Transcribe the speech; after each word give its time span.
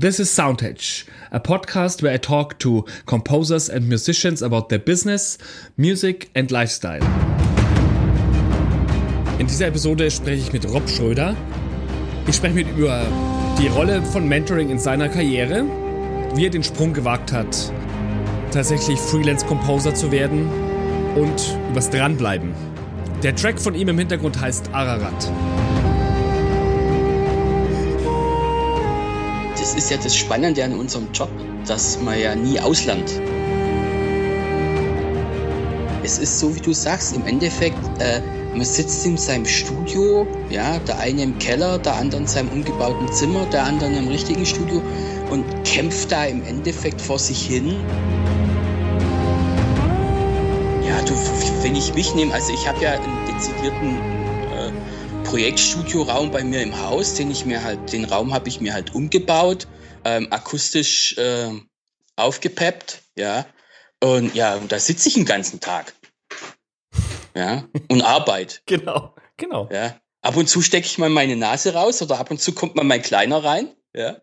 This 0.00 0.18
is 0.18 0.30
Soundedge, 0.30 1.04
a 1.30 1.38
podcast 1.38 2.02
where 2.02 2.14
I 2.14 2.16
talk 2.16 2.58
to 2.60 2.86
composers 3.04 3.68
and 3.68 3.86
musicians 3.86 4.40
about 4.40 4.70
their 4.70 4.78
business, 4.78 5.36
music 5.76 6.30
and 6.34 6.50
lifestyle. 6.50 7.02
In 9.38 9.46
dieser 9.46 9.66
Episode 9.66 10.10
spreche 10.10 10.40
ich 10.40 10.52
mit 10.54 10.66
Rob 10.72 10.88
Schröder. 10.88 11.36
Ich 12.26 12.36
spreche 12.36 12.54
mit 12.54 12.68
über 12.78 13.04
die 13.58 13.66
Rolle 13.66 14.00
von 14.00 14.26
Mentoring 14.26 14.70
in 14.70 14.78
seiner 14.78 15.10
Karriere, 15.10 15.66
wie 16.34 16.46
er 16.46 16.50
den 16.50 16.64
Sprung 16.64 16.94
gewagt 16.94 17.30
hat, 17.30 17.70
tatsächlich 18.52 18.98
Freelance-Composer 18.98 19.94
zu 19.94 20.10
werden 20.10 20.48
und 21.14 21.58
übers 21.70 21.90
Dranbleiben. 21.90 22.54
Der 23.22 23.36
Track 23.36 23.60
von 23.60 23.74
ihm 23.74 23.90
im 23.90 23.98
Hintergrund 23.98 24.40
heißt 24.40 24.72
Ararat. 24.72 25.30
Das 29.60 29.74
ist 29.74 29.90
ja 29.90 29.98
das 29.98 30.16
Spannende 30.16 30.64
an 30.64 30.72
unserem 30.72 31.06
Job, 31.12 31.28
dass 31.66 32.00
man 32.00 32.18
ja 32.18 32.34
nie 32.34 32.58
auslernt. 32.58 33.20
Es 36.02 36.18
ist 36.18 36.40
so, 36.40 36.56
wie 36.56 36.60
du 36.60 36.72
sagst, 36.72 37.14
im 37.14 37.26
Endeffekt, 37.26 37.76
äh, 38.00 38.22
man 38.54 38.64
sitzt 38.64 39.04
in 39.04 39.18
seinem 39.18 39.44
Studio, 39.44 40.26
ja, 40.48 40.78
der 40.78 40.98
eine 40.98 41.22
im 41.22 41.38
Keller, 41.38 41.78
der 41.78 41.94
andere 41.96 42.22
in 42.22 42.26
seinem 42.26 42.48
umgebauten 42.48 43.12
Zimmer, 43.12 43.44
der 43.52 43.64
andere 43.64 43.92
im 43.92 44.08
richtigen 44.08 44.46
Studio 44.46 44.82
und 45.30 45.44
kämpft 45.64 46.10
da 46.10 46.24
im 46.24 46.42
Endeffekt 46.46 47.00
vor 47.00 47.18
sich 47.18 47.46
hin. 47.46 47.76
Ja, 50.88 51.00
du, 51.02 51.12
wenn 51.62 51.76
ich 51.76 51.94
mich 51.94 52.14
nehme, 52.14 52.32
also 52.32 52.50
ich 52.52 52.66
habe 52.66 52.82
ja 52.82 52.92
einen 52.92 53.26
dezidierten 53.26 54.09
Projektstudioraum 55.30 56.32
bei 56.32 56.42
mir 56.42 56.60
im 56.60 56.76
Haus, 56.76 57.14
den 57.14 57.30
ich 57.30 57.46
mir 57.46 57.62
halt, 57.62 57.92
den 57.92 58.04
Raum 58.04 58.34
habe 58.34 58.48
ich 58.48 58.60
mir 58.60 58.74
halt 58.74 58.96
umgebaut, 58.96 59.68
ähm, 60.04 60.26
akustisch 60.32 61.16
äh, 61.18 61.52
aufgepeppt, 62.16 63.02
ja. 63.16 63.46
Und 64.02 64.34
ja, 64.34 64.56
und 64.56 64.72
da 64.72 64.80
sitze 64.80 65.08
ich 65.08 65.14
den 65.14 65.24
ganzen 65.24 65.60
Tag. 65.60 65.94
Ja, 67.36 67.62
und 67.88 68.02
Arbeit. 68.02 68.62
genau, 68.66 69.14
genau. 69.36 69.68
Ja. 69.72 70.00
Ab 70.20 70.36
und 70.36 70.48
zu 70.48 70.62
stecke 70.62 70.86
ich 70.86 70.98
mal 70.98 71.10
meine 71.10 71.36
Nase 71.36 71.74
raus 71.74 72.02
oder 72.02 72.18
ab 72.18 72.32
und 72.32 72.40
zu 72.40 72.52
kommt 72.52 72.74
mal 72.74 72.84
mein 72.84 73.02
Kleiner 73.02 73.44
rein, 73.44 73.68
ja. 73.94 74.16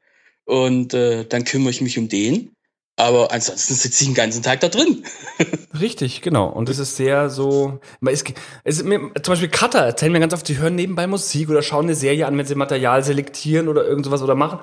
Und 0.43 0.93
äh, 0.93 1.23
dann 1.23 1.45
kümmere 1.45 1.71
ich 1.71 1.79
mich 1.79 1.97
um 1.97 2.09
den. 2.09 2.53
Aber 2.99 3.31
ansonsten 3.31 3.75
sitze 3.75 4.01
ich 4.01 4.07
den 4.09 4.15
ganzen 4.15 4.41
Tag 4.41 4.59
da 4.59 4.69
drin. 4.69 5.03
Richtig, 5.79 6.21
genau. 6.21 6.47
Und 6.47 6.67
es 6.67 6.79
ist 6.79 6.95
sehr 6.95 7.29
so. 7.29 7.79
Es, 8.03 8.23
es, 8.63 8.77
zum 8.79 9.11
Beispiel 9.13 9.49
Cutter 9.49 9.79
erzählen 9.79 10.11
mir 10.11 10.19
ganz 10.19 10.33
oft, 10.33 10.47
sie 10.47 10.57
hören 10.57 10.73
nebenbei 10.73 11.05
Musik 11.05 11.49
oder 11.49 11.61
schauen 11.61 11.85
eine 11.85 11.95
Serie 11.95 12.25
an, 12.25 12.35
wenn 12.35 12.47
sie 12.47 12.55
Material 12.55 13.03
selektieren 13.03 13.67
oder 13.67 13.85
irgend 13.85 14.05
sowas 14.05 14.23
oder 14.23 14.33
machen. 14.33 14.59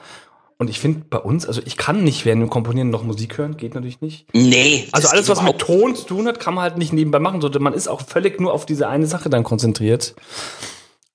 Und 0.58 0.68
ich 0.68 0.80
finde 0.80 1.04
bei 1.08 1.18
uns, 1.18 1.46
also 1.46 1.62
ich 1.64 1.76
kann 1.76 2.02
nicht 2.02 2.24
während 2.24 2.42
dem 2.42 2.50
Komponieren 2.50 2.91
noch 2.91 3.04
Musik 3.04 3.38
hören, 3.38 3.56
geht 3.56 3.74
natürlich 3.74 4.00
nicht. 4.00 4.26
Nee. 4.32 4.88
Also 4.91 5.08
alles, 5.08 5.28
was 5.28 5.42
mit 5.42 5.58
Ton 5.58 5.94
zu 5.94 6.04
tun 6.04 6.26
hat, 6.26 6.41
kann 6.41 6.54
man 6.54 6.62
halt 6.62 6.78
nicht 6.78 6.92
nebenbei 6.92 7.20
machen, 7.20 7.41
sondern 7.41 7.62
man 7.62 7.72
ist 7.72 7.86
auch 7.86 8.02
völlig 8.02 8.41
nur 8.41 8.52
auf 8.52 8.66
diese 8.66 8.88
eine 8.88 9.06
Sache 9.06 9.30
dann 9.30 9.44
konzentriert. 9.44 10.14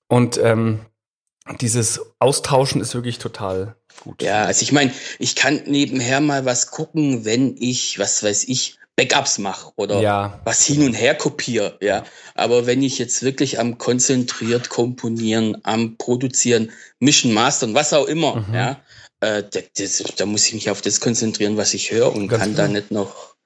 Und 0.08 0.38
ähm, 0.42 0.80
dieses 1.60 2.00
Austauschen 2.18 2.80
ist 2.80 2.94
wirklich 2.94 3.18
total 3.18 3.76
gut. 4.02 4.22
Ja, 4.22 4.44
also 4.44 4.62
ich 4.62 4.72
meine, 4.72 4.92
ich 5.18 5.36
kann 5.36 5.62
nebenher 5.66 6.20
mal 6.20 6.44
was 6.44 6.70
gucken, 6.70 7.24
wenn 7.24 7.56
ich, 7.58 7.98
was 7.98 8.22
weiß 8.22 8.44
ich, 8.44 8.78
Backups 8.96 9.38
mache 9.38 9.72
oder 9.76 10.00
ja. 10.00 10.40
was 10.44 10.64
hin 10.64 10.84
und 10.84 10.92
her 10.92 11.14
kopiere, 11.14 11.78
ja. 11.80 12.04
Aber 12.34 12.66
wenn 12.66 12.82
ich 12.82 12.98
jetzt 12.98 13.22
wirklich 13.22 13.58
am 13.58 13.78
konzentriert 13.78 14.68
komponieren, 14.68 15.56
am 15.62 15.96
produzieren, 15.96 16.70
mischen, 16.98 17.32
mastern, 17.32 17.74
was 17.74 17.94
auch 17.94 18.06
immer, 18.06 18.36
mhm. 18.36 18.54
ja, 18.54 18.80
äh, 19.20 19.42
das, 19.76 20.04
da 20.16 20.26
muss 20.26 20.46
ich 20.48 20.54
mich 20.54 20.70
auf 20.70 20.82
das 20.82 21.00
konzentrieren, 21.00 21.56
was 21.56 21.72
ich 21.72 21.92
höre 21.92 22.14
und 22.14 22.28
Ganz 22.28 22.42
kann 22.42 22.54
klar. 22.54 22.66
da 22.66 22.72
nicht 22.74 22.90
noch 22.90 23.36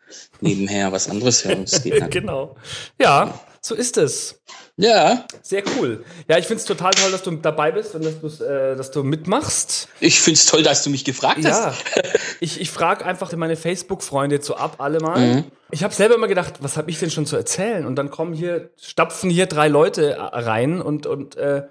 nebenher 0.40 0.90
was 0.90 1.08
anderes 1.08 1.44
hören. 1.44 1.66
genau. 2.10 2.56
Ja, 3.00 3.38
so 3.60 3.74
ist 3.74 3.96
es. 3.96 4.40
Ja. 4.76 5.24
Sehr 5.42 5.62
cool. 5.76 6.04
Ja, 6.28 6.38
ich 6.38 6.46
finde 6.46 6.60
es 6.60 6.64
total 6.64 6.90
toll, 6.92 7.12
dass 7.12 7.22
du 7.22 7.30
dabei 7.32 7.70
bist 7.70 7.94
und 7.94 8.04
dass, 8.04 8.40
äh, 8.40 8.74
dass 8.74 8.90
du 8.90 9.04
mitmachst. 9.04 9.88
Ich 10.00 10.20
finde 10.20 10.38
es 10.38 10.46
toll, 10.46 10.62
dass 10.62 10.82
du 10.82 10.90
mich 10.90 11.04
gefragt 11.04 11.44
ja. 11.44 11.66
hast. 11.66 11.84
ich 12.40 12.60
ich 12.60 12.70
frage 12.70 13.04
einfach 13.04 13.32
meine 13.36 13.56
Facebook-Freunde 13.56 14.40
zu 14.40 14.56
ab, 14.56 14.76
alle 14.78 14.98
mal. 14.98 15.20
Mhm. 15.20 15.44
Ich 15.70 15.84
habe 15.84 15.94
selber 15.94 16.16
immer 16.16 16.28
gedacht, 16.28 16.54
was 16.60 16.76
habe 16.76 16.90
ich 16.90 16.98
denn 16.98 17.10
schon 17.10 17.26
zu 17.26 17.36
erzählen? 17.36 17.86
Und 17.86 17.96
dann 17.96 18.10
kommen 18.10 18.34
hier, 18.34 18.70
stapfen 18.80 19.30
hier 19.30 19.46
drei 19.46 19.68
Leute 19.68 20.16
rein 20.18 20.80
und, 20.80 21.06
und 21.06 21.36
äh, 21.36 21.62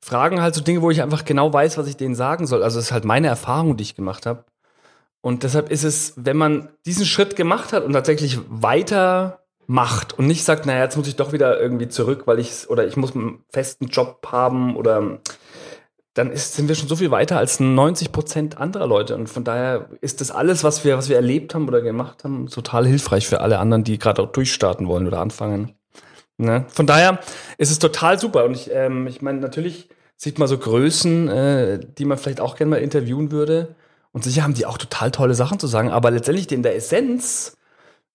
fragen 0.00 0.42
halt 0.42 0.54
so 0.54 0.60
Dinge, 0.60 0.82
wo 0.82 0.90
ich 0.90 1.02
einfach 1.02 1.24
genau 1.24 1.52
weiß, 1.52 1.78
was 1.78 1.86
ich 1.86 1.96
denen 1.96 2.14
sagen 2.14 2.46
soll. 2.46 2.62
Also 2.62 2.78
es 2.78 2.86
ist 2.86 2.92
halt 2.92 3.04
meine 3.04 3.28
Erfahrung, 3.28 3.76
die 3.76 3.82
ich 3.82 3.96
gemacht 3.96 4.26
habe. 4.26 4.44
Und 5.22 5.42
deshalb 5.42 5.70
ist 5.70 5.84
es, 5.84 6.14
wenn 6.16 6.36
man 6.36 6.68
diesen 6.86 7.04
Schritt 7.04 7.36
gemacht 7.36 7.72
hat 7.72 7.84
und 7.84 7.92
tatsächlich 7.92 8.38
weiter 8.48 9.39
macht 9.70 10.18
und 10.18 10.26
nicht 10.26 10.44
sagt, 10.44 10.66
naja, 10.66 10.82
jetzt 10.82 10.96
muss 10.96 11.06
ich 11.06 11.14
doch 11.14 11.32
wieder 11.32 11.60
irgendwie 11.60 11.86
zurück, 11.86 12.22
weil 12.26 12.40
ich 12.40 12.68
oder 12.68 12.88
ich 12.88 12.96
muss 12.96 13.14
einen 13.14 13.44
festen 13.50 13.86
Job 13.86 14.26
haben 14.32 14.74
oder 14.74 15.20
dann 16.14 16.32
ist, 16.32 16.54
sind 16.54 16.66
wir 16.66 16.74
schon 16.74 16.88
so 16.88 16.96
viel 16.96 17.12
weiter 17.12 17.38
als 17.38 17.60
90 17.60 18.10
Prozent 18.10 18.58
anderer 18.58 18.88
Leute. 18.88 19.14
Und 19.14 19.28
von 19.28 19.44
daher 19.44 19.88
ist 20.00 20.20
das 20.20 20.32
alles, 20.32 20.64
was 20.64 20.84
wir, 20.84 20.98
was 20.98 21.08
wir 21.08 21.14
erlebt 21.14 21.54
haben 21.54 21.68
oder 21.68 21.82
gemacht 21.82 22.24
haben, 22.24 22.48
total 22.48 22.84
hilfreich 22.84 23.28
für 23.28 23.42
alle 23.42 23.60
anderen, 23.60 23.84
die 23.84 23.96
gerade 23.96 24.20
auch 24.22 24.32
durchstarten 24.32 24.88
wollen 24.88 25.06
oder 25.06 25.20
anfangen. 25.20 25.76
Ne? 26.36 26.64
Von 26.68 26.88
daher 26.88 27.20
ist 27.56 27.70
es 27.70 27.78
total 27.78 28.18
super. 28.18 28.44
Und 28.46 28.54
ich, 28.54 28.72
ähm, 28.74 29.06
ich 29.06 29.22
meine, 29.22 29.38
natürlich 29.38 29.88
sieht 30.16 30.40
man 30.40 30.48
so 30.48 30.58
Größen, 30.58 31.28
äh, 31.28 31.80
die 31.96 32.06
man 32.06 32.18
vielleicht 32.18 32.40
auch 32.40 32.56
gerne 32.56 32.70
mal 32.70 32.78
interviewen 32.78 33.30
würde. 33.30 33.76
Und 34.10 34.24
sicher 34.24 34.42
haben 34.42 34.54
die 34.54 34.66
auch 34.66 34.78
total 34.78 35.12
tolle 35.12 35.34
Sachen 35.34 35.60
zu 35.60 35.68
sagen. 35.68 35.90
Aber 35.90 36.10
letztendlich 36.10 36.50
in 36.50 36.64
der 36.64 36.74
Essenz 36.74 37.56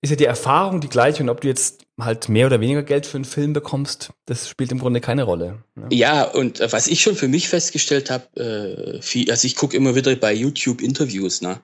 ist 0.02 0.10
ja 0.10 0.16
die 0.16 0.26
Erfahrung 0.26 0.82
die 0.82 0.90
gleiche 0.90 1.24
und 1.24 1.30
ob 1.30 1.42
du 1.42 1.48
jetzt 1.48 1.86
halt 2.00 2.30
mehr 2.30 2.48
oder 2.48 2.60
weniger 2.60 2.84
Geld 2.84 3.06
für 3.06 3.18
einen 3.18 3.26
Film 3.26 3.54
bekommst, 3.54 4.12
das 4.26 4.50
spielt 4.50 4.72
im 4.72 4.80
Grunde 4.80 5.02
keine 5.02 5.24
Rolle. 5.24 5.64
Ne? 5.76 5.88
Ja, 5.92 6.24
und 6.24 6.60
äh, 6.60 6.72
was 6.72 6.88
ich 6.88 7.02
schon 7.02 7.16
für 7.16 7.28
mich 7.28 7.48
festgestellt 7.48 8.12
habe, 8.12 9.02
äh, 9.04 9.32
also 9.32 9.46
ich 9.46 9.56
gucke 9.56 9.76
immer 9.78 9.96
wieder 9.96 10.16
bei 10.16 10.34
YouTube 10.34 10.82
Interviews, 10.82 11.42
ne? 11.42 11.62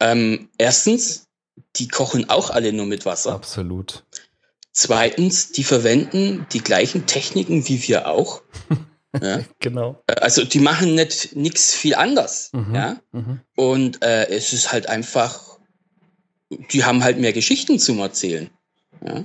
Ähm, 0.00 0.48
erstens, 0.58 1.26
die 1.76 1.88
kochen 1.88 2.30
auch 2.30 2.50
alle 2.50 2.72
nur 2.72 2.86
mit 2.86 3.04
Wasser. 3.04 3.32
Absolut. 3.32 4.04
Zweitens, 4.72 5.50
die 5.52 5.64
verwenden 5.64 6.46
die 6.52 6.62
gleichen 6.62 7.06
Techniken 7.06 7.66
wie 7.68 7.88
wir 7.88 8.06
auch. 8.08 8.42
ja? 9.20 9.40
Genau. 9.58 10.02
Äh, 10.06 10.20
also 10.20 10.44
die 10.44 10.60
machen 10.60 10.94
nicht 10.94 11.34
nichts 11.34 11.74
viel 11.74 11.94
anders. 11.94 12.50
Mhm. 12.52 12.74
Ja. 12.74 13.00
Mhm. 13.12 13.40
Und 13.56 14.04
äh, 14.04 14.28
es 14.28 14.52
ist 14.52 14.72
halt 14.72 14.88
einfach 14.88 15.47
die 16.50 16.84
haben 16.84 17.04
halt 17.04 17.18
mehr 17.18 17.32
Geschichten 17.32 17.78
zum 17.78 17.98
Erzählen. 17.98 18.50
Ja? 19.04 19.24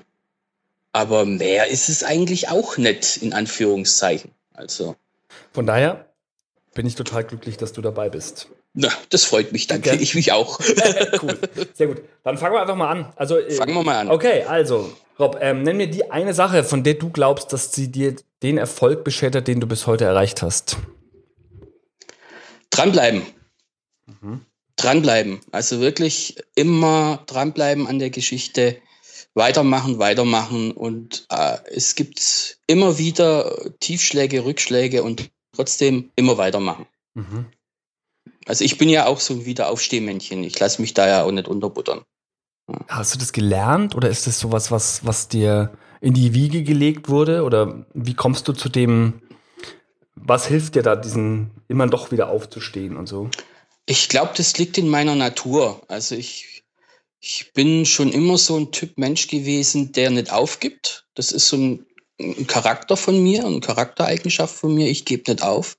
Aber 0.91 1.25
mehr 1.25 1.67
ist 1.67 1.89
es 1.89 2.03
eigentlich 2.03 2.49
auch 2.49 2.77
nicht, 2.77 3.17
in 3.17 3.33
Anführungszeichen. 3.33 4.31
Also. 4.53 4.95
Von 5.51 5.65
daher 5.65 6.05
bin 6.73 6.85
ich 6.85 6.95
total 6.95 7.23
glücklich, 7.23 7.57
dass 7.57 7.73
du 7.73 7.81
dabei 7.81 8.09
bist. 8.09 8.49
Na, 8.75 8.89
das 9.09 9.25
freut 9.25 9.51
mich, 9.51 9.67
danke. 9.67 9.91
Okay. 9.91 10.01
Ich 10.01 10.15
mich 10.15 10.31
auch. 10.31 10.59
cool. 11.21 11.37
Sehr 11.73 11.87
gut. 11.87 12.01
Dann 12.23 12.37
fangen 12.37 12.55
wir 12.55 12.61
einfach 12.61 12.75
mal 12.75 12.89
an. 12.89 13.13
Also, 13.15 13.37
äh, 13.37 13.51
fangen 13.51 13.73
wir 13.73 13.83
mal 13.83 13.97
an. 13.97 14.09
Okay, 14.09 14.43
also, 14.43 14.91
Rob, 15.19 15.37
ähm, 15.41 15.63
nenn 15.63 15.77
mir 15.77 15.89
die 15.89 16.11
eine 16.11 16.33
Sache, 16.33 16.63
von 16.63 16.83
der 16.83 16.95
du 16.95 17.09
glaubst, 17.09 17.53
dass 17.53 17.71
sie 17.71 17.91
dir 17.91 18.15
den 18.41 18.57
Erfolg 18.57 19.03
beschert 19.03 19.35
hat, 19.35 19.47
den 19.47 19.59
du 19.59 19.67
bis 19.67 19.85
heute 19.85 20.05
erreicht 20.05 20.41
hast. 20.41 20.77
Dranbleiben. 22.71 23.21
Mhm 24.21 24.41
dranbleiben. 24.83 25.39
Also 25.51 25.79
wirklich 25.79 26.35
immer 26.55 27.23
dranbleiben 27.27 27.87
an 27.87 27.99
der 27.99 28.09
Geschichte, 28.09 28.77
weitermachen, 29.33 29.99
weitermachen 29.99 30.71
und 30.71 31.25
äh, 31.29 31.57
es 31.73 31.95
gibt 31.95 32.57
immer 32.67 32.97
wieder 32.97 33.71
Tiefschläge, 33.79 34.45
Rückschläge 34.45 35.03
und 35.03 35.31
trotzdem 35.55 36.11
immer 36.15 36.37
weitermachen. 36.37 36.85
Mhm. 37.15 37.45
Also 38.45 38.63
ich 38.63 38.77
bin 38.77 38.89
ja 38.89 39.05
auch 39.05 39.19
so 39.19 39.33
ein 39.35 39.45
Wiederaufstehmännchen. 39.45 40.43
Ich 40.43 40.59
lasse 40.59 40.81
mich 40.81 40.93
da 40.93 41.07
ja 41.07 41.23
auch 41.23 41.31
nicht 41.31 41.47
unterbuttern. 41.47 42.01
Hast 42.87 43.13
du 43.15 43.19
das 43.19 43.33
gelernt 43.33 43.95
oder 43.95 44.09
ist 44.09 44.27
das 44.27 44.39
sowas, 44.39 44.71
was, 44.71 45.05
was 45.05 45.27
dir 45.27 45.73
in 46.01 46.13
die 46.13 46.33
Wiege 46.33 46.63
gelegt 46.63 47.09
wurde? 47.09 47.43
Oder 47.43 47.85
wie 47.93 48.13
kommst 48.13 48.47
du 48.47 48.53
zu 48.53 48.69
dem, 48.69 49.21
was 50.15 50.47
hilft 50.47 50.75
dir 50.75 50.83
da, 50.83 50.95
diesen 50.95 51.51
immer 51.67 51.87
doch 51.87 52.11
wieder 52.11 52.29
aufzustehen 52.29 52.97
und 52.97 53.07
so? 53.07 53.29
Ich 53.85 54.09
glaube, 54.09 54.33
das 54.35 54.57
liegt 54.57 54.77
in 54.77 54.87
meiner 54.87 55.15
Natur. 55.15 55.81
Also 55.87 56.15
ich, 56.15 56.63
ich 57.19 57.51
bin 57.53 57.85
schon 57.85 58.11
immer 58.11 58.37
so 58.37 58.57
ein 58.57 58.71
Typ 58.71 58.97
Mensch 58.97 59.27
gewesen, 59.27 59.91
der 59.91 60.09
nicht 60.09 60.31
aufgibt. 60.31 61.05
Das 61.15 61.31
ist 61.31 61.49
so 61.49 61.57
ein, 61.57 61.85
ein 62.19 62.47
Charakter 62.47 62.95
von 62.95 63.21
mir, 63.21 63.45
eine 63.45 63.59
Charaktereigenschaft 63.59 64.55
von 64.55 64.73
mir. 64.73 64.89
Ich 64.89 65.05
gebe 65.05 65.29
nicht 65.29 65.43
auf. 65.43 65.77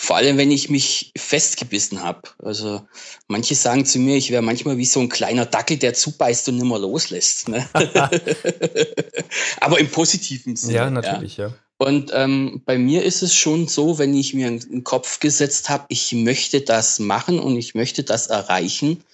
Vor 0.00 0.16
allem, 0.16 0.36
wenn 0.36 0.52
ich 0.52 0.70
mich 0.70 1.12
festgebissen 1.16 2.02
habe. 2.02 2.22
Also 2.38 2.86
manche 3.26 3.56
sagen 3.56 3.84
zu 3.84 3.98
mir, 3.98 4.16
ich 4.16 4.30
wäre 4.30 4.42
manchmal 4.42 4.78
wie 4.78 4.84
so 4.84 5.00
ein 5.00 5.08
kleiner 5.08 5.44
Dackel, 5.44 5.76
der 5.76 5.94
zubeißt 5.94 6.48
und 6.48 6.56
nimmer 6.56 6.78
loslässt. 6.78 7.48
Ne? 7.48 7.68
Aber 9.60 9.80
im 9.80 9.90
positiven 9.90 10.54
Sinne. 10.54 10.74
Ja, 10.74 10.90
natürlich, 10.90 11.36
ja. 11.36 11.48
ja. 11.48 11.54
Und 11.78 12.10
ähm, 12.12 12.62
bei 12.64 12.76
mir 12.76 13.04
ist 13.04 13.22
es 13.22 13.34
schon 13.34 13.68
so, 13.68 13.98
wenn 13.98 14.14
ich 14.14 14.34
mir 14.34 14.48
einen 14.48 14.82
Kopf 14.82 15.20
gesetzt 15.20 15.70
habe, 15.70 15.86
ich 15.88 16.12
möchte 16.12 16.60
das 16.60 16.98
machen 16.98 17.38
und 17.38 17.56
ich 17.56 17.74
möchte 17.76 18.02
das 18.02 18.26
erreichen, 18.26 19.04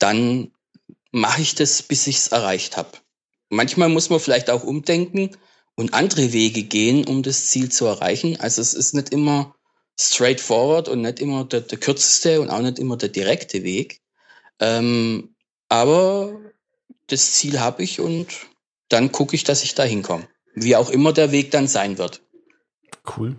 dann 0.00 0.50
mache 1.12 1.42
ich 1.42 1.54
das, 1.54 1.82
bis 1.82 2.08
ich 2.08 2.16
es 2.16 2.28
erreicht 2.28 2.76
habe. 2.76 2.90
Manchmal 3.50 3.88
muss 3.88 4.10
man 4.10 4.18
vielleicht 4.18 4.50
auch 4.50 4.64
umdenken 4.64 5.30
und 5.76 5.94
andere 5.94 6.32
Wege 6.32 6.64
gehen, 6.64 7.06
um 7.06 7.22
das 7.22 7.46
Ziel 7.46 7.70
zu 7.70 7.86
erreichen. 7.86 8.38
Also 8.40 8.60
es 8.60 8.74
ist 8.74 8.94
nicht 8.94 9.10
immer 9.10 9.54
straightforward 9.98 10.88
und 10.88 11.02
nicht 11.02 11.20
immer 11.20 11.44
der, 11.44 11.60
der 11.60 11.78
kürzeste 11.78 12.40
und 12.40 12.50
auch 12.50 12.60
nicht 12.60 12.80
immer 12.80 12.96
der 12.96 13.10
direkte 13.10 13.62
Weg. 13.62 14.00
Ähm, 14.58 15.36
aber 15.68 16.36
das 17.06 17.32
Ziel 17.32 17.60
habe 17.60 17.84
ich 17.84 18.00
und 18.00 18.26
dann 18.88 19.12
gucke 19.12 19.36
ich, 19.36 19.44
dass 19.44 19.62
ich 19.62 19.74
da 19.74 19.84
hinkomme. 19.84 20.28
Wie 20.62 20.76
auch 20.76 20.90
immer 20.90 21.12
der 21.12 21.32
Weg 21.32 21.50
dann 21.50 21.68
sein 21.68 21.98
wird. 21.98 22.22
Cool. 23.16 23.38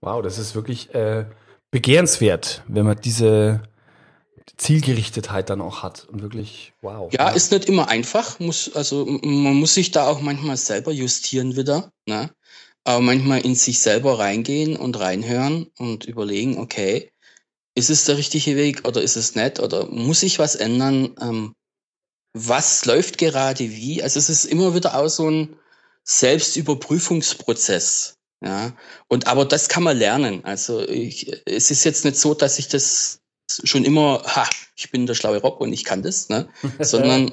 Wow, 0.00 0.22
das 0.22 0.38
ist 0.38 0.54
wirklich 0.54 0.94
äh, 0.94 1.26
begehrenswert, 1.70 2.62
wenn 2.68 2.86
man 2.86 3.00
diese 3.00 3.62
Zielgerichtetheit 4.56 5.50
dann 5.50 5.60
auch 5.60 5.82
hat 5.82 6.06
und 6.10 6.22
wirklich, 6.22 6.72
wow. 6.82 7.12
Ja, 7.12 7.30
ist 7.30 7.52
nicht 7.52 7.66
immer 7.66 7.88
einfach, 7.88 8.40
muss, 8.40 8.74
also 8.74 9.06
man 9.06 9.54
muss 9.54 9.74
sich 9.74 9.90
da 9.90 10.06
auch 10.06 10.20
manchmal 10.20 10.56
selber 10.56 10.92
justieren 10.92 11.56
wieder, 11.56 11.92
ne? 12.06 12.30
aber 12.84 13.00
manchmal 13.00 13.40
in 13.40 13.54
sich 13.54 13.80
selber 13.80 14.18
reingehen 14.18 14.76
und 14.76 14.98
reinhören 14.98 15.70
und 15.78 16.04
überlegen, 16.04 16.58
okay, 16.58 17.10
ist 17.74 17.90
es 17.90 18.04
der 18.04 18.16
richtige 18.16 18.56
Weg 18.56 18.86
oder 18.86 19.02
ist 19.02 19.16
es 19.16 19.34
nicht 19.34 19.60
oder 19.60 19.86
muss 19.86 20.22
ich 20.22 20.38
was 20.38 20.56
ändern? 20.56 21.14
Ähm, 21.20 21.54
was 22.32 22.84
läuft 22.84 23.18
gerade 23.18 23.70
wie? 23.70 24.02
Also 24.02 24.18
es 24.18 24.28
ist 24.28 24.44
immer 24.44 24.74
wieder 24.74 24.94
auch 24.94 25.08
so 25.08 25.30
ein 25.30 25.56
Selbstüberprüfungsprozess. 26.10 28.16
Ja, 28.42 28.74
und 29.08 29.26
aber 29.26 29.44
das 29.44 29.68
kann 29.68 29.82
man 29.82 29.98
lernen. 29.98 30.44
Also 30.44 30.86
ich, 30.88 31.30
es 31.44 31.70
ist 31.70 31.84
jetzt 31.84 32.04
nicht 32.04 32.16
so, 32.16 32.34
dass 32.34 32.58
ich 32.58 32.68
das 32.68 33.20
schon 33.64 33.84
immer, 33.84 34.22
ha, 34.24 34.48
ich 34.76 34.90
bin 34.90 35.06
der 35.06 35.14
schlaue 35.14 35.40
Rock 35.40 35.60
und 35.60 35.72
ich 35.72 35.84
kann 35.84 36.02
das, 36.02 36.28
ne? 36.30 36.48
Sondern 36.80 37.32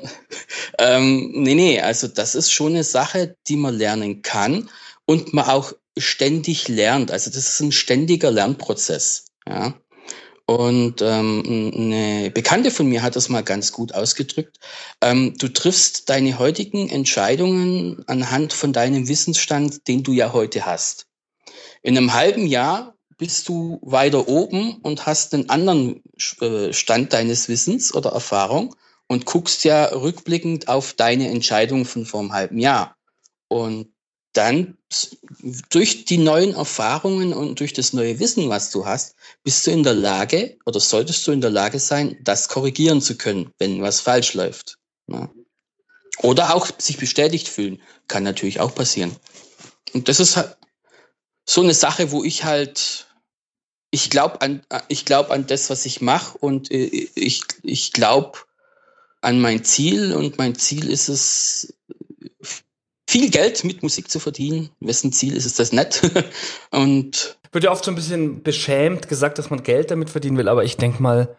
ähm, 0.80 1.32
nee, 1.34 1.56
nee, 1.56 1.82
also 1.82 2.08
das 2.08 2.36
ist 2.36 2.52
schon 2.52 2.74
eine 2.74 2.84
Sache, 2.84 3.36
die 3.48 3.56
man 3.56 3.76
lernen 3.76 4.22
kann 4.22 4.70
und 5.06 5.34
man 5.34 5.46
auch 5.46 5.74
ständig 5.98 6.68
lernt. 6.68 7.12
Also 7.12 7.32
das 7.32 7.48
ist 7.48 7.60
ein 7.62 7.72
ständiger 7.72 8.32
Lernprozess. 8.32 9.28
Ja. 9.48 9.76
Und 10.50 11.02
ähm, 11.02 11.44
eine 11.76 12.32
Bekannte 12.32 12.72
von 12.72 12.88
mir 12.88 13.04
hat 13.04 13.18
das 13.18 13.28
mal 13.28 13.44
ganz 13.44 13.74
gut 13.74 13.94
ausgedrückt. 13.94 14.58
Ähm, 15.02 15.34
du 15.38 15.50
triffst 15.50 16.10
deine 16.10 16.40
heutigen 16.40 16.90
Entscheidungen 16.90 18.02
anhand 18.08 18.54
von 18.54 18.72
deinem 18.72 19.10
Wissensstand, 19.10 19.90
den 19.90 20.04
du 20.04 20.14
ja 20.14 20.32
heute 20.32 20.66
hast. 20.66 21.06
In 21.84 21.98
einem 21.98 22.14
halben 22.14 22.48
Jahr 22.48 22.96
bist 23.18 23.50
du 23.50 23.80
weiter 23.82 24.30
oben 24.30 24.78
und 24.84 25.06
hast 25.06 25.34
einen 25.34 25.50
anderen 25.50 26.02
äh, 26.40 26.72
Stand 26.72 27.12
deines 27.12 27.50
Wissens 27.50 27.94
oder 27.94 28.12
Erfahrung 28.12 28.74
und 29.08 29.26
guckst 29.26 29.66
ja 29.66 29.86
rückblickend 29.86 30.70
auf 30.70 30.94
deine 30.94 31.30
Entscheidung 31.30 31.84
von 31.84 32.06
vor 32.06 32.22
einem 32.22 32.32
halben 32.32 32.58
Jahr. 32.58 32.96
Und 33.50 33.90
dann 34.38 34.78
durch 35.70 36.06
die 36.06 36.18
neuen 36.18 36.54
Erfahrungen 36.54 37.34
und 37.34 37.60
durch 37.60 37.74
das 37.74 37.94
neue 37.94 38.20
Wissen, 38.20 38.50
was 38.50 38.70
du 38.70 38.86
hast, 38.86 39.16
bist 39.44 39.66
du 39.66 39.72
in 39.72 39.84
der 39.84 39.96
Lage 39.96 40.58
oder 40.66 40.80
solltest 40.80 41.26
du 41.28 41.32
in 41.32 41.42
der 41.42 41.50
Lage 41.50 41.80
sein, 41.80 42.18
das 42.22 42.48
korrigieren 42.48 43.02
zu 43.02 43.18
können, 43.18 43.52
wenn 43.58 43.82
was 43.82 44.00
falsch 44.00 44.34
läuft. 44.36 44.78
Ja. 45.08 45.30
Oder 46.22 46.56
auch 46.56 46.68
sich 46.78 46.98
bestätigt 46.98 47.48
fühlen, 47.48 47.82
kann 48.08 48.24
natürlich 48.24 48.60
auch 48.60 48.74
passieren. 48.74 49.16
Und 49.94 50.08
das 50.08 50.20
ist 50.20 50.38
halt 50.38 50.58
so 51.46 51.62
eine 51.62 51.74
Sache, 51.74 52.12
wo 52.12 52.24
ich 52.24 52.44
halt, 52.44 53.08
ich 53.92 54.10
glaube 54.10 54.42
an, 54.42 54.66
ich 54.88 55.06
glaube 55.06 55.32
an 55.32 55.48
das, 55.48 55.70
was 55.70 55.86
ich 55.86 56.02
mache 56.02 56.38
und 56.38 56.72
äh, 56.72 56.86
ich, 57.16 57.44
ich 57.64 57.94
glaube 57.94 58.40
an 59.22 59.40
mein 59.40 59.64
Ziel 59.64 60.14
und 60.14 60.38
mein 60.38 60.56
Ziel 60.56 60.90
ist 60.90 61.10
es, 61.10 61.74
viel 63.08 63.30
Geld 63.30 63.64
mit 63.64 63.84
Musik 63.84 64.12
zu 64.12 64.20
verdienen. 64.20 64.70
Wessen 64.80 65.12
Ziel 65.12 65.36
ist 65.36 65.46
es 65.46 65.56
das 65.56 65.72
nicht? 65.72 66.02
und 66.72 67.38
wird 67.52 67.64
ja 67.64 67.72
oft 67.72 67.86
so 67.86 67.92
ein 67.92 67.96
bisschen 67.96 68.44
beschämt 68.44 69.08
gesagt, 69.08 69.40
dass 69.40 69.50
man 69.50 69.64
Geld 69.64 69.90
damit 69.90 70.10
verdienen 70.10 70.38
will, 70.38 70.50
aber 70.50 70.64
ich 70.64 70.78
denke 70.78 71.02
mal, 71.02 71.36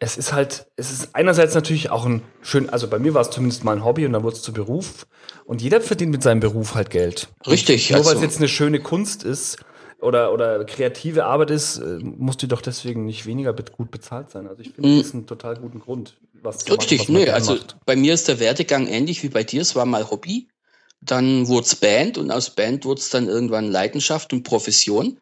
es 0.00 0.16
ist 0.16 0.32
halt, 0.32 0.66
es 0.76 0.92
ist 0.92 1.14
einerseits 1.14 1.54
natürlich 1.54 1.90
auch 1.90 2.06
ein 2.06 2.22
schön, 2.40 2.70
also 2.70 2.86
bei 2.86 2.98
mir 2.98 3.14
war 3.14 3.22
es 3.22 3.30
zumindest 3.30 3.64
mal 3.64 3.76
ein 3.76 3.84
Hobby 3.84 4.06
und 4.06 4.12
dann 4.12 4.22
wurde 4.22 4.36
es 4.36 4.42
zu 4.42 4.52
Beruf. 4.52 5.06
Und 5.44 5.60
jeder 5.60 5.80
verdient 5.80 6.12
mit 6.12 6.22
seinem 6.22 6.40
Beruf 6.40 6.74
halt 6.74 6.90
Geld. 6.90 7.28
Richtig. 7.46 7.90
Nur 7.90 7.98
also. 7.98 8.10
weil 8.10 8.16
es 8.16 8.22
jetzt 8.22 8.38
eine 8.38 8.48
schöne 8.48 8.80
Kunst 8.80 9.24
ist 9.24 9.58
oder, 10.00 10.32
oder 10.32 10.64
kreative 10.64 11.24
Arbeit 11.24 11.50
ist, 11.50 11.78
äh, 11.78 11.98
muss 12.00 12.36
die 12.36 12.46
doch 12.46 12.62
deswegen 12.62 13.06
nicht 13.06 13.26
weniger 13.26 13.52
gut 13.52 13.90
bezahlt 13.90 14.30
sein. 14.30 14.46
Also 14.46 14.62
ich 14.62 14.70
finde, 14.70 14.88
mhm. 14.88 14.98
das 14.98 15.06
ist 15.08 15.14
ein 15.14 15.26
total 15.26 15.56
guten 15.56 15.80
Grund, 15.80 16.16
was 16.42 16.58
zu 16.58 16.74
Richtig, 16.74 17.08
machen, 17.08 17.14
was 17.16 17.26
nö, 17.26 17.32
also 17.32 17.52
macht. 17.54 17.76
bei 17.84 17.96
mir 17.96 18.14
ist 18.14 18.28
der 18.28 18.38
Werdegang 18.38 18.86
ähnlich 18.86 19.24
wie 19.24 19.30
bei 19.30 19.42
dir. 19.42 19.62
Es 19.62 19.74
war 19.74 19.84
mal 19.84 20.08
Hobby. 20.08 20.46
Dann 21.00 21.46
wurde 21.48 21.66
es 21.66 21.76
Band 21.76 22.18
und 22.18 22.30
aus 22.30 22.50
Band 22.50 22.84
wurde 22.84 23.00
es 23.00 23.10
dann 23.10 23.28
irgendwann 23.28 23.70
Leidenschaft 23.70 24.32
und 24.32 24.42
Profession. 24.42 25.18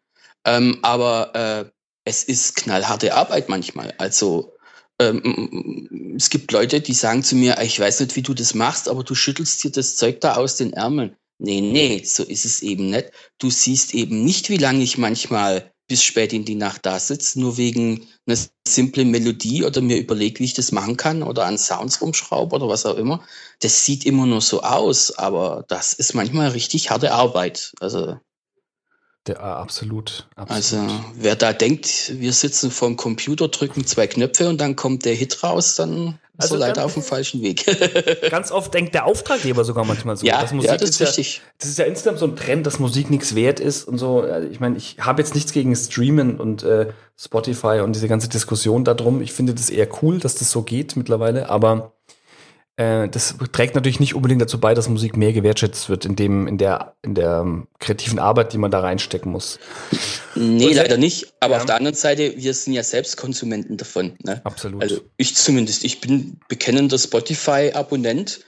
Ähm, 0.47 0.79
aber 0.83 1.35
äh, 1.35 1.71
es 2.05 2.25
ist 2.25 2.57
knallharte 2.57 3.15
Arbeit 3.15 3.49
manchmal. 3.49 3.93
Also 3.99 4.57
ähm, 5.01 6.15
es 6.17 6.31
gibt 6.31 6.53
Leute, 6.53 6.81
die 6.81 6.95
sagen 6.95 7.23
zu 7.23 7.37
mir, 7.37 7.61
ich 7.63 7.79
weiß 7.79 8.01
nicht, 8.01 8.17
wie 8.17 8.23
du 8.23 8.33
das 8.33 8.55
machst, 8.55 8.89
aber 8.89 9.05
du 9.05 9.15
schüttelst 9.15 9.63
dir 9.65 9.71
das 9.71 9.97
Zeug 9.97 10.21
da 10.21 10.37
aus 10.37 10.57
den 10.57 10.73
Ärmeln. 10.73 11.17
Nee, 11.39 11.61
nee, 11.61 12.03
so 12.05 12.23
ist 12.23 12.47
es 12.47 12.63
eben 12.63 12.91
nicht. 12.91 13.11
Du 13.39 13.51
siehst 13.51 13.93
eben 13.95 14.25
nicht, 14.25 14.49
wie 14.49 14.57
lange 14.57 14.83
ich 14.83 14.97
manchmal 14.97 15.71
bis 15.89 16.03
spät 16.03 16.33
in 16.33 16.45
die 16.45 16.55
Nacht 16.55 16.85
da 16.87 16.99
sitze, 16.99 17.41
nur 17.41 17.57
wegen 17.57 18.07
einer 18.27 18.39
simplen 18.67 19.11
Melodie 19.11 19.65
oder 19.65 19.81
mir 19.81 19.99
überlege, 19.99 20.41
wie 20.41 20.45
ich 20.45 20.55
das 20.55 20.73
machen 20.73 20.97
kann 20.97 21.23
oder 21.23 21.47
an 21.47 21.59
Sounds 21.59 22.01
rumschraube 22.01 22.57
oder 22.57 22.69
was 22.69 22.87
auch 22.87 22.97
immer. 22.97 23.25
Das 23.61 23.85
sieht 23.85 24.05
immer 24.05 24.27
nur 24.27 24.41
so 24.41 24.63
aus, 24.63 25.17
aber 25.17 25.65
das 25.69 25.93
ist 25.93 26.15
manchmal 26.15 26.49
richtig 26.49 26.91
harte 26.91 27.13
Arbeit. 27.13 27.73
Also 27.81 28.17
der, 29.27 29.43
ah, 29.43 29.61
absolut, 29.61 30.27
absolut. 30.37 30.51
Also, 30.51 31.03
wer 31.15 31.37
da 31.37 31.53
denkt, 31.53 32.13
wir 32.19 32.33
sitzen 32.33 32.71
vorm 32.71 32.97
Computer, 32.97 33.49
drücken 33.49 33.87
zwei 33.87 34.07
Knöpfe 34.07 34.49
und 34.49 34.61
dann 34.61 34.77
kommt 34.77 35.05
der 35.05 35.15
Hit 35.15 35.43
raus, 35.43 35.77
dann 35.77 36.19
also 36.39 36.55
ist 36.55 36.61
er 36.61 36.69
leider 36.69 36.85
auf 36.85 36.95
dem 36.95 37.03
falschen 37.03 37.43
Weg. 37.43 37.65
ganz 38.31 38.53
oft 38.53 38.73
denkt 38.75 38.95
der 38.95 39.07
Auftraggeber 39.07 39.65
sogar 39.65 39.85
manchmal 39.85 40.17
so. 40.17 40.27
Ja, 40.27 40.43
das, 40.43 40.53
Musik 40.53 40.71
ja, 40.71 40.77
das 40.77 40.91
ist, 40.91 41.01
ist 41.01 41.09
richtig. 41.09 41.37
Ja, 41.37 41.43
das 41.59 41.69
ist 41.71 41.79
ja 41.79 41.85
insgesamt 41.87 42.19
so 42.19 42.27
ein 42.27 42.37
Trend, 42.37 42.67
dass 42.67 42.79
Musik 42.79 43.11
nichts 43.11 43.35
wert 43.35 43.59
ist 43.59 43.89
und 43.89 43.99
so. 43.99 44.25
Ich 44.51 44.61
meine, 44.61 44.77
ich 44.77 44.97
habe 45.01 45.23
jetzt 45.23 45.35
nichts 45.35 45.53
gegen 45.53 45.75
Streamen 45.75 46.39
und 46.39 46.63
äh, 46.63 46.89
Spotify 47.19 47.81
und 47.83 47.95
diese 47.95 48.09
ganze 48.09 48.29
Diskussion 48.29 48.85
darum. 48.85 49.23
Ich 49.23 49.33
finde 49.33 49.55
das 49.55 49.71
eher 49.71 49.89
cool, 50.03 50.19
dass 50.19 50.35
das 50.35 50.51
so 50.51 50.63
geht 50.63 50.97
mittlerweile, 50.97 51.49
aber 51.49 51.93
äh, 52.77 53.09
das 53.09 53.37
trägt 53.53 53.75
natürlich 53.75 54.01
nicht 54.01 54.15
unbedingt 54.15 54.43
dazu 54.43 54.61
bei, 54.61 54.75
dass 54.75 54.89
Musik 54.89 55.17
mehr 55.17 55.33
gewertschätzt 55.33 55.89
wird 55.89 56.05
in 56.05 56.15
dem, 56.15 56.47
in 56.47 56.59
der, 56.59 56.95
in 57.03 57.15
der 57.15 57.41
um, 57.41 57.69
kreativen 57.79 58.19
Arbeit, 58.19 58.53
die 58.53 58.59
man 58.59 58.71
da 58.71 58.81
reinstecken 58.81 59.33
muss. 59.33 59.59
Nee, 60.35 60.75
leider 60.75 60.99
nicht. 60.99 61.33
Aber 61.41 61.55
ja. 61.55 61.61
auf 61.61 61.67
der 61.67 61.77
anderen 61.77 61.97
Seite, 61.97 62.35
wir 62.37 62.53
sind 62.53 62.75
ja 62.75 62.83
selbst 62.83 63.17
Konsumenten 63.17 63.79
davon. 63.79 64.17
Ne? 64.23 64.43
Absolut. 64.45 64.83
Also 64.83 65.01
ich 65.17 65.35
zumindest, 65.35 65.85
ich 65.85 66.03
bin 66.03 66.39
bekennender 66.49 66.99
Spotify-Abonnent 66.99 68.41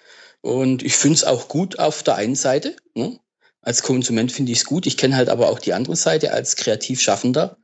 und 0.43 0.83
ich 0.83 0.95
finde 0.95 1.17
es 1.17 1.25
auch 1.25 1.49
gut 1.49 1.79
auf 1.79 2.03
der 2.03 2.17
einen 2.17 2.35
Seite. 2.35 2.77
Ne? 2.95 3.19
Als 3.63 3.83
Konsument 3.83 4.31
finde 4.31 4.53
ich 4.53 4.59
es 4.59 4.65
gut. 4.67 4.87
Ich 4.87 4.99
kenne 4.99 5.17
halt 5.17 5.31
aber 5.31 5.49
auch 5.49 5.59
die 5.59 5.73
andere 5.73 5.97
Seite 5.97 6.33
als 6.33 6.57
Kreativschaffender. 6.57 7.57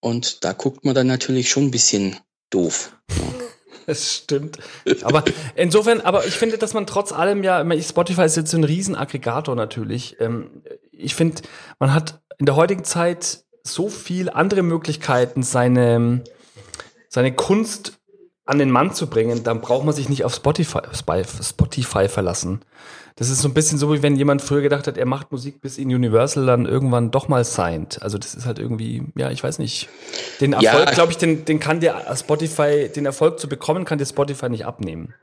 Und 0.00 0.42
da 0.44 0.52
guckt 0.54 0.86
man 0.86 0.94
dann 0.94 1.06
natürlich 1.06 1.50
schon 1.50 1.64
ein 1.64 1.70
bisschen 1.70 2.16
doof. 2.50 2.96
Ne? 3.10 3.47
Das 3.88 4.16
stimmt. 4.16 4.58
Aber 5.02 5.24
insofern, 5.54 6.02
aber 6.02 6.26
ich 6.26 6.34
finde, 6.34 6.58
dass 6.58 6.74
man 6.74 6.86
trotz 6.86 7.10
allem 7.10 7.42
ja, 7.42 7.64
Spotify 7.80 8.24
ist 8.24 8.36
jetzt 8.36 8.50
so 8.50 8.58
ein 8.58 8.64
Riesenaggregator 8.64 9.56
natürlich. 9.56 10.20
Ähm, 10.20 10.62
ich 10.92 11.14
finde, 11.14 11.40
man 11.78 11.94
hat 11.94 12.20
in 12.36 12.44
der 12.44 12.54
heutigen 12.54 12.84
Zeit 12.84 13.44
so 13.62 13.88
viel 13.88 14.28
andere 14.28 14.62
Möglichkeiten, 14.62 15.42
seine, 15.42 16.22
seine 17.08 17.34
Kunst 17.34 17.98
an 18.44 18.58
den 18.58 18.70
Mann 18.70 18.92
zu 18.92 19.06
bringen, 19.06 19.42
dann 19.42 19.62
braucht 19.62 19.86
man 19.86 19.94
sich 19.94 20.10
nicht 20.10 20.22
auf 20.26 20.34
Spotify, 20.34 20.80
Spotify 20.92 22.08
verlassen. 22.08 22.60
Das 23.18 23.30
ist 23.30 23.42
so 23.42 23.48
ein 23.48 23.54
bisschen 23.54 23.78
so, 23.78 23.92
wie 23.92 24.02
wenn 24.02 24.16
jemand 24.16 24.42
früher 24.42 24.62
gedacht 24.62 24.86
hat, 24.86 24.96
er 24.96 25.06
macht 25.06 25.32
Musik 25.32 25.60
bis 25.60 25.76
in 25.76 25.88
Universal 25.88 26.46
dann 26.46 26.66
irgendwann 26.66 27.10
doch 27.10 27.26
mal 27.26 27.44
signed. 27.44 28.00
Also 28.00 28.16
das 28.16 28.34
ist 28.34 28.46
halt 28.46 28.58
irgendwie, 28.60 29.02
ja, 29.16 29.30
ich 29.30 29.42
weiß 29.42 29.58
nicht. 29.58 29.88
Den 30.40 30.52
Erfolg, 30.52 30.86
ja. 30.86 30.94
glaube 30.94 31.10
ich, 31.10 31.18
den, 31.18 31.44
den 31.44 31.58
kann 31.58 31.80
der 31.80 32.16
Spotify, 32.16 32.88
den 32.94 33.06
Erfolg 33.06 33.40
zu 33.40 33.48
bekommen, 33.48 33.84
kann 33.84 33.98
der 33.98 34.06
Spotify 34.06 34.48
nicht 34.48 34.66
abnehmen. 34.66 35.14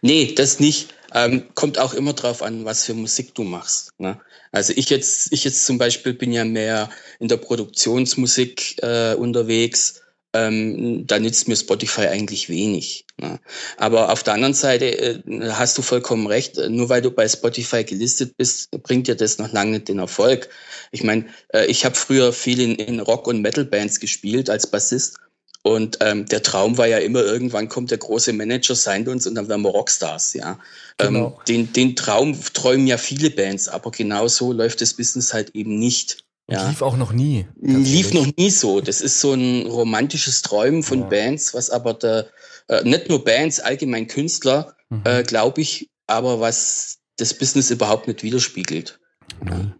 Nee, 0.00 0.32
das 0.34 0.60
nicht. 0.60 0.94
Ähm, 1.14 1.44
kommt 1.54 1.78
auch 1.78 1.92
immer 1.92 2.14
drauf 2.14 2.42
an, 2.42 2.64
was 2.64 2.84
für 2.84 2.94
Musik 2.94 3.34
du 3.34 3.42
machst. 3.42 3.92
Ne? 3.98 4.18
Also 4.50 4.72
ich 4.74 4.88
jetzt, 4.88 5.32
ich 5.32 5.44
jetzt 5.44 5.66
zum 5.66 5.78
Beispiel 5.78 6.14
bin 6.14 6.32
ja 6.32 6.44
mehr 6.44 6.88
in 7.18 7.28
der 7.28 7.36
Produktionsmusik 7.36 8.82
äh, 8.82 9.14
unterwegs. 9.14 10.01
Ähm, 10.34 11.06
da 11.06 11.18
nützt 11.18 11.48
mir 11.48 11.56
Spotify 11.56 12.06
eigentlich 12.06 12.48
wenig. 12.48 13.06
Ne? 13.20 13.38
Aber 13.76 14.10
auf 14.10 14.22
der 14.22 14.34
anderen 14.34 14.54
Seite 14.54 14.86
äh, 14.86 15.20
hast 15.50 15.76
du 15.76 15.82
vollkommen 15.82 16.26
recht, 16.26 16.56
nur 16.68 16.88
weil 16.88 17.02
du 17.02 17.10
bei 17.10 17.28
Spotify 17.28 17.84
gelistet 17.84 18.36
bist, 18.36 18.70
bringt 18.82 19.08
dir 19.08 19.14
das 19.14 19.38
noch 19.38 19.52
lange 19.52 19.72
nicht 19.72 19.88
den 19.88 19.98
Erfolg. 19.98 20.48
Ich 20.90 21.04
meine, 21.04 21.26
äh, 21.52 21.66
ich 21.66 21.84
habe 21.84 21.94
früher 21.94 22.32
viel 22.32 22.60
in, 22.60 22.74
in 22.76 23.00
Rock- 23.00 23.26
und 23.26 23.42
Metal-Bands 23.42 24.00
gespielt 24.00 24.48
als 24.48 24.66
Bassist 24.66 25.18
und 25.62 25.98
ähm, 26.00 26.26
der 26.26 26.42
Traum 26.42 26.76
war 26.76 26.88
ja 26.88 26.98
immer, 26.98 27.22
irgendwann 27.22 27.68
kommt 27.68 27.92
der 27.92 27.98
große 27.98 28.32
Manager, 28.32 28.74
signed 28.74 29.08
uns 29.08 29.28
und 29.28 29.36
dann 29.36 29.48
werden 29.48 29.62
wir 29.62 29.70
Rockstars, 29.70 30.34
ja. 30.34 30.58
Ähm, 30.98 31.14
genau. 31.14 31.26
Ähm, 31.26 31.44
den, 31.46 31.72
den 31.72 31.96
Traum 31.96 32.36
träumen 32.52 32.88
ja 32.88 32.98
viele 32.98 33.30
Bands, 33.30 33.68
aber 33.68 33.92
genau 33.92 34.26
so 34.26 34.52
läuft 34.52 34.80
das 34.80 34.94
Business 34.94 35.32
halt 35.32 35.54
eben 35.54 35.78
nicht. 35.78 36.24
Ja. 36.52 36.68
Lief 36.68 36.82
auch 36.82 36.96
noch 36.96 37.12
nie. 37.12 37.46
Lief 37.60 38.12
noch 38.12 38.26
nie 38.36 38.50
so. 38.50 38.80
Das 38.80 39.00
ist 39.00 39.20
so 39.20 39.32
ein 39.32 39.66
romantisches 39.66 40.42
Träumen 40.42 40.82
von 40.82 41.00
ja. 41.00 41.06
Bands, 41.06 41.54
was 41.54 41.70
aber 41.70 41.94
der, 41.94 42.26
äh, 42.68 42.84
nicht 42.84 43.08
nur 43.08 43.24
Bands, 43.24 43.58
allgemein 43.60 44.06
Künstler, 44.06 44.74
mhm. 44.90 45.00
äh, 45.04 45.22
glaube 45.22 45.62
ich, 45.62 45.90
aber 46.06 46.40
was 46.40 46.98
das 47.16 47.34
Business 47.34 47.70
überhaupt 47.70 48.06
nicht 48.06 48.22
widerspiegelt. 48.22 49.00
Mhm. 49.42 49.74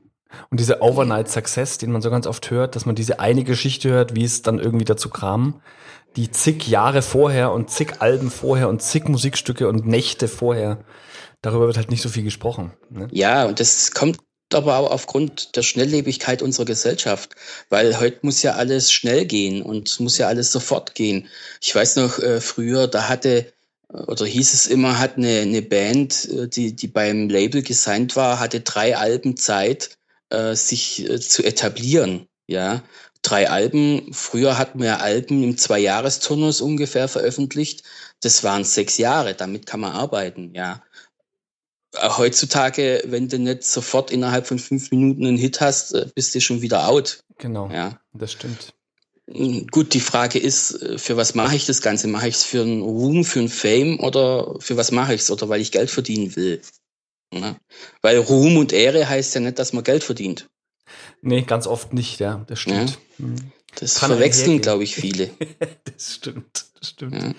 Und 0.51 0.61
dieser 0.61 0.81
Overnight 0.81 1.29
Success, 1.29 1.77
den 1.77 1.93
man 1.93 2.01
so 2.01 2.11
ganz 2.11 2.27
oft 2.27 2.51
hört, 2.51 2.75
dass 2.75 2.87
man 2.87 2.95
diese 2.95 3.21
eine 3.21 3.45
Geschichte 3.45 3.91
hört, 3.91 4.17
wie 4.17 4.25
es 4.25 4.41
dann 4.41 4.59
irgendwie 4.59 4.87
dazu 4.87 5.11
kam, 5.11 5.61
die 6.17 6.31
zig 6.31 6.69
Jahre 6.69 7.03
vorher 7.03 7.53
und 7.53 7.71
zig 7.71 8.01
Alben 8.01 8.31
vorher 8.31 8.69
und 8.69 8.81
zig 8.81 9.09
Musikstücke 9.09 9.69
und 9.69 9.87
Nächte 9.87 10.29
vorher, 10.29 10.85
darüber 11.43 11.67
wird 11.67 11.77
halt 11.77 11.91
nicht 11.91 12.03
so 12.03 12.09
viel 12.09 12.23
gesprochen. 12.23 12.73
Ne? 12.89 13.09
Ja, 13.13 13.45
und 13.45 13.61
das 13.61 13.93
kommt 13.93 14.19
aber 14.55 14.79
auch 14.79 14.91
aufgrund 14.91 15.57
der 15.57 15.63
Schnelllebigkeit 15.63 16.43
unserer 16.43 16.65
Gesellschaft, 16.67 17.35
weil 17.69 17.99
heute 18.01 18.19
muss 18.23 18.43
ja 18.43 18.53
alles 18.53 18.93
schnell 18.93 19.25
gehen 19.25 19.63
und 19.63 20.01
muss 20.01 20.19
ja 20.19 20.29
alles 20.29 20.53
sofort 20.53 20.95
gehen. 20.95 21.29
Ich 21.61 21.75
weiß 21.75 21.97
noch, 21.97 22.19
äh, 22.19 22.41
früher, 22.41 22.89
da 22.89 23.09
hatte 23.09 23.53
oder 23.93 24.25
hieß 24.25 24.55
es 24.55 24.67
immer, 24.67 24.99
hat 24.99 25.17
eine, 25.17 25.41
eine 25.41 25.63
Band, 25.63 26.29
äh, 26.31 26.49
die, 26.49 26.75
die 26.75 26.89
beim 26.89 27.29
Label 27.29 27.63
gesigned 27.63 28.17
war, 28.17 28.41
hatte 28.41 28.61
drei 28.61 28.97
Alben 28.97 29.37
Zeit, 29.37 29.99
äh, 30.31 30.55
sich 30.55 31.09
äh, 31.09 31.21
zu 31.21 31.43
etablieren. 31.45 32.27
Ja, 32.47 32.83
drei 33.23 33.51
Alben. 33.51 34.13
Früher 34.13 34.59
hatten 34.59 34.81
wir 34.81 35.01
Alben 35.01 35.43
im 35.43 35.57
Zwei-Jahres-Turnus 35.57 36.61
ungefähr 36.61 37.09
veröffentlicht. 37.09 37.85
Das 38.21 38.43
waren 38.45 38.65
sechs 38.65 38.99
Jahre. 38.99 39.35
Damit 39.35 39.67
kann 39.67 39.81
man 39.81 39.93
arbeiten. 39.93 40.53
Ja, 40.55 40.75
äh, 40.75 40.92
heutzutage, 41.95 43.03
wenn 43.07 43.29
du 43.29 43.39
nicht 43.39 43.65
sofort 43.65 44.11
innerhalb 44.11 44.47
von 44.47 44.59
fünf 44.59 44.91
Minuten 44.91 45.27
einen 45.27 45.37
Hit 45.37 45.61
hast, 45.61 45.93
äh, 45.93 46.07
bist 46.15 46.35
du 46.35 46.41
schon 46.41 46.63
wieder 46.63 46.89
out. 46.89 47.23
Genau. 47.39 47.71
Ja, 47.71 48.01
das 48.13 48.33
stimmt. 48.33 48.75
Hm, 49.31 49.67
gut, 49.69 49.95
die 49.95 50.01
Frage 50.01 50.39
ist, 50.39 50.83
äh, 50.83 50.99
für 50.99 51.17
was 51.17 51.35
mache 51.35 51.57
ich 51.57 51.67
das 51.67 51.83
Ganze? 51.83 52.09
Mache 52.09 52.29
ich 52.29 52.37
es 52.37 52.45
für 52.45 52.63
einen 52.63 52.83
Ruhm, 52.83 53.25
für 53.25 53.41
einen 53.41 53.49
Fame 53.49 54.01
oder 54.01 54.57
für 54.61 54.77
was 54.77 54.91
mache 54.91 55.15
ich 55.15 55.23
es? 55.23 55.31
Oder 55.31 55.49
weil 55.49 55.61
ich 55.61 55.73
Geld 55.73 55.91
verdienen 55.91 56.35
will? 56.37 56.61
Ja? 57.33 57.57
Weil 58.01 58.19
Ruhm 58.19 58.57
und 58.57 58.73
Ehre 58.73 59.09
heißt 59.09 59.35
ja 59.35 59.41
nicht, 59.41 59.59
dass 59.59 59.73
man 59.73 59.85
Geld 59.85 60.05
verdient. 60.05 60.49
Nee, 61.23 61.43
ganz 61.43 61.67
oft 61.67 61.93
nicht, 61.93 62.21
ja, 62.21 62.45
das 62.47 62.61
stimmt. 62.61 62.99
Ja? 63.19 63.27
Hm. 63.27 63.37
Das 63.77 63.95
Kann 63.95 64.11
verwechseln, 64.11 64.61
glaube 64.61 64.85
ich, 64.85 64.95
viele. 64.95 65.31
das 65.85 66.15
stimmt, 66.15 66.67
das 66.79 66.91
stimmt. 66.91 67.15
Ja. 67.15 67.33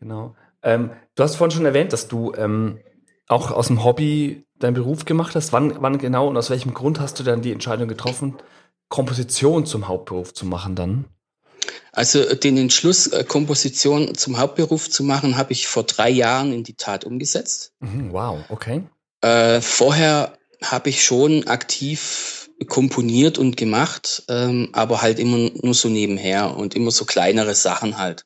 Genau. 0.00 0.34
Ähm, 0.62 0.90
du 1.14 1.22
hast 1.22 1.36
vorhin 1.36 1.54
schon 1.54 1.66
erwähnt, 1.66 1.92
dass 1.92 2.08
du 2.08 2.32
ähm, 2.34 2.80
auch 3.28 3.50
aus 3.50 3.68
dem 3.68 3.84
Hobby 3.84 4.44
deinen 4.58 4.74
Beruf 4.74 5.04
gemacht 5.04 5.34
hast? 5.34 5.52
Wann, 5.52 5.80
wann 5.80 5.98
genau 5.98 6.28
und 6.28 6.36
aus 6.36 6.50
welchem 6.50 6.74
Grund 6.74 7.00
hast 7.00 7.18
du 7.18 7.22
dann 7.22 7.42
die 7.42 7.52
Entscheidung 7.52 7.88
getroffen, 7.88 8.36
Komposition 8.88 9.66
zum 9.66 9.88
Hauptberuf 9.88 10.32
zu 10.32 10.46
machen 10.46 10.74
dann? 10.74 11.06
Also 11.92 12.34
den 12.34 12.58
Entschluss, 12.58 13.06
äh, 13.08 13.24
Komposition 13.24 14.14
zum 14.14 14.38
Hauptberuf 14.38 14.90
zu 14.90 15.02
machen, 15.02 15.36
habe 15.36 15.52
ich 15.52 15.66
vor 15.66 15.84
drei 15.84 16.10
Jahren 16.10 16.52
in 16.52 16.62
die 16.62 16.74
Tat 16.74 17.04
umgesetzt. 17.04 17.72
Mhm, 17.80 18.12
wow, 18.12 18.44
okay. 18.48 18.82
Äh, 19.22 19.60
vorher 19.60 20.36
habe 20.62 20.90
ich 20.90 21.04
schon 21.04 21.46
aktiv 21.46 22.50
komponiert 22.68 23.38
und 23.38 23.56
gemacht, 23.56 24.24
ähm, 24.28 24.70
aber 24.72 25.02
halt 25.02 25.18
immer 25.18 25.50
nur 25.62 25.74
so 25.74 25.88
nebenher 25.88 26.56
und 26.56 26.74
immer 26.74 26.90
so 26.90 27.04
kleinere 27.04 27.54
Sachen 27.54 27.98
halt. 27.98 28.24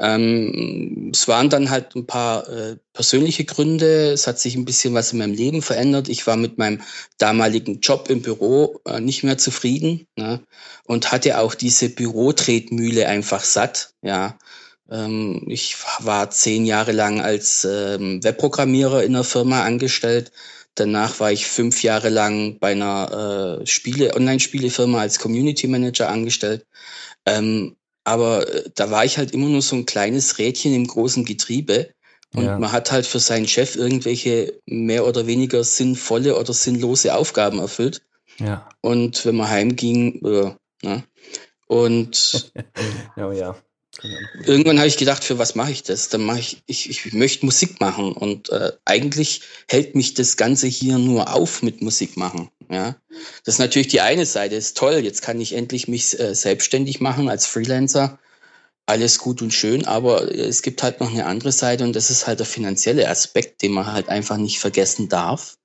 Ähm, 0.00 1.10
es 1.12 1.28
waren 1.28 1.50
dann 1.50 1.68
halt 1.68 1.94
ein 1.94 2.06
paar 2.06 2.48
äh, 2.48 2.76
persönliche 2.94 3.44
Gründe. 3.44 4.12
Es 4.12 4.26
hat 4.26 4.38
sich 4.38 4.56
ein 4.56 4.64
bisschen 4.64 4.94
was 4.94 5.12
in 5.12 5.18
meinem 5.18 5.34
Leben 5.34 5.60
verändert. 5.60 6.08
Ich 6.08 6.26
war 6.26 6.36
mit 6.36 6.56
meinem 6.56 6.80
damaligen 7.18 7.80
Job 7.80 8.08
im 8.08 8.22
Büro 8.22 8.80
äh, 8.86 9.00
nicht 9.00 9.24
mehr 9.24 9.36
zufrieden 9.36 10.06
ne? 10.16 10.40
und 10.84 11.12
hatte 11.12 11.38
auch 11.38 11.54
diese 11.54 11.90
Bürotretmühle 11.90 13.06
einfach 13.08 13.44
satt. 13.44 13.92
Ja, 14.00 14.38
ähm, 14.90 15.44
ich 15.48 15.76
war 16.00 16.30
zehn 16.30 16.64
Jahre 16.64 16.92
lang 16.92 17.20
als 17.20 17.64
ähm, 17.64 18.24
Webprogrammierer 18.24 19.04
in 19.04 19.14
einer 19.14 19.24
Firma 19.24 19.64
angestellt. 19.64 20.32
Danach 20.76 21.20
war 21.20 21.30
ich 21.30 21.46
fünf 21.46 21.82
Jahre 21.82 22.08
lang 22.08 22.58
bei 22.58 22.72
einer 22.72 23.60
äh, 23.60 23.66
Spiele, 23.66 24.14
Online-Spielefirma 24.14 25.00
als 25.00 25.18
Community 25.18 25.66
Manager 25.66 26.08
angestellt. 26.08 26.66
Ähm, 27.26 27.76
aber 28.04 28.48
äh, 28.48 28.70
da 28.74 28.90
war 28.90 29.04
ich 29.04 29.18
halt 29.18 29.32
immer 29.32 29.48
nur 29.48 29.62
so 29.62 29.76
ein 29.76 29.86
kleines 29.86 30.38
Rädchen 30.38 30.74
im 30.74 30.86
großen 30.86 31.24
Getriebe. 31.24 31.90
Und 32.34 32.44
ja. 32.44 32.58
man 32.58 32.70
hat 32.70 32.92
halt 32.92 33.06
für 33.06 33.18
seinen 33.18 33.48
Chef 33.48 33.74
irgendwelche 33.74 34.60
mehr 34.64 35.06
oder 35.06 35.26
weniger 35.26 35.64
sinnvolle 35.64 36.38
oder 36.38 36.52
sinnlose 36.52 37.14
Aufgaben 37.14 37.58
erfüllt. 37.58 38.02
Ja. 38.38 38.68
Und 38.80 39.24
wenn 39.26 39.36
man 39.36 39.50
heimging, 39.50 40.24
äh, 40.24 40.54
ne? 40.86 41.04
Und 41.66 42.52
ja, 43.16 43.32
ja. 43.32 43.56
Irgendwann 44.44 44.78
habe 44.78 44.88
ich 44.88 44.96
gedacht, 44.96 45.24
für 45.24 45.38
was 45.38 45.54
mache 45.54 45.72
ich 45.72 45.82
das? 45.82 46.08
Dann 46.08 46.22
mache 46.22 46.38
ich, 46.38 46.62
ich, 46.66 46.90
ich 46.90 47.12
möchte 47.12 47.44
Musik 47.44 47.80
machen 47.80 48.12
und 48.12 48.48
äh, 48.50 48.72
eigentlich 48.84 49.42
hält 49.68 49.94
mich 49.94 50.14
das 50.14 50.36
Ganze 50.36 50.68
hier 50.68 50.98
nur 50.98 51.34
auf 51.34 51.62
mit 51.62 51.82
Musik 51.82 52.16
machen. 52.16 52.50
Ja, 52.70 52.96
das 53.44 53.54
ist 53.54 53.58
natürlich 53.58 53.88
die 53.88 54.00
eine 54.00 54.26
Seite, 54.26 54.54
ist 54.54 54.76
toll. 54.76 55.00
Jetzt 55.02 55.22
kann 55.22 55.40
ich 55.40 55.54
endlich 55.54 55.88
mich 55.88 56.18
äh, 56.18 56.34
selbstständig 56.34 57.00
machen 57.00 57.28
als 57.28 57.46
Freelancer. 57.46 58.18
Alles 58.86 59.18
gut 59.18 59.42
und 59.42 59.52
schön, 59.52 59.84
aber 59.84 60.32
es 60.34 60.62
gibt 60.62 60.82
halt 60.82 61.00
noch 61.00 61.10
eine 61.10 61.26
andere 61.26 61.52
Seite 61.52 61.84
und 61.84 61.94
das 61.94 62.10
ist 62.10 62.26
halt 62.26 62.38
der 62.38 62.46
finanzielle 62.46 63.08
Aspekt, 63.08 63.62
den 63.62 63.72
man 63.72 63.92
halt 63.92 64.08
einfach 64.08 64.36
nicht 64.36 64.60
vergessen 64.60 65.08
darf. 65.08 65.58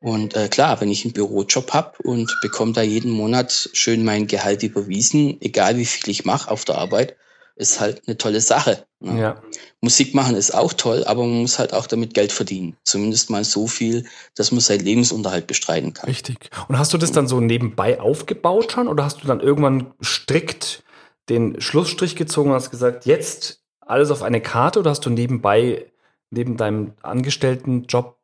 Und 0.00 0.34
äh, 0.34 0.48
klar, 0.48 0.80
wenn 0.80 0.90
ich 0.90 1.04
einen 1.04 1.12
Bürojob 1.12 1.72
habe 1.72 2.00
und 2.02 2.32
bekomme 2.40 2.72
da 2.72 2.82
jeden 2.82 3.10
Monat 3.10 3.70
schön 3.72 4.04
mein 4.04 4.26
Gehalt 4.26 4.62
überwiesen, 4.62 5.40
egal 5.40 5.76
wie 5.76 5.86
viel 5.86 6.10
ich 6.10 6.24
mache 6.24 6.50
auf 6.50 6.64
der 6.64 6.78
Arbeit, 6.78 7.16
ist 7.58 7.80
halt 7.80 8.02
eine 8.06 8.16
tolle 8.16 8.40
Sache. 8.40 8.84
Ne? 9.00 9.20
Ja. 9.20 9.42
Musik 9.80 10.14
machen 10.14 10.36
ist 10.36 10.54
auch 10.54 10.72
toll, 10.72 11.04
aber 11.04 11.22
man 11.22 11.40
muss 11.42 11.58
halt 11.58 11.74
auch 11.74 11.86
damit 11.86 12.14
Geld 12.14 12.32
verdienen. 12.32 12.76
Zumindest 12.84 13.30
mal 13.30 13.44
so 13.44 13.66
viel, 13.66 14.06
dass 14.36 14.52
man 14.52 14.60
seinen 14.60 14.84
Lebensunterhalt 14.84 15.46
bestreiten 15.46 15.92
kann. 15.92 16.08
Richtig. 16.08 16.50
Und 16.68 16.78
hast 16.78 16.92
du 16.94 16.98
das 16.98 17.12
dann 17.12 17.26
so 17.26 17.40
nebenbei 17.40 18.00
aufgebaut 18.00 18.72
schon 18.72 18.88
oder 18.88 19.04
hast 19.04 19.22
du 19.22 19.26
dann 19.26 19.40
irgendwann 19.40 19.92
strikt 20.02 20.84
den 21.28 21.60
Schlussstrich 21.60 22.16
gezogen 22.16 22.50
und 22.50 22.56
hast 22.56 22.70
gesagt, 22.70 23.06
jetzt 23.06 23.60
alles 23.80 24.10
auf 24.10 24.22
eine 24.22 24.40
Karte 24.40 24.78
oder 24.78 24.90
hast 24.90 25.04
du 25.04 25.10
nebenbei, 25.10 25.90
neben 26.30 26.56
deinem 26.56 26.92
Angestelltenjob, 27.02 28.16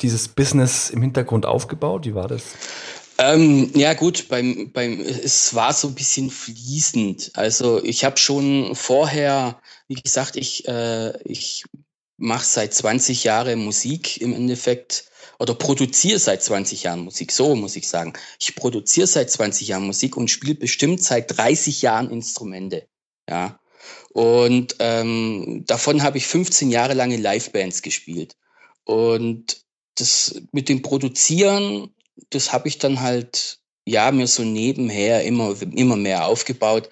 dieses 0.00 0.28
Business 0.28 0.90
im 0.90 1.02
Hintergrund 1.02 1.46
aufgebaut? 1.46 2.06
Wie 2.06 2.14
war 2.14 2.28
das? 2.28 2.44
Ähm, 3.18 3.70
ja 3.74 3.94
gut, 3.94 4.28
beim, 4.28 4.72
beim, 4.72 5.00
es 5.00 5.54
war 5.54 5.72
so 5.72 5.88
ein 5.88 5.94
bisschen 5.94 6.30
fließend. 6.30 7.32
Also 7.34 7.82
ich 7.82 8.04
habe 8.04 8.16
schon 8.16 8.74
vorher, 8.74 9.60
wie 9.86 9.94
gesagt, 9.94 10.36
ich, 10.36 10.66
äh, 10.66 11.16
ich 11.22 11.64
mache 12.16 12.44
seit 12.44 12.74
20 12.74 13.24
Jahren 13.24 13.64
Musik 13.64 14.20
im 14.20 14.32
Endeffekt 14.32 15.04
oder 15.38 15.54
produziere 15.54 16.18
seit 16.18 16.42
20 16.42 16.84
Jahren 16.84 17.00
Musik, 17.00 17.32
so 17.32 17.54
muss 17.54 17.76
ich 17.76 17.88
sagen. 17.88 18.14
Ich 18.40 18.54
produziere 18.54 19.06
seit 19.06 19.30
20 19.30 19.68
Jahren 19.68 19.86
Musik 19.86 20.16
und 20.16 20.30
spiele 20.30 20.54
bestimmt 20.54 21.02
seit 21.02 21.36
30 21.36 21.82
Jahren 21.82 22.10
Instrumente. 22.10 22.88
Ja. 23.28 23.60
Und 24.10 24.76
ähm, 24.78 25.64
davon 25.66 26.02
habe 26.02 26.18
ich 26.18 26.26
15 26.26 26.70
Jahre 26.70 26.94
lange 26.94 27.16
Livebands 27.16 27.82
gespielt. 27.82 28.36
Und 28.84 29.64
das 29.96 30.40
mit 30.52 30.68
dem 30.68 30.82
Produzieren 30.82 31.94
das 32.30 32.52
habe 32.52 32.68
ich 32.68 32.78
dann 32.78 33.00
halt, 33.00 33.58
ja, 33.86 34.10
mir 34.12 34.26
so 34.26 34.42
nebenher 34.42 35.24
immer, 35.24 35.54
immer 35.60 35.96
mehr 35.96 36.26
aufgebaut. 36.26 36.88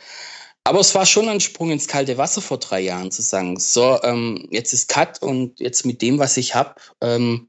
Aber 0.64 0.80
es 0.80 0.94
war 0.94 1.06
schon 1.06 1.28
ein 1.28 1.40
Sprung 1.40 1.70
ins 1.70 1.88
kalte 1.88 2.18
Wasser 2.18 2.40
vor 2.40 2.58
drei 2.58 2.80
Jahren 2.80 3.10
zu 3.10 3.22
sagen, 3.22 3.58
so, 3.58 4.00
ähm, 4.02 4.48
jetzt 4.50 4.72
ist 4.72 4.88
Cut 4.88 5.20
und 5.20 5.58
jetzt 5.58 5.84
mit 5.84 6.02
dem, 6.02 6.18
was 6.18 6.36
ich 6.36 6.54
habe, 6.54 6.76
ähm, 7.00 7.48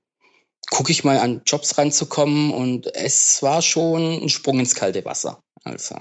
gucke 0.71 0.91
ich 0.91 1.03
mal 1.03 1.19
an 1.19 1.41
Jobs 1.45 1.77
ranzukommen 1.77 2.51
und 2.51 2.95
es 2.95 3.43
war 3.43 3.61
schon 3.61 4.23
ein 4.23 4.29
Sprung 4.29 4.59
ins 4.59 4.73
kalte 4.73 5.05
Wasser. 5.05 5.43
Also. 5.63 5.95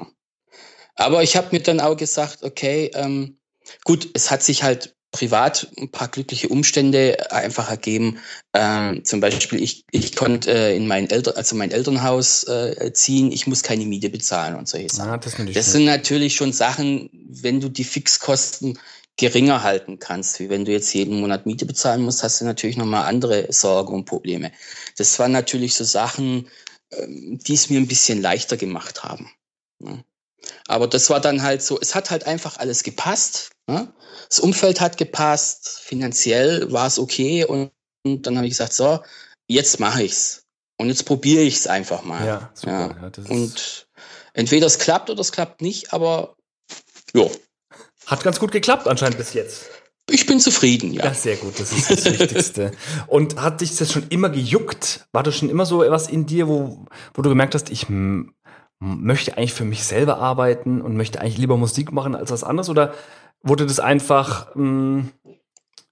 Aber 0.95 1.23
ich 1.23 1.37
habe 1.37 1.49
mir 1.53 1.61
dann 1.63 1.81
auch 1.81 1.97
gesagt, 1.97 2.43
okay, 2.43 2.91
ähm, 2.95 3.39
gut, 3.85 4.09
es 4.15 4.31
hat 4.31 4.43
sich 4.43 4.63
halt 4.63 4.95
privat 5.13 5.69
ein 5.79 5.91
paar 5.91 6.09
glückliche 6.09 6.49
Umstände 6.49 7.31
einfach 7.31 7.71
ergeben. 7.71 8.19
Ähm, 8.55 9.05
zum 9.05 9.21
Beispiel, 9.21 9.63
ich, 9.63 9.85
ich 9.91 10.17
konnte 10.17 10.51
äh, 10.51 10.77
in 10.77 10.89
mein 10.89 11.09
Eltern, 11.09 11.37
also 11.37 11.55
mein 11.55 11.71
Elternhaus 11.71 12.45
äh, 12.45 12.93
ziehen, 12.93 13.31
ich 13.31 13.47
muss 13.47 13.63
keine 13.63 13.85
Miete 13.85 14.09
bezahlen 14.09 14.57
und 14.57 14.69
solche 14.69 14.89
Sachen. 14.89 15.11
Ja, 15.11 15.19
das, 15.19 15.37
das 15.53 15.73
sind 15.73 15.85
natürlich 15.85 16.35
schon 16.35 16.53
Sachen, 16.53 17.11
wenn 17.13 17.61
du 17.61 17.69
die 17.69 17.85
Fixkosten 17.85 18.79
geringer 19.19 19.63
halten 19.63 19.99
kannst, 19.99 20.41
wie 20.41 20.49
wenn 20.49 20.65
du 20.65 20.73
jetzt 20.73 20.93
jeden 20.95 21.21
Monat 21.21 21.47
Miete 21.47 21.67
bezahlen 21.67 22.03
musst, 22.03 22.23
hast 22.23 22.41
du 22.41 22.45
natürlich 22.45 22.77
nochmal 22.77 23.05
andere 23.05 23.53
Sorgen 23.53 23.95
und 23.95 24.07
Probleme. 24.07 24.51
Das 24.97 25.19
waren 25.19 25.33
natürlich 25.33 25.75
so 25.75 25.85
Sachen, 25.85 26.49
ähm, 26.91 27.39
die 27.39 27.55
es 27.55 27.71
mir 27.71 27.79
ein 27.79 27.89
bisschen 27.89 28.23
leichter 28.23 28.57
gemacht 28.57 29.05
haben. 29.05 29.31
Ne? 29.79 30.03
Aber 30.67 30.89
das 30.89 31.11
war 31.11 31.21
dann 31.21 31.43
halt 31.43 31.63
so, 31.63 31.79
es 31.81 31.95
hat 31.95 32.11
halt 32.11 32.27
einfach 32.27 32.57
alles 32.57 32.83
gepasst. 32.83 33.52
Das 33.67 34.41
Umfeld 34.41 34.81
hat 34.81 34.97
gepasst, 34.97 35.81
finanziell 35.83 36.71
war 36.73 36.87
es 36.87 36.99
okay 36.99 37.45
und, 37.45 37.71
und 38.05 38.27
dann 38.27 38.37
habe 38.37 38.47
ich 38.47 38.53
gesagt, 38.53 38.73
so, 38.73 39.01
jetzt 39.49 39.81
mache 39.81 40.03
ich's. 40.03 40.45
Und 40.79 40.89
jetzt 40.89 41.05
probiere 41.05 41.43
ich 41.43 41.57
es 41.57 41.67
einfach 41.67 42.03
mal. 42.03 42.27
Ja, 42.27 42.51
super. 42.55 42.97
Ja. 43.01 43.11
Ja, 43.17 43.31
und 43.31 43.87
entweder 44.35 44.67
es 44.67 44.79
klappt 44.79 45.11
oder 45.11 45.21
es 45.21 45.31
klappt 45.31 45.63
nicht, 45.63 45.93
aber 45.93 46.35
ja. 47.15 47.27
Hat 48.07 48.25
ganz 48.25 48.41
gut 48.41 48.51
geklappt 48.51 48.89
anscheinend 48.89 49.17
bis 49.19 49.33
jetzt. 49.35 49.67
Ich 50.11 50.27
bin 50.27 50.41
zufrieden, 50.41 50.93
ja. 50.93 51.05
Ja, 51.05 51.15
sehr 51.15 51.37
gut, 51.37 51.61
das 51.61 51.73
ist 51.73 51.89
das 51.89 52.05
Wichtigste. 52.05 52.73
Und 53.07 53.41
hat 53.41 53.61
dich 53.61 53.77
das 53.77 53.93
schon 53.93 54.09
immer 54.09 54.31
gejuckt? 54.31 55.07
War 55.13 55.23
das 55.23 55.37
schon 55.37 55.49
immer 55.49 55.65
so 55.65 55.85
etwas 55.85 56.09
in 56.09 56.27
dir, 56.27 56.49
wo, 56.49 56.87
wo 57.15 57.23
du 57.23 57.29
gemerkt 57.29 57.55
hast, 57.55 57.71
ich 57.71 57.87
möchte 58.81 59.37
eigentlich 59.37 59.55
für 59.55 59.65
mich 59.65 59.85
selber 59.85 60.19
arbeiten 60.19 60.83
und 60.83 60.97
möchte 60.97 61.21
eigentlich 61.21 61.39
lieber 61.39 61.57
Musik 61.57 61.93
machen 61.93 62.17
als 62.17 62.33
was 62.33 62.43
anderes? 62.43 62.69
Oder 62.69 62.95
wurde 63.43 63.67
das 63.67 63.81
einfach, 63.81 64.55
mh, 64.55 65.05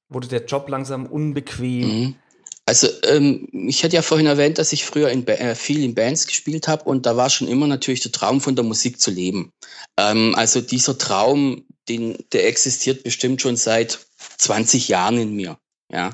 wurde 0.09 0.28
der 0.28 0.45
Job 0.45 0.69
langsam 0.69 1.07
unbequem? 1.07 1.88
Mhm. 1.88 2.14
Also 2.66 2.87
ähm, 3.04 3.49
ich 3.52 3.83
hatte 3.83 3.97
ja 3.97 4.02
vorhin 4.02 4.26
erwähnt, 4.26 4.59
dass 4.59 4.73
ich 4.73 4.85
früher 4.85 5.09
in, 5.11 5.26
äh, 5.26 5.57
viel 5.57 5.83
in 5.83 5.95
Bands 5.95 6.26
gespielt 6.26 6.69
habe 6.69 6.85
und 6.85 7.04
da 7.04 7.16
war 7.16 7.28
schon 7.28 7.49
immer 7.49 7.66
natürlich 7.66 8.00
der 8.00 8.12
Traum 8.12 8.40
von 8.40 8.54
der 8.54 8.64
Musik 8.64 9.00
zu 9.00 9.11
leben. 9.11 9.52
Ähm, 9.97 10.35
also 10.37 10.61
dieser 10.61 10.97
Traum, 10.97 11.64
den, 11.88 12.16
der 12.33 12.47
existiert 12.47 13.02
bestimmt 13.02 13.42
schon 13.42 13.57
seit 13.57 13.99
20 14.38 14.87
Jahren 14.88 15.19
in 15.19 15.35
mir. 15.35 15.59
Ja. 15.90 16.11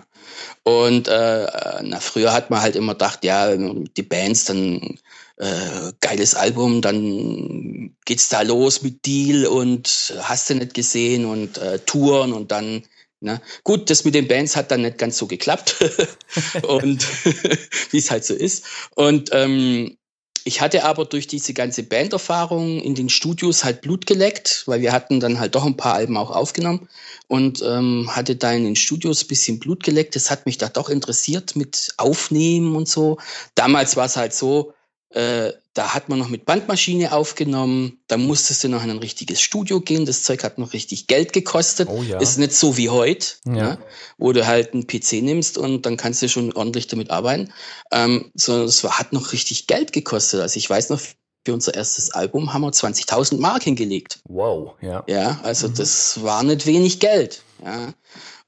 Und 0.62 1.08
äh, 1.08 1.46
na, 1.82 2.00
früher 2.00 2.32
hat 2.32 2.50
man 2.50 2.62
halt 2.62 2.74
immer 2.74 2.94
gedacht, 2.94 3.24
ja, 3.24 3.54
die 3.54 4.02
Bands, 4.02 4.46
dann 4.46 4.98
äh, 5.36 5.92
geiles 6.00 6.34
Album, 6.34 6.82
dann 6.82 7.96
geht's 8.04 8.28
da 8.28 8.42
los 8.42 8.82
mit 8.82 9.04
Deal 9.06 9.46
und 9.46 10.14
hast 10.22 10.50
du 10.50 10.54
nicht 10.54 10.74
gesehen 10.74 11.24
und 11.24 11.58
äh, 11.58 11.78
Touren 11.80 12.32
und 12.32 12.50
dann 12.52 12.82
Ne? 13.20 13.40
Gut, 13.64 13.88
das 13.88 14.04
mit 14.04 14.14
den 14.14 14.28
Bands 14.28 14.56
hat 14.56 14.70
dann 14.70 14.82
nicht 14.82 14.98
ganz 14.98 15.16
so 15.16 15.26
geklappt 15.26 15.76
und 16.68 17.02
wie 17.90 17.98
es 17.98 18.10
halt 18.10 18.26
so 18.26 18.34
ist. 18.34 18.64
Und 18.94 19.30
ähm, 19.32 19.96
ich 20.44 20.60
hatte 20.60 20.84
aber 20.84 21.06
durch 21.06 21.26
diese 21.26 21.52
ganze 21.54 21.82
Banderfahrung 21.82 22.78
in 22.80 22.94
den 22.94 23.08
Studios 23.08 23.64
halt 23.64 23.80
Blut 23.80 24.06
geleckt, 24.06 24.62
weil 24.66 24.80
wir 24.80 24.92
hatten 24.92 25.18
dann 25.18 25.40
halt 25.40 25.56
doch 25.56 25.64
ein 25.64 25.76
paar 25.76 25.94
Alben 25.94 26.16
auch 26.16 26.30
aufgenommen 26.30 26.88
und 27.26 27.62
ähm, 27.62 28.08
hatte 28.14 28.36
da 28.36 28.52
in 28.52 28.62
den 28.62 28.76
Studios 28.76 29.24
bisschen 29.24 29.58
Blut 29.58 29.82
geleckt. 29.82 30.14
Das 30.14 30.30
hat 30.30 30.46
mich 30.46 30.58
da 30.58 30.68
doch 30.68 30.88
interessiert 30.88 31.56
mit 31.56 31.94
Aufnehmen 31.96 32.76
und 32.76 32.86
so. 32.86 33.18
Damals 33.56 33.96
war 33.96 34.06
es 34.06 34.16
halt 34.16 34.34
so, 34.34 34.72
äh, 35.16 35.54
da 35.72 35.94
hat 35.94 36.10
man 36.10 36.18
noch 36.18 36.28
mit 36.28 36.44
Bandmaschine 36.44 37.12
aufgenommen. 37.12 37.98
Da 38.06 38.18
musstest 38.18 38.64
du 38.64 38.68
noch 38.68 38.84
in 38.84 38.90
ein 38.90 38.98
richtiges 38.98 39.40
Studio 39.40 39.80
gehen. 39.80 40.04
Das 40.04 40.24
Zeug 40.24 40.44
hat 40.44 40.58
noch 40.58 40.74
richtig 40.74 41.06
Geld 41.06 41.32
gekostet. 41.32 41.88
Oh, 41.90 42.02
ja. 42.02 42.18
Ist 42.18 42.36
nicht 42.38 42.52
so 42.52 42.76
wie 42.76 42.90
heute, 42.90 43.26
ja. 43.46 43.52
ne? 43.52 43.78
wo 44.18 44.32
du 44.32 44.46
halt 44.46 44.74
einen 44.74 44.86
PC 44.86 45.22
nimmst 45.22 45.56
und 45.56 45.86
dann 45.86 45.96
kannst 45.96 46.20
du 46.20 46.28
schon 46.28 46.52
ordentlich 46.52 46.86
damit 46.86 47.10
arbeiten. 47.10 47.50
Ähm, 47.90 48.30
sondern 48.34 48.66
es 48.66 48.84
hat 48.84 49.14
noch 49.14 49.32
richtig 49.32 49.66
Geld 49.66 49.94
gekostet. 49.94 50.42
Also 50.42 50.58
ich 50.58 50.68
weiß 50.68 50.90
noch, 50.90 51.00
für 51.46 51.54
unser 51.54 51.74
erstes 51.74 52.10
Album 52.10 52.52
haben 52.52 52.60
wir 52.60 52.72
20.000 52.72 53.40
Mark 53.40 53.62
hingelegt. 53.62 54.18
Wow, 54.28 54.74
ja. 54.82 55.02
Ja, 55.06 55.40
also 55.44 55.68
mhm. 55.68 55.74
das 55.76 56.22
war 56.22 56.42
nicht 56.42 56.66
wenig 56.66 57.00
Geld. 57.00 57.42
Ja. 57.64 57.94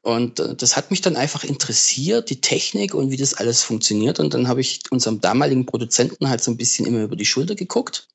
Und 0.09 0.41
äh, 0.41 0.55
das 0.55 0.75
hat 0.75 0.91
mich 0.91 1.03
dann 1.03 1.17
einfach 1.17 1.45
interessiert, 1.45 2.31
die 2.31 2.41
Technik 2.41 2.95
und 2.95 3.11
wie 3.11 3.19
das 3.19 3.35
alles 3.35 3.63
funktioniert. 3.63 4.21
Und 4.21 4.33
dann 4.33 4.49
habe 4.49 4.63
ich 4.63 4.81
unserem 4.91 5.21
damaligen 5.21 5.67
Produzenten 5.67 6.31
halt 6.31 6.43
so 6.43 6.51
ein 6.51 6.57
bisschen 6.57 6.87
immer 6.87 7.03
über 7.03 7.15
die 7.15 7.27
Schulter 7.27 7.55
geguckt 7.55 8.09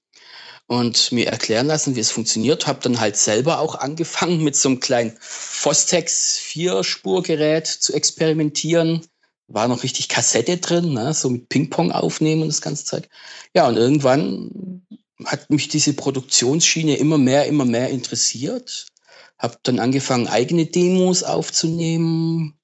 und 0.65 1.11
mir 1.11 1.27
erklären 1.27 1.67
lassen, 1.67 1.95
wie 1.95 1.99
es 1.99 2.09
funktioniert. 2.09 2.65
Habe 2.65 2.79
dann 2.81 2.99
halt 2.99 3.15
selber 3.15 3.59
auch 3.59 3.75
angefangen 3.75 4.43
mit 4.43 4.55
so 4.55 4.69
einem 4.69 4.79
kleinen 4.79 5.15
Fostex 5.19 6.39
Vierspurgerät 6.39 7.67
zu 7.67 7.93
experimentieren. 7.93 9.05
War 9.47 9.67
noch 9.67 9.83
richtig 9.83 10.09
Kassette 10.09 10.57
drin, 10.57 10.93
ne? 10.93 11.13
so 11.13 11.29
mit 11.29 11.47
Ping-Pong 11.49 11.91
aufnehmen 11.91 12.41
und 12.41 12.47
das 12.47 12.61
ganze 12.61 12.85
Zeug. 12.85 13.07
Ja, 13.53 13.67
und 13.67 13.77
irgendwann 13.77 14.81
hat 15.25 15.47
mich 15.51 15.67
diese 15.67 15.93
Produktionsschiene 15.93 16.97
immer 16.97 17.19
mehr, 17.19 17.45
immer 17.45 17.65
mehr 17.65 17.89
interessiert 17.89 18.87
habe 19.37 19.57
dann 19.63 19.79
angefangen, 19.79 20.27
eigene 20.27 20.65
Demos 20.65 21.23
aufzunehmen. 21.23 22.57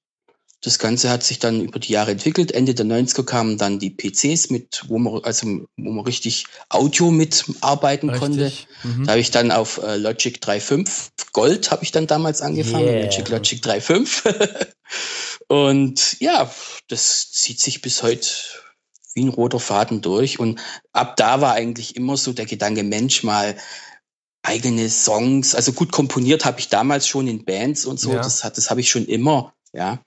Das 0.62 0.78
Ganze 0.78 1.08
hat 1.08 1.22
sich 1.22 1.38
dann 1.38 1.62
über 1.62 1.78
die 1.78 1.92
Jahre 1.92 2.10
entwickelt. 2.10 2.52
Ende 2.52 2.74
der 2.74 2.84
90er 2.84 3.24
kamen 3.24 3.56
dann 3.56 3.78
die 3.78 3.90
PCs 3.90 4.50
mit, 4.50 4.84
wo 4.88 4.98
man, 4.98 5.24
also, 5.24 5.46
wo 5.76 5.90
man 5.90 6.04
richtig 6.04 6.44
Audio 6.68 7.10
mitarbeiten 7.10 8.10
richtig. 8.10 8.20
konnte. 8.20 8.52
Mhm. 8.82 9.04
Da 9.04 9.12
habe 9.12 9.20
ich 9.20 9.30
dann 9.30 9.52
auf 9.52 9.78
äh, 9.82 9.96
Logic 9.96 10.36
3.5 10.36 11.10
Gold 11.32 11.70
habe 11.70 11.84
ich 11.84 11.92
dann 11.92 12.06
damals 12.06 12.42
angefangen. 12.42 12.86
Yeah. 12.86 13.04
Logic, 13.04 13.28
Logic 13.28 13.64
3.5. 13.64 14.66
Und 15.48 16.20
ja, 16.20 16.52
das 16.88 17.30
zieht 17.32 17.60
sich 17.60 17.82
bis 17.82 18.02
heute 18.02 18.28
wie 19.14 19.24
ein 19.24 19.28
roter 19.28 19.60
Faden 19.60 20.00
durch. 20.00 20.38
Und 20.38 20.60
ab 20.92 21.16
da 21.16 21.40
war 21.40 21.54
eigentlich 21.54 21.96
immer 21.96 22.16
so 22.16 22.32
der 22.32 22.46
Gedanke, 22.46 22.82
Mensch, 22.82 23.22
mal 23.22 23.56
eigene 24.42 24.88
Songs. 24.88 25.54
Also 25.54 25.72
gut 25.72 25.92
komponiert 25.92 26.44
habe 26.44 26.60
ich 26.60 26.68
damals 26.68 27.06
schon 27.06 27.26
in 27.26 27.44
Bands 27.44 27.84
und 27.84 28.00
so. 28.00 28.12
Ja. 28.12 28.16
Das, 28.18 28.44
hat, 28.44 28.56
das 28.56 28.70
habe 28.70 28.80
ich 28.80 28.90
schon 28.90 29.06
immer, 29.06 29.52
ja. 29.72 29.98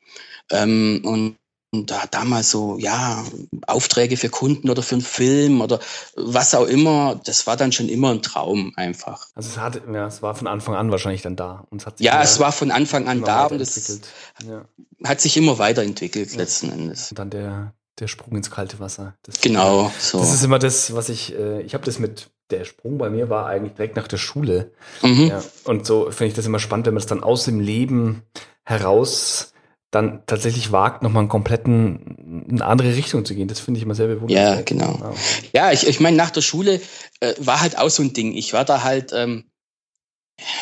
Ähm, 0.52 1.02
und, 1.04 1.38
und 1.72 1.90
da 1.90 2.04
damals 2.10 2.52
so, 2.52 2.78
ja, 2.78 3.24
Aufträge 3.66 4.18
für 4.18 4.30
Kunden 4.30 4.70
oder 4.70 4.84
für 4.84 4.96
einen 4.96 5.02
Film 5.02 5.62
oder 5.62 5.80
was 6.16 6.54
auch 6.54 6.68
immer, 6.68 7.20
das 7.26 7.48
war 7.48 7.58
dann 7.58 7.72
schon 7.72 7.90
immer 7.90 8.12
ein 8.12 8.22
Traum 8.22 8.74
einfach. 8.76 9.28
Also 9.34 9.50
es 9.50 9.58
hat, 9.58 9.82
ja, 9.92 10.08
es 10.08 10.22
war 10.22 10.36
von 10.36 10.48
Anfang 10.48 10.76
an 10.76 10.92
wahrscheinlich 10.92 11.24
dann 11.24 11.36
da. 11.36 11.66
Und 11.70 11.82
es 11.82 11.88
hat 11.88 11.98
sich 11.98 12.06
ja, 12.06 12.22
es 12.22 12.40
war 12.40 12.52
von 12.52 12.70
Anfang 12.70 13.08
an 13.08 13.24
da 13.24 13.46
und 13.48 13.60
es 13.60 14.02
ja. 14.46 14.66
hat 15.04 15.22
sich 15.22 15.36
immer 15.38 15.58
weiterentwickelt 15.58 16.32
ja. 16.32 16.38
letzten 16.38 16.72
Endes. 16.72 17.12
Und 17.12 17.20
dann 17.20 17.30
der, 17.32 17.74
der 18.00 18.08
Sprung 18.08 18.36
ins 18.36 18.52
kalte 18.52 18.80
Wasser. 18.80 19.16
Das 19.24 19.42
genau, 19.42 19.92
so. 20.00 20.20
Das 20.20 20.34
ist 20.34 20.44
immer 20.44 20.60
das, 20.60 20.94
was 20.94 21.10
ich, 21.10 21.34
äh, 21.34 21.62
ich 21.62 21.74
habe 21.74 21.86
das 21.86 21.98
mit 21.98 22.30
der 22.58 22.66
Sprung 22.66 22.98
bei 22.98 23.10
mir 23.10 23.30
war 23.30 23.48
eigentlich 23.48 23.74
direkt 23.74 23.96
nach 23.96 24.08
der 24.08 24.18
Schule. 24.18 24.72
Mhm. 25.02 25.28
Ja, 25.28 25.44
und 25.66 25.86
so 25.86 26.12
finde 26.12 26.28
ich 26.28 26.34
das 26.34 26.46
immer 26.46 26.60
spannend, 26.60 26.86
wenn 26.86 26.94
man 26.94 27.02
das 27.02 27.08
dann 27.08 27.24
aus 27.24 27.46
dem 27.46 27.60
Leben 27.60 28.24
heraus 28.64 29.54
dann 29.94 30.24
tatsächlich 30.26 30.72
wagt, 30.72 31.04
nochmal 31.04 31.22
einen 31.22 31.30
kompletten, 31.30 32.48
eine 32.50 32.66
andere 32.66 32.96
Richtung 32.96 33.26
zu 33.26 33.36
gehen. 33.36 33.48
Das 33.48 33.60
finde 33.60 33.78
ich 33.78 33.84
immer 33.84 33.94
sehr 33.94 34.08
bewundernswert. 34.08 34.58
Ja, 34.58 34.62
genau. 34.64 34.98
Wow. 35.00 35.18
Ja, 35.54 35.72
ich, 35.72 35.88
ich 35.88 36.00
meine, 36.00 36.18
nach 36.18 36.32
der 36.32 36.42
Schule 36.42 36.82
äh, 37.20 37.34
war 37.38 37.62
halt 37.62 37.78
auch 37.78 37.90
so 37.90 38.02
ein 38.02 38.14
Ding. 38.14 38.34
Ich 38.36 38.54
war 38.54 38.66
da 38.66 38.84
halt, 38.84 39.14
ähm, 39.14 39.46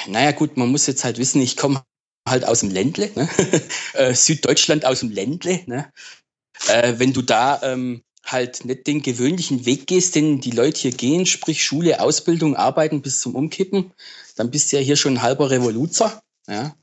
naja 0.07 0.31
gut, 0.31 0.57
man 0.57 0.69
muss 0.69 0.85
jetzt 0.85 1.05
halt 1.05 1.17
wissen, 1.17 1.41
ich 1.41 1.55
komme 1.55 1.81
halt 2.27 2.45
aus 2.45 2.59
dem 2.59 2.71
Ländle, 2.71 3.09
ne? 3.15 3.29
Äh, 3.93 4.13
Süddeutschland 4.13 4.85
aus 4.85 4.99
dem 4.99 5.11
Ländle. 5.11 5.61
Ne? 5.65 5.91
Äh, 6.67 6.93
wenn 6.97 7.13
du 7.13 7.21
da 7.21 7.61
ähm, 7.63 8.03
halt 8.23 8.65
nicht 8.65 8.87
den 8.87 9.01
gewöhnlichen 9.01 9.65
Weg 9.65 9.87
gehst, 9.87 10.15
den 10.15 10.41
die 10.41 10.51
Leute 10.51 10.81
hier 10.81 10.91
gehen, 10.91 11.25
sprich 11.25 11.63
Schule, 11.63 11.99
Ausbildung, 11.99 12.55
Arbeiten 12.55 13.01
bis 13.01 13.21
zum 13.21 13.35
Umkippen, 13.35 13.91
dann 14.35 14.51
bist 14.51 14.71
du 14.71 14.77
ja 14.77 14.83
hier 14.83 14.95
schon 14.95 15.15
ein 15.15 15.21
halber 15.21 15.49
Revoluzer. 15.49 16.21
Ja? 16.47 16.75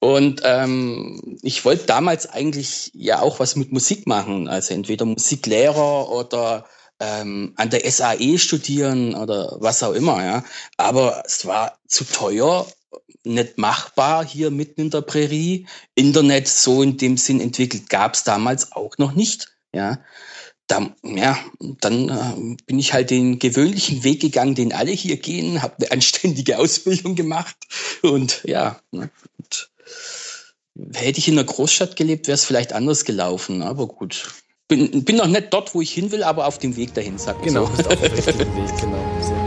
Und 0.00 0.42
ähm, 0.44 1.38
ich 1.42 1.64
wollte 1.64 1.86
damals 1.86 2.26
eigentlich 2.26 2.90
ja 2.94 3.20
auch 3.20 3.38
was 3.38 3.56
mit 3.56 3.72
Musik 3.72 4.06
machen, 4.06 4.48
also 4.48 4.74
entweder 4.74 5.04
Musiklehrer 5.04 6.10
oder 6.10 6.66
ähm, 6.98 7.52
an 7.56 7.70
der 7.70 7.88
SAE 7.88 8.38
studieren 8.38 9.14
oder 9.14 9.56
was 9.60 9.82
auch 9.82 9.92
immer. 9.92 10.24
Ja? 10.24 10.44
Aber 10.76 11.22
es 11.24 11.46
war 11.46 11.78
zu 11.86 12.04
teuer, 12.04 12.66
nicht 13.24 13.58
machbar 13.58 14.24
hier 14.24 14.50
mitten 14.50 14.82
in 14.82 14.90
der 14.90 15.02
Prärie. 15.02 15.66
Internet 15.94 16.48
so 16.48 16.82
in 16.82 16.96
dem 16.96 17.16
Sinn 17.16 17.40
entwickelt 17.40 17.88
gab 17.88 18.14
es 18.14 18.24
damals 18.24 18.72
auch 18.72 18.98
noch 18.98 19.12
nicht. 19.12 19.52
Ja, 19.74 20.00
da, 20.66 20.94
ja, 21.02 21.38
dann 21.80 22.08
äh, 22.08 22.56
bin 22.66 22.78
ich 22.78 22.92
halt 22.92 23.10
den 23.10 23.38
gewöhnlichen 23.38 24.04
Weg 24.04 24.20
gegangen, 24.20 24.54
den 24.54 24.72
alle 24.72 24.92
hier 24.92 25.16
gehen, 25.16 25.62
habe 25.62 25.74
eine 25.78 25.90
anständige 25.90 26.58
Ausbildung 26.58 27.14
gemacht 27.14 27.56
und 28.02 28.42
ja, 28.44 28.80
ne, 28.90 29.10
und 29.38 29.70
hätte 30.94 31.18
ich 31.18 31.28
in 31.28 31.38
einer 31.38 31.44
Großstadt 31.44 31.96
gelebt, 31.96 32.26
wäre 32.26 32.34
es 32.34 32.44
vielleicht 32.44 32.72
anders 32.72 33.04
gelaufen, 33.04 33.62
aber 33.62 33.86
gut. 33.86 34.32
Bin, 34.68 35.04
bin 35.04 35.16
noch 35.16 35.26
nicht 35.26 35.48
dort, 35.50 35.74
wo 35.74 35.82
ich 35.82 35.92
hin 35.92 36.12
will, 36.12 36.22
aber 36.22 36.46
auf 36.46 36.58
dem 36.58 36.76
Weg 36.76 36.94
dahin, 36.94 37.18
sagt 37.18 37.42
Genau, 37.42 37.66
so. 37.66 37.72
bist 37.76 37.88
auf 37.88 38.00
dem 38.00 38.12
richtigen 38.12 38.38
Weg, 38.38 38.80
genau. 38.80 39.20
Sehr 39.20 39.41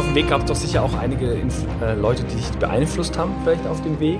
auf 0.00 0.06
dem 0.06 0.14
Weg 0.14 0.28
gab 0.28 0.40
es 0.40 0.46
doch 0.46 0.56
sicher 0.56 0.82
auch 0.82 0.94
einige 0.94 1.30
Inf 1.34 1.62
äh, 1.82 1.92
Leute, 1.92 2.24
die 2.24 2.36
dich 2.36 2.48
beeinflusst 2.52 3.18
haben, 3.18 3.34
vielleicht 3.44 3.66
auf 3.66 3.82
dem 3.82 4.00
Weg. 4.00 4.18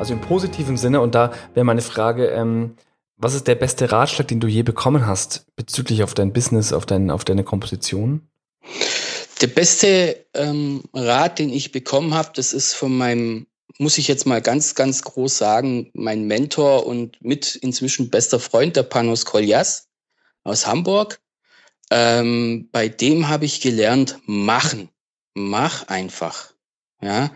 Also 0.00 0.14
im 0.14 0.20
positiven 0.20 0.76
Sinne. 0.76 1.00
Und 1.00 1.14
da 1.14 1.32
wäre 1.54 1.62
meine 1.62 1.80
Frage, 1.80 2.26
ähm, 2.26 2.74
was 3.18 3.34
ist 3.34 3.46
der 3.46 3.54
beste 3.54 3.92
Ratschlag, 3.92 4.26
den 4.26 4.40
du 4.40 4.48
je 4.48 4.64
bekommen 4.64 5.06
hast 5.06 5.46
bezüglich 5.54 6.02
auf 6.02 6.14
dein 6.14 6.32
Business, 6.32 6.72
auf, 6.72 6.86
dein, 6.86 7.08
auf 7.12 7.24
deine 7.24 7.44
Komposition? 7.44 8.26
Der 9.40 9.46
beste 9.46 10.26
ähm, 10.34 10.82
Rat, 10.92 11.38
den 11.38 11.50
ich 11.50 11.70
bekommen 11.70 12.14
habe, 12.14 12.30
das 12.34 12.52
ist 12.52 12.74
von 12.74 12.96
meinem, 12.98 13.46
muss 13.78 13.98
ich 13.98 14.08
jetzt 14.08 14.26
mal 14.26 14.42
ganz, 14.42 14.74
ganz 14.74 15.02
groß 15.02 15.38
sagen, 15.38 15.88
mein 15.94 16.26
Mentor 16.26 16.84
und 16.84 17.22
mit 17.22 17.54
inzwischen 17.54 18.10
bester 18.10 18.40
Freund, 18.40 18.74
der 18.74 18.82
Panos 18.82 19.24
Koljas 19.24 19.86
aus 20.42 20.66
Hamburg. 20.66 21.20
Ähm, 21.92 22.70
bei 22.72 22.88
dem 22.88 23.28
habe 23.28 23.44
ich 23.44 23.60
gelernt, 23.60 24.18
machen. 24.26 24.88
Mach 25.34 25.88
einfach. 25.88 26.52
Ja. 27.00 27.30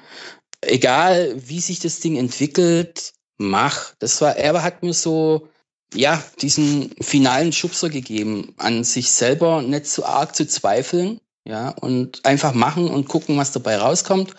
Egal, 0.60 1.34
wie 1.36 1.60
sich 1.60 1.80
das 1.80 2.00
Ding 2.00 2.16
entwickelt, 2.16 3.12
mach. 3.38 3.94
Das 3.98 4.20
war, 4.20 4.36
er 4.36 4.62
hat 4.62 4.82
mir 4.82 4.94
so, 4.94 5.48
ja, 5.94 6.22
diesen 6.40 6.90
finalen 7.00 7.52
Schubser 7.52 7.88
gegeben, 7.88 8.54
an 8.58 8.84
sich 8.84 9.12
selber 9.12 9.62
nicht 9.62 9.86
zu 9.86 10.04
arg 10.04 10.34
zu 10.34 10.46
zweifeln, 10.46 11.20
ja, 11.44 11.70
und 11.70 12.24
einfach 12.24 12.54
machen 12.54 12.88
und 12.88 13.08
gucken, 13.08 13.36
was 13.36 13.52
dabei 13.52 13.76
rauskommt. 13.78 14.34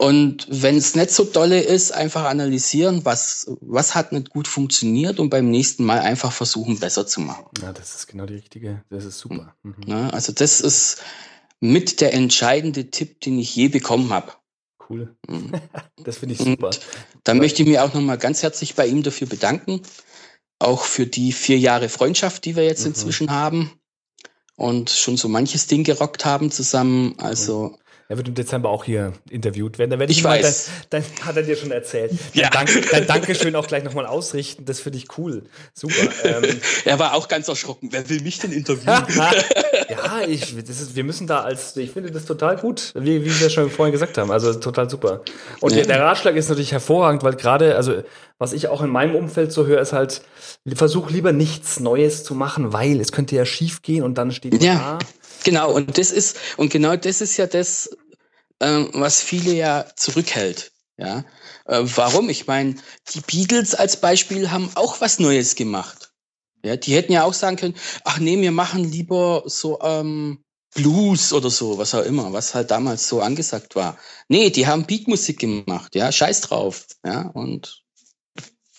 Und 0.00 0.46
wenn 0.48 0.76
es 0.76 0.94
nicht 0.94 1.10
so 1.10 1.24
dolle 1.24 1.60
ist, 1.60 1.90
einfach 1.90 2.24
analysieren, 2.24 3.04
was, 3.04 3.50
was 3.60 3.96
hat 3.96 4.12
nicht 4.12 4.30
gut 4.30 4.46
funktioniert 4.46 5.18
und 5.18 5.28
beim 5.28 5.50
nächsten 5.50 5.84
Mal 5.84 5.98
einfach 5.98 6.30
versuchen, 6.30 6.78
besser 6.78 7.04
zu 7.04 7.20
machen. 7.20 7.46
Ja, 7.60 7.72
das 7.72 7.96
ist 7.96 8.06
genau 8.06 8.24
die 8.24 8.34
richtige, 8.34 8.84
das 8.90 9.04
ist 9.04 9.18
super. 9.18 9.56
Mhm. 9.64 9.74
Ja, 9.86 10.10
also 10.10 10.32
das 10.32 10.60
ist 10.60 11.02
mit 11.60 12.00
der 12.00 12.14
entscheidende 12.14 12.90
Tipp, 12.90 13.20
den 13.20 13.38
ich 13.38 13.54
je 13.54 13.68
bekommen 13.68 14.12
habe. 14.12 14.32
Cool. 14.88 15.16
Mhm. 15.28 15.52
das 16.04 16.18
finde 16.18 16.34
ich 16.34 16.40
super. 16.40 16.68
Und 16.68 16.80
da 17.24 17.34
möchte 17.34 17.62
ich 17.62 17.68
mich 17.68 17.78
auch 17.78 17.92
nochmal 17.92 18.18
ganz 18.18 18.42
herzlich 18.42 18.74
bei 18.74 18.86
ihm 18.86 19.02
dafür 19.02 19.26
bedanken. 19.26 19.82
Auch 20.58 20.84
für 20.84 21.06
die 21.06 21.32
vier 21.32 21.58
Jahre 21.58 21.88
Freundschaft, 21.88 22.44
die 22.44 22.56
wir 22.56 22.64
jetzt 22.64 22.82
mhm. 22.82 22.88
inzwischen 22.88 23.30
haben 23.30 23.72
und 24.56 24.90
schon 24.90 25.16
so 25.16 25.28
manches 25.28 25.66
Ding 25.66 25.84
gerockt 25.84 26.24
haben 26.24 26.50
zusammen. 26.50 27.14
Also 27.18 27.78
er 28.10 28.16
wird 28.16 28.26
im 28.26 28.34
Dezember 28.34 28.70
auch 28.70 28.84
hier 28.84 29.12
interviewt 29.28 29.78
werden. 29.78 29.90
Da 29.90 29.98
werde 29.98 30.10
ich, 30.10 30.20
ich 30.20 30.24
weiß. 30.24 30.70
Dann, 30.88 31.04
dann, 31.18 31.26
hat 31.26 31.36
er 31.36 31.42
dir 31.42 31.56
schon 31.56 31.70
erzählt. 31.70 32.12
Ja. 32.32 32.48
Dann, 32.48 32.64
Dank, 32.64 32.90
dann 32.90 33.06
Dankeschön 33.06 33.54
auch 33.54 33.66
gleich 33.66 33.84
nochmal 33.84 34.06
ausrichten. 34.06 34.64
Das 34.64 34.80
finde 34.80 34.96
ich 34.96 35.18
cool. 35.18 35.44
Super. 35.74 35.94
Ähm, 36.24 36.60
er 36.84 36.98
war 36.98 37.14
auch 37.14 37.28
ganz 37.28 37.48
erschrocken. 37.48 37.88
Wer 37.92 38.08
will 38.08 38.20
mich 38.22 38.38
denn 38.38 38.52
interviewen? 38.52 39.04
ja, 40.04 40.20
ich, 40.26 40.56
das 40.56 40.80
ist, 40.80 40.96
wir 40.96 41.04
müssen 41.04 41.26
da 41.26 41.40
als, 41.40 41.76
ich 41.76 41.90
finde 41.90 42.10
das 42.10 42.24
total 42.24 42.56
gut, 42.56 42.92
wie, 42.94 43.24
wie 43.24 43.40
wir 43.40 43.50
schon 43.50 43.70
vorhin 43.70 43.92
gesagt 43.92 44.18
haben. 44.18 44.30
Also 44.30 44.54
total 44.54 44.88
super. 44.88 45.22
Und 45.60 45.74
der, 45.74 45.86
der 45.86 46.02
Ratschlag 46.02 46.36
ist 46.36 46.48
natürlich 46.48 46.72
hervorragend, 46.72 47.22
weil 47.22 47.34
gerade, 47.34 47.76
also 47.76 48.02
was 48.38 48.52
ich 48.52 48.68
auch 48.68 48.82
in 48.82 48.90
meinem 48.90 49.14
Umfeld 49.14 49.52
so 49.52 49.66
höre, 49.66 49.80
ist 49.80 49.92
halt, 49.92 50.22
versuch 50.74 51.10
lieber 51.10 51.32
nichts 51.32 51.80
Neues 51.80 52.24
zu 52.24 52.34
machen, 52.34 52.72
weil 52.72 53.00
es 53.00 53.12
könnte 53.12 53.36
ja 53.36 53.44
schief 53.44 53.82
gehen 53.82 54.02
und 54.02 54.16
dann 54.16 54.32
steht 54.32 54.62
ja. 54.62 54.74
da 54.74 54.98
Genau, 55.44 55.72
und 55.72 55.98
das 55.98 56.10
ist, 56.10 56.36
und 56.56 56.70
genau 56.70 56.96
das 56.96 57.20
ist 57.20 57.36
ja 57.36 57.46
das, 57.46 57.90
ähm, 58.60 58.90
was 58.92 59.22
viele 59.22 59.52
ja 59.52 59.86
zurückhält. 59.96 60.72
Ja, 60.96 61.24
äh, 61.66 61.82
warum? 61.94 62.28
Ich 62.28 62.48
meine, 62.48 62.74
die 63.14 63.20
Beatles 63.20 63.74
als 63.74 64.00
Beispiel 64.00 64.50
haben 64.50 64.68
auch 64.74 65.00
was 65.00 65.20
Neues 65.20 65.54
gemacht. 65.54 66.07
Ja, 66.64 66.76
die 66.76 66.94
hätten 66.94 67.12
ja 67.12 67.24
auch 67.24 67.34
sagen 67.34 67.56
können, 67.56 67.74
ach 68.04 68.18
nee, 68.18 68.40
wir 68.40 68.52
machen 68.52 68.84
lieber 68.84 69.42
so 69.46 69.78
ähm, 69.80 70.38
Blues 70.74 71.32
oder 71.32 71.50
so, 71.50 71.78
was 71.78 71.94
auch 71.94 72.04
immer, 72.04 72.32
was 72.32 72.54
halt 72.54 72.70
damals 72.70 73.08
so 73.08 73.20
angesagt 73.20 73.76
war. 73.76 73.96
Nee, 74.28 74.50
die 74.50 74.66
haben 74.66 74.86
Beatmusik 74.86 75.38
gemacht, 75.38 75.94
ja, 75.94 76.10
scheiß 76.12 76.42
drauf, 76.42 76.86
ja, 77.04 77.28
und, 77.28 77.82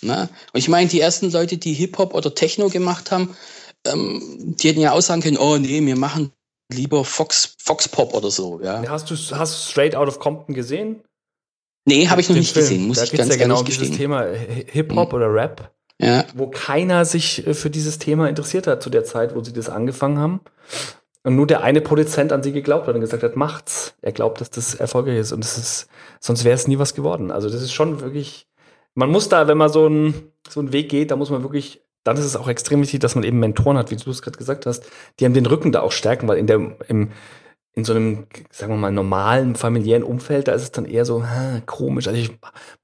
na, 0.01 0.23
ne? 0.23 0.29
und 0.53 0.59
ich 0.59 0.69
meine, 0.69 0.89
die 0.89 0.99
ersten 0.99 1.31
Leute, 1.31 1.57
die 1.57 1.73
Hip-Hop 1.73 2.13
oder 2.13 2.35
Techno 2.35 2.69
gemacht 2.69 3.11
haben, 3.11 3.35
ähm, 3.85 4.55
die 4.59 4.69
hätten 4.69 4.81
ja 4.81 4.91
auch 4.91 5.01
sagen 5.01 5.21
können, 5.21 5.37
oh 5.37 5.57
nee, 5.57 5.85
wir 5.85 5.95
machen 5.95 6.31
lieber 6.71 7.03
Fox, 7.03 7.55
Fox 7.57 7.87
Pop 7.87 8.13
oder 8.13 8.29
so, 8.29 8.61
ja. 8.61 8.83
Hast 8.87 9.09
du 9.09 9.15
hast 9.15 9.69
Straight 9.69 9.95
Out 9.95 10.07
of 10.07 10.19
Compton 10.19 10.53
gesehen? 10.53 11.03
Nee, 11.85 12.07
habe 12.07 12.21
ich 12.21 12.29
noch 12.29 12.35
nicht 12.35 12.53
Film. 12.53 12.65
gesehen, 12.65 12.87
muss 12.87 12.97
da 12.97 13.05
ich 13.05 13.11
ganz 13.11 13.29
ja 13.29 13.37
genau 13.37 13.59
um 13.59 13.65
dieses 13.65 13.91
Thema 13.91 14.25
Hip-Hop 14.25 15.09
mhm. 15.09 15.15
oder 15.15 15.33
Rap, 15.33 15.73
ja. 15.99 16.25
wo 16.33 16.47
keiner 16.47 17.05
sich 17.05 17.45
äh, 17.45 17.53
für 17.53 17.69
dieses 17.69 17.99
Thema 17.99 18.29
interessiert 18.29 18.67
hat 18.67 18.81
zu 18.81 18.89
der 18.89 19.03
Zeit, 19.03 19.35
wo 19.35 19.43
sie 19.43 19.53
das 19.53 19.69
angefangen 19.69 20.19
haben. 20.19 20.41
Und 21.23 21.35
nur 21.35 21.47
der 21.47 21.63
eine 21.63 21.81
Produzent 21.81 22.31
an 22.31 22.43
sie 22.43 22.53
geglaubt 22.53 22.87
hat 22.87 22.95
und 22.95 23.01
gesagt 23.01 23.23
hat, 23.23 23.35
macht's. 23.35 23.93
Er 24.01 24.13
glaubt, 24.13 24.39
dass 24.39 24.49
das 24.49 24.75
erfolgreich 24.75 25.17
ist 25.17 25.33
und 25.33 25.43
das 25.43 25.57
ist, 25.57 25.87
sonst 26.19 26.45
wäre 26.45 26.55
es 26.55 26.67
nie 26.67 26.79
was 26.79 26.95
geworden. 26.95 27.29
Also 27.29 27.49
das 27.49 27.61
ist 27.61 27.73
schon 27.73 27.99
wirklich, 27.99 28.47
man 28.95 29.09
muss 29.09 29.27
da, 29.27 29.47
wenn 29.47 29.57
man 29.57 29.69
so 29.69 29.85
einen 29.85 30.31
so 30.47 30.61
einen 30.61 30.71
Weg 30.71 30.89
geht, 30.89 31.11
da 31.11 31.17
muss 31.17 31.29
man 31.29 31.43
wirklich 31.43 31.81
dann 32.03 32.17
ist 32.17 32.25
es 32.25 32.35
auch 32.35 32.47
extrem 32.47 32.81
wichtig, 32.81 33.01
dass 33.01 33.15
man 33.15 33.23
eben 33.23 33.39
Mentoren 33.39 33.77
hat, 33.77 33.91
wie 33.91 33.95
du 33.95 34.09
es 34.09 34.21
gerade 34.21 34.37
gesagt 34.37 34.65
hast, 34.65 34.89
die 35.19 35.25
haben 35.25 35.33
den 35.33 35.45
Rücken 35.45 35.71
da 35.71 35.81
auch 35.81 35.91
stärken, 35.91 36.27
weil 36.27 36.37
in 36.37 36.47
der, 36.47 36.75
im, 36.87 37.11
in 37.73 37.83
so 37.83 37.93
einem, 37.93 38.27
sagen 38.51 38.73
wir 38.73 38.77
mal, 38.77 38.91
normalen 38.91 39.55
familiären 39.55 40.03
Umfeld, 40.03 40.47
da 40.47 40.53
ist 40.53 40.63
es 40.63 40.71
dann 40.71 40.85
eher 40.85 41.05
so 41.05 41.23
ha, 41.23 41.61
komisch. 41.65 42.07
Also 42.07 42.19
ich, 42.19 42.31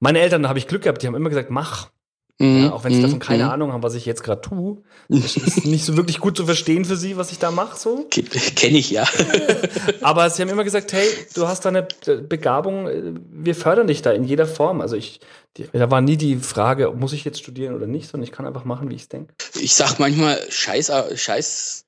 meine 0.00 0.20
Eltern, 0.20 0.42
da 0.42 0.48
habe 0.48 0.58
ich 0.58 0.68
Glück 0.68 0.82
gehabt, 0.82 1.02
die 1.02 1.06
haben 1.06 1.14
immer 1.14 1.28
gesagt, 1.28 1.50
mach. 1.50 1.90
Mhm. 2.38 2.64
Ja, 2.64 2.72
auch 2.72 2.84
wenn 2.84 2.92
sie 2.92 3.00
davon 3.00 3.18
keine 3.18 3.44
mhm. 3.44 3.50
Ahnung 3.50 3.72
haben, 3.72 3.82
was 3.82 3.94
ich 3.94 4.04
jetzt 4.04 4.22
gerade 4.22 4.42
tue. 4.42 4.82
Das 5.08 5.36
ist 5.36 5.64
nicht 5.64 5.84
so 5.84 5.96
wirklich 5.96 6.20
gut 6.20 6.36
zu 6.36 6.44
verstehen 6.44 6.84
für 6.84 6.96
sie, 6.96 7.16
was 7.16 7.32
ich 7.32 7.38
da 7.38 7.50
mache. 7.50 7.78
So. 7.78 8.06
Kenne 8.10 8.76
ich 8.76 8.90
ja. 8.90 9.06
Aber 10.02 10.28
sie 10.28 10.42
haben 10.42 10.50
immer 10.50 10.64
gesagt, 10.64 10.92
hey, 10.92 11.08
du 11.34 11.48
hast 11.48 11.64
da 11.64 11.70
eine 11.70 11.88
Begabung, 12.28 13.20
wir 13.30 13.54
fördern 13.54 13.86
dich 13.86 14.02
da 14.02 14.12
in 14.12 14.24
jeder 14.24 14.46
Form. 14.46 14.82
Also 14.82 14.96
ich, 14.96 15.20
da 15.72 15.90
war 15.90 16.02
nie 16.02 16.18
die 16.18 16.36
Frage, 16.36 16.92
muss 16.94 17.14
ich 17.14 17.24
jetzt 17.24 17.38
studieren 17.38 17.74
oder 17.74 17.86
nicht, 17.86 18.10
sondern 18.10 18.24
ich 18.24 18.32
kann 18.32 18.46
einfach 18.46 18.64
machen, 18.64 18.90
wie 18.90 18.94
ich 18.96 19.02
es 19.02 19.08
denke. 19.08 19.32
Ich 19.58 19.74
sag 19.74 19.98
manchmal, 19.98 20.38
scheiß, 20.50 20.92
scheiß, 21.14 21.86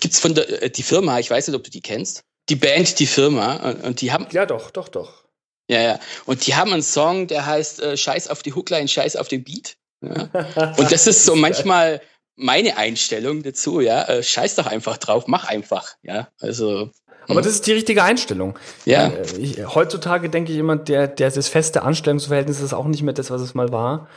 gibt's 0.00 0.18
von 0.18 0.34
der, 0.34 0.62
äh, 0.62 0.70
die 0.70 0.82
Firma, 0.82 1.18
ich 1.18 1.30
weiß 1.30 1.46
nicht, 1.48 1.56
ob 1.56 1.64
du 1.64 1.70
die 1.70 1.82
kennst, 1.82 2.24
die 2.48 2.56
Band, 2.56 2.98
die 2.98 3.06
Firma, 3.06 3.74
und 3.82 4.00
die 4.00 4.12
haben. 4.12 4.26
Ja, 4.32 4.46
doch, 4.46 4.70
doch, 4.70 4.88
doch. 4.88 5.23
Ja, 5.68 5.80
ja. 5.80 5.98
Und 6.26 6.46
die 6.46 6.54
haben 6.54 6.72
einen 6.72 6.82
Song, 6.82 7.26
der 7.26 7.46
heißt 7.46 7.82
äh, 7.82 7.96
Scheiß 7.96 8.28
auf 8.28 8.42
die 8.42 8.54
Hookline, 8.54 8.88
Scheiß 8.88 9.16
auf 9.16 9.28
den 9.28 9.44
Beat. 9.44 9.76
Ja. 10.02 10.28
Und 10.78 10.92
das 10.92 11.06
ist 11.06 11.24
so 11.24 11.34
manchmal 11.34 12.00
meine 12.36 12.76
Einstellung 12.76 13.42
dazu, 13.42 13.80
ja. 13.80 14.02
Äh, 14.04 14.22
scheiß 14.22 14.56
doch 14.56 14.66
einfach 14.66 14.98
drauf, 14.98 15.24
mach 15.26 15.44
einfach, 15.44 15.94
ja. 16.02 16.28
Also. 16.40 16.90
Aber 17.26 17.40
das 17.40 17.54
ist 17.54 17.66
die 17.66 17.72
richtige 17.72 18.02
Einstellung. 18.02 18.58
Ja. 18.84 19.08
Äh, 19.08 19.38
ich, 19.38 19.66
heutzutage 19.74 20.28
denke 20.28 20.52
ich 20.52 20.58
immer, 20.58 20.76
der, 20.76 21.08
der, 21.08 21.30
das 21.30 21.48
feste 21.48 21.82
Anstellungsverhältnis 21.82 22.60
ist 22.60 22.74
auch 22.74 22.84
nicht 22.84 23.02
mehr 23.02 23.14
das, 23.14 23.30
was 23.30 23.40
es 23.40 23.54
mal 23.54 23.72
war. 23.72 24.08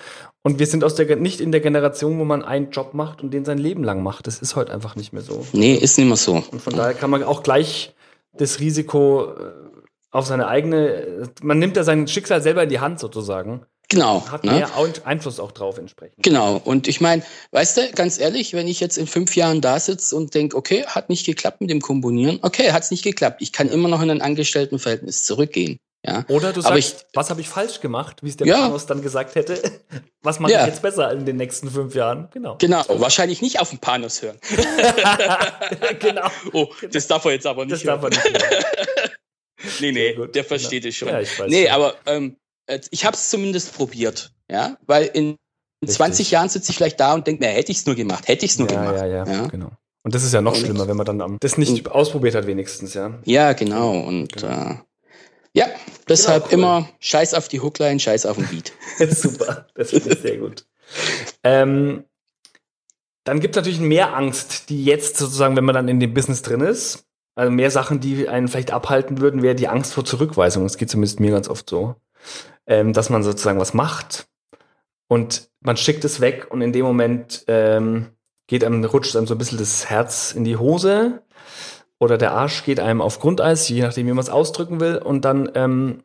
Und 0.43 0.59
wir 0.59 0.67
sind 0.67 0.83
aus 0.83 0.95
der, 0.95 1.15
nicht 1.15 1.39
in 1.39 1.51
der 1.51 1.61
Generation, 1.61 2.19
wo 2.19 2.25
man 2.25 2.43
einen 2.43 2.71
Job 2.71 2.93
macht 2.93 3.21
und 3.21 3.31
den 3.31 3.45
sein 3.45 3.57
Leben 3.57 3.83
lang 3.83 4.03
macht. 4.03 4.27
Das 4.27 4.39
ist 4.39 4.55
heute 4.55 4.73
einfach 4.73 4.95
nicht 4.95 5.13
mehr 5.13 5.21
so. 5.21 5.45
Nee, 5.53 5.75
ist 5.75 5.97
nicht 5.97 6.07
mehr 6.07 6.17
so. 6.17 6.43
Und 6.51 6.61
von 6.61 6.75
daher 6.75 6.93
kann 6.93 7.09
man 7.09 7.23
auch 7.23 7.43
gleich 7.43 7.93
das 8.33 8.59
Risiko 8.59 9.31
äh, 9.31 9.67
auf 10.11 10.25
seine 10.25 10.47
eigene, 10.47 11.29
man 11.41 11.59
nimmt 11.59 11.77
ja 11.77 11.83
sein 11.83 12.07
Schicksal 12.07 12.41
selber 12.41 12.63
in 12.63 12.69
die 12.69 12.79
Hand 12.79 12.99
sozusagen. 12.99 13.65
Genau. 13.89 14.27
Hat 14.29 14.43
ne? 14.43 14.51
mehr 14.51 14.69
Einfluss 15.05 15.39
auch 15.39 15.53
drauf 15.53 15.77
entsprechend. 15.77 16.21
Genau. 16.21 16.61
Und 16.63 16.87
ich 16.87 16.99
meine, 16.99 17.23
weißt 17.51 17.77
du, 17.77 17.91
ganz 17.93 18.19
ehrlich, 18.19 18.53
wenn 18.53 18.67
ich 18.67 18.79
jetzt 18.79 18.97
in 18.97 19.07
fünf 19.07 19.35
Jahren 19.35 19.61
da 19.61 19.79
sitze 19.79 20.15
und 20.15 20.35
denke, 20.35 20.57
okay, 20.57 20.85
hat 20.85 21.09
nicht 21.09 21.25
geklappt 21.25 21.61
mit 21.61 21.69
dem 21.69 21.79
Komponieren, 21.79 22.39
okay, 22.41 22.73
hat 22.73 22.83
es 22.83 22.91
nicht 22.91 23.03
geklappt. 23.03 23.41
Ich 23.41 23.53
kann 23.53 23.69
immer 23.69 23.87
noch 23.87 24.01
in 24.01 24.11
ein 24.11 24.21
Angestelltenverhältnis 24.21 25.23
zurückgehen. 25.23 25.79
Ja. 26.05 26.23
Oder 26.29 26.53
du 26.53 26.61
sagst, 26.61 26.77
ich, 26.77 27.05
was 27.13 27.29
habe 27.29 27.41
ich 27.41 27.49
falsch 27.49 27.81
gemacht, 27.81 28.23
wie 28.23 28.29
es 28.29 28.37
der 28.37 28.47
ja. 28.47 28.61
Panos 28.61 28.85
dann 28.85 29.01
gesagt 29.01 29.35
hätte. 29.35 29.61
Was 30.21 30.39
mache 30.39 30.51
ja. 30.51 30.61
ich 30.61 30.67
jetzt 30.67 30.81
besser 30.81 31.11
in 31.13 31.25
den 31.25 31.37
nächsten 31.37 31.69
fünf 31.69 31.95
Jahren? 31.95 32.27
Genau. 32.33 32.57
Genau, 32.59 32.83
wahrscheinlich 32.89 33.41
nicht 33.41 33.61
auf 33.61 33.69
den 33.69 33.79
Panos 33.79 34.21
hören. 34.21 34.37
genau. 35.99 36.27
Oh, 36.51 36.67
das 36.91 37.07
darf 37.07 37.23
er 37.23 37.31
jetzt 37.31 37.45
aber 37.45 37.63
nicht. 37.63 37.73
Das 37.73 37.83
hören. 37.85 38.01
darf 38.01 38.03
er 38.03 38.09
nicht. 38.09 38.43
Hören. 38.43 38.63
nee, 39.79 39.91
nee, 39.91 40.15
der 40.33 40.43
versteht 40.43 40.85
es 40.85 40.95
schon. 40.95 41.09
Ja, 41.09 41.21
ich 41.21 41.39
weiß 41.39 41.49
nee, 41.49 41.65
schon. 41.65 41.73
aber 41.73 41.95
ähm, 42.05 42.37
äh, 42.67 42.79
ich 42.91 43.05
habe 43.05 43.15
es 43.15 43.29
zumindest 43.29 43.73
probiert, 43.75 44.33
ja, 44.49 44.77
weil 44.85 45.05
in 45.13 45.37
Richtig. 45.81 45.97
20 45.97 46.31
Jahren 46.31 46.49
sitze 46.49 46.71
ich 46.71 46.77
vielleicht 46.77 46.99
da 46.99 47.13
und 47.13 47.27
denke 47.27 47.43
mir, 47.43 47.51
hätte 47.51 47.71
ich 47.71 47.79
es 47.79 47.85
nur 47.85 47.95
gemacht, 47.95 48.27
hätte 48.27 48.45
ich 48.45 48.51
es 48.51 48.59
nur 48.59 48.69
ja, 48.69 48.79
gemacht. 48.79 48.97
Ja, 48.97 49.05
ja, 49.05 49.25
ja, 49.25 49.47
genau. 49.47 49.71
Und 50.03 50.15
das 50.15 50.23
ist 50.23 50.33
ja 50.33 50.41
noch 50.41 50.53
und, 50.53 50.59
schlimmer, 50.59 50.87
wenn 50.87 50.97
man 50.97 51.05
dann 51.05 51.37
das 51.39 51.57
nicht 51.57 51.69
und, 51.69 51.91
ausprobiert 51.91 52.33
hat, 52.33 52.47
wenigstens, 52.47 52.93
ja. 52.93 53.19
Ja, 53.25 53.53
genau. 53.53 53.99
Und 53.99 54.33
genau. 54.33 54.71
Äh, 54.71 54.75
ja, 55.53 55.67
deshalb 56.07 56.49
genau, 56.49 56.77
cool. 56.77 56.77
immer 56.79 56.89
Scheiß 56.99 57.33
auf 57.33 57.47
die 57.47 57.59
Hookline, 57.59 57.99
Scheiß 57.99 58.25
auf 58.25 58.37
den 58.37 58.47
Beat. 58.47 58.71
Super, 59.15 59.67
das 59.75 59.89
finde 59.89 60.13
ich 60.13 60.19
sehr 60.19 60.37
gut. 60.37 60.65
ähm, 61.43 62.05
dann 63.23 63.39
gibt 63.41 63.55
es 63.55 63.59
natürlich 63.59 63.79
mehr 63.79 64.15
Angst, 64.15 64.69
die 64.69 64.85
jetzt 64.85 65.17
sozusagen, 65.17 65.57
wenn 65.57 65.65
man 65.65 65.75
dann 65.75 65.89
in 65.89 65.99
dem 65.99 66.13
Business 66.13 66.41
drin 66.41 66.61
ist, 66.61 67.05
also 67.37 67.51
mehr 67.51 67.69
Sachen, 67.69 67.99
die 67.99 68.27
einen 68.27 68.47
vielleicht 68.47 68.71
abhalten 68.71 69.21
würden, 69.21 69.43
wäre 69.43 69.55
die 69.55 69.67
Angst 69.67 69.93
vor 69.93 70.03
Zurückweisung. 70.03 70.63
Das 70.63 70.77
geht 70.77 70.89
zumindest 70.89 71.19
mir 71.19 71.31
ganz 71.31 71.47
oft 71.47 71.69
so. 71.69 71.95
Ähm, 72.65 72.93
dass 72.93 73.09
man 73.09 73.23
sozusagen 73.23 73.59
was 73.59 73.73
macht 73.73 74.27
und 75.07 75.49
man 75.61 75.77
schickt 75.77 76.03
es 76.03 76.19
weg 76.19 76.47
und 76.49 76.61
in 76.61 76.73
dem 76.73 76.83
Moment 76.83 77.45
ähm, 77.47 78.07
geht 78.47 78.63
einem, 78.63 78.83
rutscht 78.83 79.15
einem 79.15 79.27
so 79.27 79.35
ein 79.35 79.37
bisschen 79.37 79.59
das 79.59 79.89
Herz 79.89 80.33
in 80.33 80.43
die 80.43 80.57
Hose 80.57 81.21
oder 81.99 82.17
der 82.17 82.33
Arsch 82.33 82.65
geht 82.65 82.79
einem 82.79 83.01
auf 83.01 83.19
Grundeis, 83.19 83.69
je 83.69 83.81
nachdem, 83.81 84.07
wie 84.07 84.11
man 84.11 84.23
es 84.23 84.29
ausdrücken 84.29 84.79
will, 84.79 84.97
und 84.97 85.23
dann 85.25 85.49
ähm, 85.55 86.03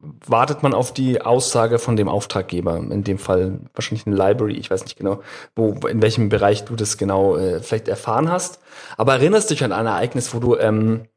wartet 0.00 0.62
man 0.62 0.74
auf 0.74 0.94
die 0.94 1.20
Aussage 1.22 1.78
von 1.78 1.96
dem 1.96 2.08
Auftraggeber, 2.08 2.76
in 2.76 3.02
dem 3.02 3.18
Fall 3.18 3.60
wahrscheinlich 3.74 4.06
eine 4.06 4.16
Library, 4.16 4.54
ich 4.54 4.70
weiß 4.70 4.84
nicht 4.84 4.96
genau, 4.96 5.22
wo, 5.56 5.72
in 5.88 6.02
welchem 6.02 6.28
Bereich 6.28 6.64
du 6.64 6.76
das 6.76 6.98
genau 6.98 7.36
äh, 7.36 7.60
vielleicht 7.60 7.88
erfahren 7.88 8.30
hast. 8.30 8.60
Aber 8.96 9.14
erinnerst 9.14 9.50
dich 9.50 9.64
an 9.64 9.72
ein 9.72 9.86
Ereignis, 9.86 10.32
wo 10.32 10.38
du, 10.38 10.56
ähm, 10.56 11.08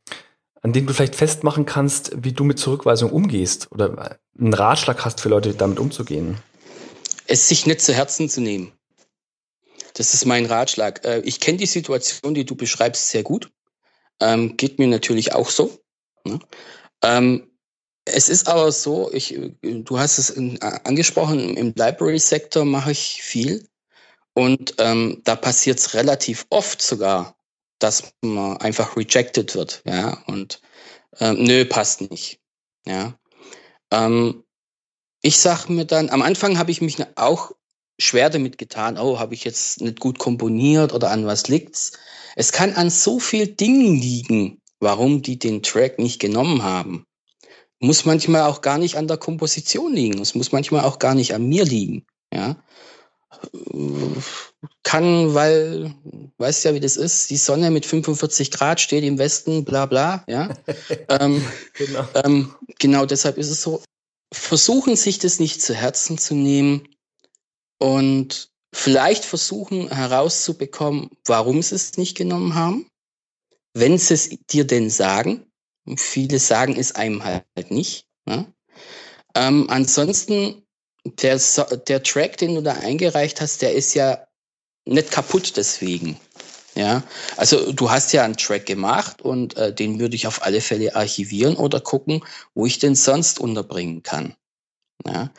an 0.61 0.73
dem 0.73 0.87
du 0.87 0.93
vielleicht 0.93 1.15
festmachen 1.15 1.65
kannst, 1.65 2.11
wie 2.23 2.33
du 2.33 2.43
mit 2.43 2.57
Zurückweisung 2.57 3.11
umgehst 3.11 3.71
oder 3.71 4.17
einen 4.39 4.53
Ratschlag 4.53 5.05
hast 5.05 5.21
für 5.21 5.29
Leute, 5.29 5.53
damit 5.53 5.79
umzugehen? 5.79 6.37
Es 7.27 7.47
sich 7.47 7.67
nicht 7.67 7.81
zu 7.81 7.93
Herzen 7.93 8.29
zu 8.29 8.41
nehmen. 8.41 8.71
Das 9.93 10.13
ist 10.15 10.25
mein 10.25 10.45
Ratschlag. 10.47 11.05
Äh, 11.05 11.19
ich 11.19 11.39
kenne 11.39 11.59
die 11.59 11.67
Situation, 11.67 12.33
die 12.33 12.45
du 12.45 12.55
beschreibst, 12.55 13.09
sehr 13.09 13.23
gut. 13.23 13.51
Ähm, 14.19 14.57
geht 14.57 14.79
mir 14.79 14.87
natürlich 14.87 15.33
auch 15.33 15.49
so. 15.49 15.77
Ne? 16.23 16.39
Ähm, 17.03 17.50
es 18.05 18.29
ist 18.29 18.47
aber 18.47 18.71
so, 18.71 19.11
ich, 19.13 19.37
du 19.61 19.99
hast 19.99 20.17
es 20.17 20.31
äh, 20.31 20.57
angesprochen, 20.83 21.55
im 21.55 21.73
Library-Sektor 21.75 22.65
mache 22.65 22.91
ich 22.91 23.21
viel. 23.21 23.67
Und 24.33 24.75
ähm, 24.77 25.21
da 25.25 25.35
passiert 25.35 25.79
es 25.79 25.93
relativ 25.93 26.45
oft 26.49 26.81
sogar, 26.81 27.35
dass 27.79 28.13
man 28.21 28.57
einfach 28.57 28.95
rejected 28.95 29.55
wird, 29.55 29.81
ja, 29.85 30.23
und 30.27 30.61
ähm, 31.19 31.43
nö, 31.43 31.65
passt 31.65 32.09
nicht. 32.09 32.39
Ja. 32.85 33.13
Ähm, 33.91 34.45
ich 35.21 35.37
sag 35.37 35.67
mir 35.67 35.85
dann, 35.85 36.09
am 36.09 36.21
Anfang 36.21 36.57
habe 36.57 36.71
ich 36.71 36.81
mich 36.81 36.97
auch 37.15 37.51
schwer 37.99 38.29
damit 38.29 38.57
getan, 38.57 38.97
oh, 38.97 39.19
habe 39.19 39.33
ich 39.33 39.43
jetzt 39.43 39.81
nicht 39.81 39.99
gut 39.99 40.17
komponiert 40.17 40.93
oder 40.93 41.11
an 41.11 41.25
was 41.25 41.49
liegt's? 41.49 41.91
Es 42.35 42.53
kann 42.53 42.73
an 42.73 42.89
so 42.89 43.19
viel 43.19 43.47
Dingen 43.47 43.95
liegen, 43.95 44.61
warum 44.79 45.21
die 45.21 45.37
den 45.37 45.61
Track 45.61 45.99
nicht 45.99 46.19
genommen 46.19 46.63
haben 46.63 47.05
muss 47.81 48.05
manchmal 48.05 48.43
auch 48.43 48.61
gar 48.61 48.77
nicht 48.77 48.95
an 48.95 49.07
der 49.07 49.17
Komposition 49.17 49.93
liegen. 49.93 50.21
Es 50.21 50.35
muss 50.35 50.51
manchmal 50.51 50.85
auch 50.85 50.99
gar 50.99 51.15
nicht 51.15 51.33
an 51.33 51.49
mir 51.49 51.65
liegen. 51.65 52.05
Ja. 52.31 52.55
Kann, 54.83 55.33
weil, 55.33 55.93
weißt 56.37 56.63
ja, 56.65 56.75
wie 56.75 56.79
das 56.79 56.95
ist, 56.95 57.31
die 57.31 57.37
Sonne 57.37 57.71
mit 57.71 57.87
45 57.87 58.51
Grad 58.51 58.79
steht 58.79 59.03
im 59.03 59.17
Westen, 59.17 59.65
bla 59.65 59.87
bla, 59.87 60.23
ja. 60.27 60.55
ähm, 61.09 61.43
genau. 61.73 62.07
Ähm, 62.23 62.55
genau 62.77 63.05
deshalb 63.05 63.37
ist 63.37 63.49
es 63.49 63.61
so. 63.61 63.83
Versuchen, 64.31 64.95
sich 64.95 65.17
das 65.19 65.39
nicht 65.39 65.61
zu 65.61 65.73
Herzen 65.73 66.17
zu 66.17 66.35
nehmen 66.35 66.87
und 67.79 68.51
vielleicht 68.73 69.25
versuchen 69.25 69.89
herauszubekommen, 69.89 71.09
warum 71.25 71.61
sie 71.61 71.75
es 71.75 71.97
nicht 71.97 72.15
genommen 72.15 72.55
haben. 72.55 72.87
Wenn 73.73 73.97
sie 73.97 74.13
es 74.13 74.29
dir 74.49 74.65
denn 74.65 74.89
sagen, 74.89 75.50
Viele 75.97 76.39
sagen 76.39 76.75
es 76.77 76.93
einem 76.95 77.23
halt 77.23 77.71
nicht. 77.71 78.07
Ne? 78.25 78.53
Ähm, 79.35 79.67
ansonsten, 79.69 80.63
der, 81.05 81.39
der 81.87 82.03
Track, 82.03 82.37
den 82.37 82.55
du 82.55 82.61
da 82.61 82.73
eingereicht 82.73 83.41
hast, 83.41 83.61
der 83.61 83.73
ist 83.73 83.93
ja 83.93 84.27
nicht 84.85 85.11
kaputt 85.11 85.53
deswegen. 85.57 86.19
Ja, 86.73 87.03
also 87.35 87.73
du 87.73 87.91
hast 87.91 88.13
ja 88.13 88.23
einen 88.23 88.37
Track 88.37 88.65
gemacht 88.65 89.21
und 89.21 89.57
äh, 89.57 89.73
den 89.73 89.99
würde 89.99 90.15
ich 90.15 90.25
auf 90.25 90.43
alle 90.43 90.61
Fälle 90.61 90.95
archivieren 90.95 91.57
oder 91.57 91.81
gucken, 91.81 92.23
wo 92.53 92.65
ich 92.65 92.79
den 92.79 92.95
sonst 92.95 93.39
unterbringen 93.39 94.03
kann. 94.03 94.35
Ja, 95.05 95.31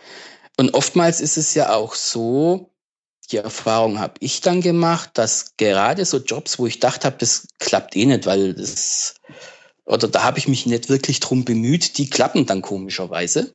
und 0.58 0.74
oftmals 0.74 1.22
ist 1.22 1.38
es 1.38 1.54
ja 1.54 1.74
auch 1.74 1.94
so, 1.94 2.70
die 3.30 3.38
Erfahrung 3.38 3.98
habe 3.98 4.14
ich 4.20 4.42
dann 4.42 4.60
gemacht, 4.60 5.10
dass 5.14 5.56
gerade 5.56 6.04
so 6.04 6.18
Jobs, 6.18 6.58
wo 6.58 6.66
ich 6.66 6.80
dachte 6.80 7.06
habe, 7.06 7.16
das 7.18 7.48
klappt 7.58 7.96
eh 7.96 8.04
nicht, 8.04 8.26
weil 8.26 8.52
das 8.52 9.14
oder 9.84 10.08
da 10.08 10.22
habe 10.22 10.38
ich 10.38 10.48
mich 10.48 10.66
nicht 10.66 10.88
wirklich 10.88 11.20
drum 11.20 11.44
bemüht, 11.44 11.98
die 11.98 12.08
klappen 12.08 12.46
dann 12.46 12.62
komischerweise. 12.62 13.54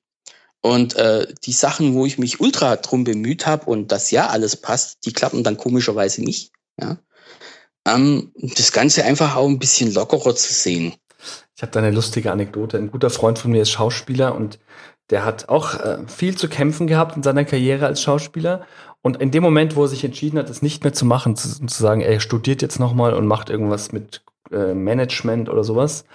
Und 0.62 0.96
äh, 0.96 1.28
die 1.44 1.54
Sachen, 1.54 1.94
wo 1.94 2.06
ich 2.06 2.18
mich 2.18 2.40
ultra 2.40 2.76
drum 2.78 3.04
bemüht 3.04 3.46
habe 3.46 3.66
und 3.70 3.92
das 3.92 4.12
ja 4.12 4.28
alles 4.28 4.56
passt, 4.56 5.06
die 5.06 5.14
klappen 5.14 5.44
dann 5.44 5.58
komischerweise 5.58 6.24
nicht. 6.24 6.52
Ja? 6.80 6.98
Ähm, 7.88 8.32
das 8.36 8.72
Ganze 8.72 9.06
einfach 9.06 9.36
auch 9.36 9.48
ein 9.48 9.60
bisschen 9.60 9.94
lockerer 9.94 10.36
zu 10.36 10.54
sehen. 10.54 10.94
Ich 11.56 11.62
habe 11.62 11.72
da 11.72 11.80
eine 11.80 11.92
lustige 11.92 12.32
Anekdote. 12.32 12.78
Ein 12.78 12.92
guter 12.92 13.10
Freund 13.10 13.40
von 13.40 13.52
mir 13.52 13.62
ist 13.62 13.72
Schauspieler 13.72 14.36
und 14.36 14.60
der 15.10 15.24
hat 15.24 15.48
auch 15.48 15.76
äh, 15.80 16.00
viel 16.08 16.38
zu 16.38 16.50
kämpfen 16.50 16.88
gehabt 16.88 17.16
in 17.16 17.24
seiner 17.24 17.46
Karriere 17.46 17.86
als 17.86 18.02
Schauspieler. 18.02 18.66
Und 19.02 19.18
in 19.22 19.32
dem 19.32 19.44
Moment, 19.44 19.76
wo 19.76 19.84
er 19.84 19.88
sich 19.88 20.04
entschieden 20.04 20.38
hat, 20.38 20.50
es 20.50 20.62
nicht 20.62 20.84
mehr 20.84 20.94
zu 20.94 21.06
machen, 21.06 21.36
zu, 21.36 21.66
zu 21.66 21.82
sagen, 21.82 22.02
er 22.02 22.20
studiert 22.20 22.62
jetzt 22.62 22.80
nochmal 22.80 23.14
und 23.14 23.26
macht 23.26 23.50
irgendwas 23.50 23.92
mit 23.92 24.22
äh, 24.52 24.74
Management 24.74 25.50
oder 25.50 25.64
sowas, 25.64 26.06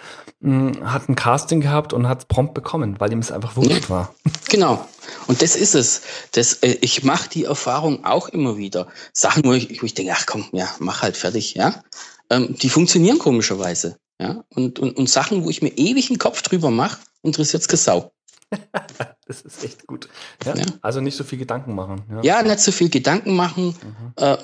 mh, 0.41 0.77
hm, 0.77 0.93
hat 0.93 1.09
ein 1.09 1.17
Casting 1.17 1.61
gehabt 1.61 1.93
und 1.93 2.09
hat 2.09 2.29
prompt 2.29 2.55
bekommen, 2.55 2.97
weil 2.99 3.13
ihm 3.13 3.19
es 3.19 3.33
einfach 3.33 3.57
wurscht 3.57 3.91
war. 3.91 4.15
Genau. 4.49 4.87
Und 5.27 5.41
das 5.43 5.57
ist 5.57 5.75
es. 5.75 6.03
Das, 6.33 6.55
äh, 6.63 6.77
ich 6.81 7.05
mache 7.05 7.29
die 7.29 7.45
Erfahrung 7.45 8.05
auch 8.05 8.29
immer 8.29 8.57
wieder. 8.57 8.89
Sachen, 9.13 9.45
wo 9.45 9.53
ich, 9.53 9.81
wo 9.81 9.87
ich 9.87 9.95
denke, 9.95 10.13
ach 10.15 10.27
komm, 10.27 10.45
ja, 10.53 10.69
mach 10.79 11.03
halt 11.03 11.17
fertig, 11.17 11.55
ja. 11.55 11.83
Ähm, 12.31 12.55
die 12.61 12.69
funktionieren 12.69 13.19
komischerweise. 13.19 13.97
Ja. 14.21 14.45
Und, 14.55 14.79
und, 14.79 14.97
und 14.97 15.09
Sachen, 15.09 15.45
wo 15.45 15.51
ich 15.51 15.63
mir 15.63 15.71
ewig 15.71 16.11
einen 16.11 16.19
Kopf 16.19 16.43
drüber 16.43 16.71
mache, 16.71 16.99
interessiert 17.23 17.71
es 17.73 17.85
Sau. 17.85 18.13
das 19.27 19.43
ist 19.43 19.65
echt 19.65 19.87
gut. 19.87 20.09
Ja, 20.45 20.55
ja, 20.55 20.65
Also 20.83 21.01
nicht 21.01 21.17
so 21.17 21.25
viel 21.25 21.39
Gedanken 21.39 21.75
machen. 21.75 22.03
Ja, 22.23 22.23
ja 22.23 22.43
nicht 22.43 22.61
so 22.61 22.73
viel 22.73 22.91
Gedanken 22.91 23.35
machen. 23.35 23.75
Mhm. 23.83 24.13
Äh, 24.17 24.37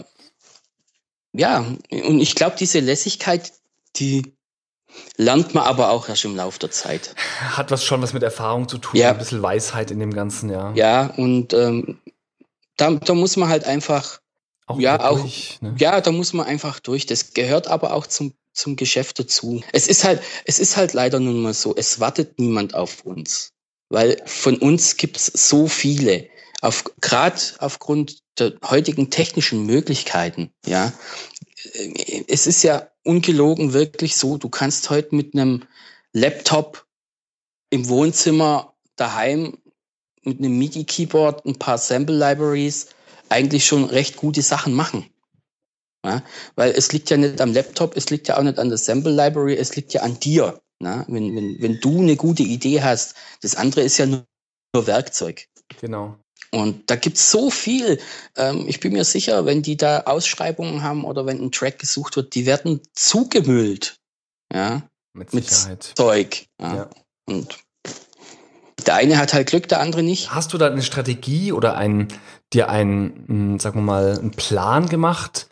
ja, 1.32 1.64
und 1.90 2.20
ich 2.20 2.34
glaube, 2.34 2.56
diese 2.58 2.80
Lässigkeit, 2.80 3.52
die 3.96 4.34
lernt 5.16 5.54
man 5.54 5.64
aber 5.64 5.90
auch 5.90 6.08
erst 6.08 6.24
im 6.24 6.36
Laufe 6.36 6.58
der 6.58 6.70
Zeit. 6.70 7.14
Hat 7.40 7.70
was 7.70 7.84
schon 7.84 8.02
was 8.02 8.12
mit 8.12 8.22
Erfahrung 8.22 8.68
zu 8.68 8.78
tun, 8.78 8.98
ja. 8.98 9.10
ein 9.10 9.18
bisschen 9.18 9.42
Weisheit 9.42 9.90
in 9.90 10.00
dem 10.00 10.12
Ganzen, 10.12 10.50
ja. 10.50 10.72
Ja, 10.74 11.06
und 11.16 11.52
ähm, 11.52 11.98
da, 12.76 12.92
da 12.92 13.14
muss 13.14 13.36
man 13.36 13.48
halt 13.48 13.64
einfach, 13.64 14.20
auch 14.66 14.78
ja, 14.78 15.00
auch, 15.08 15.20
durch, 15.20 15.58
ne? 15.60 15.74
ja, 15.78 16.00
da 16.00 16.12
muss 16.12 16.32
man 16.32 16.46
einfach 16.46 16.80
durch. 16.80 17.06
Das 17.06 17.34
gehört 17.34 17.68
aber 17.68 17.92
auch 17.92 18.06
zum, 18.06 18.34
zum 18.52 18.76
Geschäft 18.76 19.18
dazu. 19.18 19.62
Es 19.72 19.86
ist 19.88 20.04
halt, 20.04 20.22
es 20.44 20.58
ist 20.58 20.76
halt 20.76 20.92
leider 20.92 21.20
nun 21.20 21.42
mal 21.42 21.54
so, 21.54 21.74
es 21.76 22.00
wartet 22.00 22.38
niemand 22.38 22.74
auf 22.74 23.04
uns. 23.04 23.52
Weil 23.90 24.20
von 24.26 24.58
uns 24.58 24.96
gibt's 24.96 25.26
so 25.26 25.66
viele. 25.66 26.28
Auf, 26.60 26.84
Gerade 27.00 27.40
aufgrund 27.58 28.18
der 28.38 28.54
heutigen 28.64 29.10
technischen 29.10 29.64
Möglichkeiten, 29.64 30.50
ja. 30.66 30.92
Es 32.28 32.46
ist 32.46 32.62
ja 32.62 32.88
ungelogen 33.04 33.72
wirklich 33.72 34.16
so, 34.16 34.36
du 34.36 34.48
kannst 34.48 34.90
heute 34.90 35.14
mit 35.14 35.34
einem 35.34 35.64
Laptop 36.12 36.86
im 37.70 37.88
Wohnzimmer 37.88 38.74
daheim 38.96 39.58
mit 40.22 40.38
einem 40.38 40.58
MIDI-Keyboard, 40.58 41.46
ein 41.46 41.58
paar 41.58 41.78
Sample-Libraries 41.78 42.88
eigentlich 43.28 43.66
schon 43.66 43.84
recht 43.84 44.16
gute 44.16 44.42
Sachen 44.42 44.74
machen. 44.74 45.10
Ja, 46.04 46.22
weil 46.54 46.70
es 46.72 46.92
liegt 46.92 47.10
ja 47.10 47.16
nicht 47.16 47.40
am 47.40 47.52
Laptop, 47.52 47.96
es 47.96 48.08
liegt 48.10 48.28
ja 48.28 48.38
auch 48.38 48.42
nicht 48.42 48.58
an 48.58 48.68
der 48.68 48.78
Sample 48.78 49.12
Library, 49.12 49.56
es 49.56 49.74
liegt 49.74 49.92
ja 49.92 50.02
an 50.02 50.18
dir. 50.20 50.60
Ja, 50.80 51.04
wenn, 51.08 51.34
wenn, 51.34 51.60
wenn 51.60 51.80
du 51.80 52.00
eine 52.00 52.14
gute 52.14 52.44
Idee 52.44 52.82
hast, 52.82 53.16
das 53.42 53.56
andere 53.56 53.82
ist 53.82 53.98
ja 53.98 54.06
nur, 54.06 54.24
nur 54.74 54.86
Werkzeug. 54.86 55.48
Genau. 55.80 56.16
Und 56.50 56.90
da 56.90 56.96
gibt's 56.96 57.30
so 57.30 57.50
viel. 57.50 57.98
Ähm, 58.36 58.64
ich 58.66 58.80
bin 58.80 58.92
mir 58.92 59.04
sicher, 59.04 59.44
wenn 59.44 59.62
die 59.62 59.76
da 59.76 60.00
Ausschreibungen 60.00 60.82
haben 60.82 61.04
oder 61.04 61.26
wenn 61.26 61.42
ein 61.42 61.52
Track 61.52 61.78
gesucht 61.78 62.16
wird, 62.16 62.34
die 62.34 62.46
werden 62.46 62.80
zugemüllt. 62.94 63.96
Ja. 64.52 64.82
Mit, 65.12 65.30
Sicherheit. 65.30 65.88
mit 65.88 65.96
Zeug. 65.96 66.46
Ja. 66.60 66.74
ja. 66.74 66.90
Und 67.26 67.58
der 68.86 68.94
eine 68.94 69.18
hat 69.18 69.34
halt 69.34 69.48
Glück, 69.48 69.68
der 69.68 69.80
andere 69.80 70.02
nicht. 70.02 70.34
Hast 70.34 70.52
du 70.52 70.58
da 70.58 70.68
eine 70.68 70.82
Strategie 70.82 71.52
oder 71.52 71.76
ein, 71.76 72.08
dir 72.52 72.70
einen, 72.70 73.24
hm, 73.26 73.58
sagen 73.58 73.80
wir 73.80 73.82
mal, 73.82 74.18
einen 74.18 74.30
Plan 74.30 74.88
gemacht, 74.88 75.48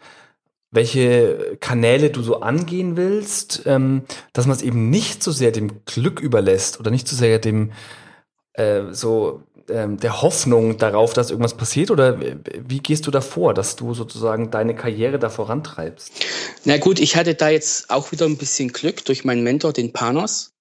welche 0.71 1.57
Kanäle 1.61 2.11
du 2.11 2.23
so 2.23 2.41
angehen 2.41 2.97
willst, 2.97 3.63
ähm, 3.67 4.03
dass 4.33 4.47
man 4.47 4.57
es 4.57 4.63
eben 4.63 4.91
nicht 4.91 5.23
so 5.23 5.33
sehr 5.33 5.51
dem 5.51 5.85
Glück 5.85 6.21
überlässt 6.21 6.81
oder 6.81 6.91
nicht 6.91 7.09
so 7.09 7.17
sehr 7.17 7.39
dem 7.39 7.73
äh, 8.55 8.93
so 8.93 9.43
ähm, 9.71 9.99
der 9.99 10.23
Hoffnung 10.23 10.79
darauf, 10.79 11.13
dass 11.13 11.31
irgendwas 11.31 11.57
passiert? 11.57 11.91
Oder 11.91 12.21
wie 12.21 12.81
gehst 12.81 13.07
du 13.07 13.11
da 13.11 13.21
vor, 13.21 13.55
dass 13.55 13.77
du 13.77 13.95
sozusagen 13.95 14.51
deine 14.51 14.75
Karriere 14.75 15.19
da 15.19 15.29
vorantreibst? 15.29 16.13
Na 16.65 16.79
gut, 16.79 16.99
ich 16.99 17.17
hatte 17.17 17.35
da 17.35 17.49
jetzt 17.49 17.91
auch 17.91 18.13
wieder 18.13 18.27
ein 18.27 18.39
bisschen 18.39 18.73
Glück 18.73 19.05
durch 19.05 19.25
meinen 19.25 19.43
Mentor, 19.43 19.73
den 19.73 19.93
Panos, 19.93 20.53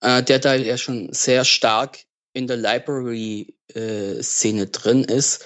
äh, 0.00 0.22
der 0.22 0.38
da 0.38 0.54
ja 0.54 0.78
schon 0.78 1.12
sehr 1.12 1.44
stark 1.44 1.98
in 2.32 2.46
der 2.46 2.56
Library-Szene 2.56 4.62
äh, 4.62 4.66
drin 4.66 5.04
ist. 5.04 5.44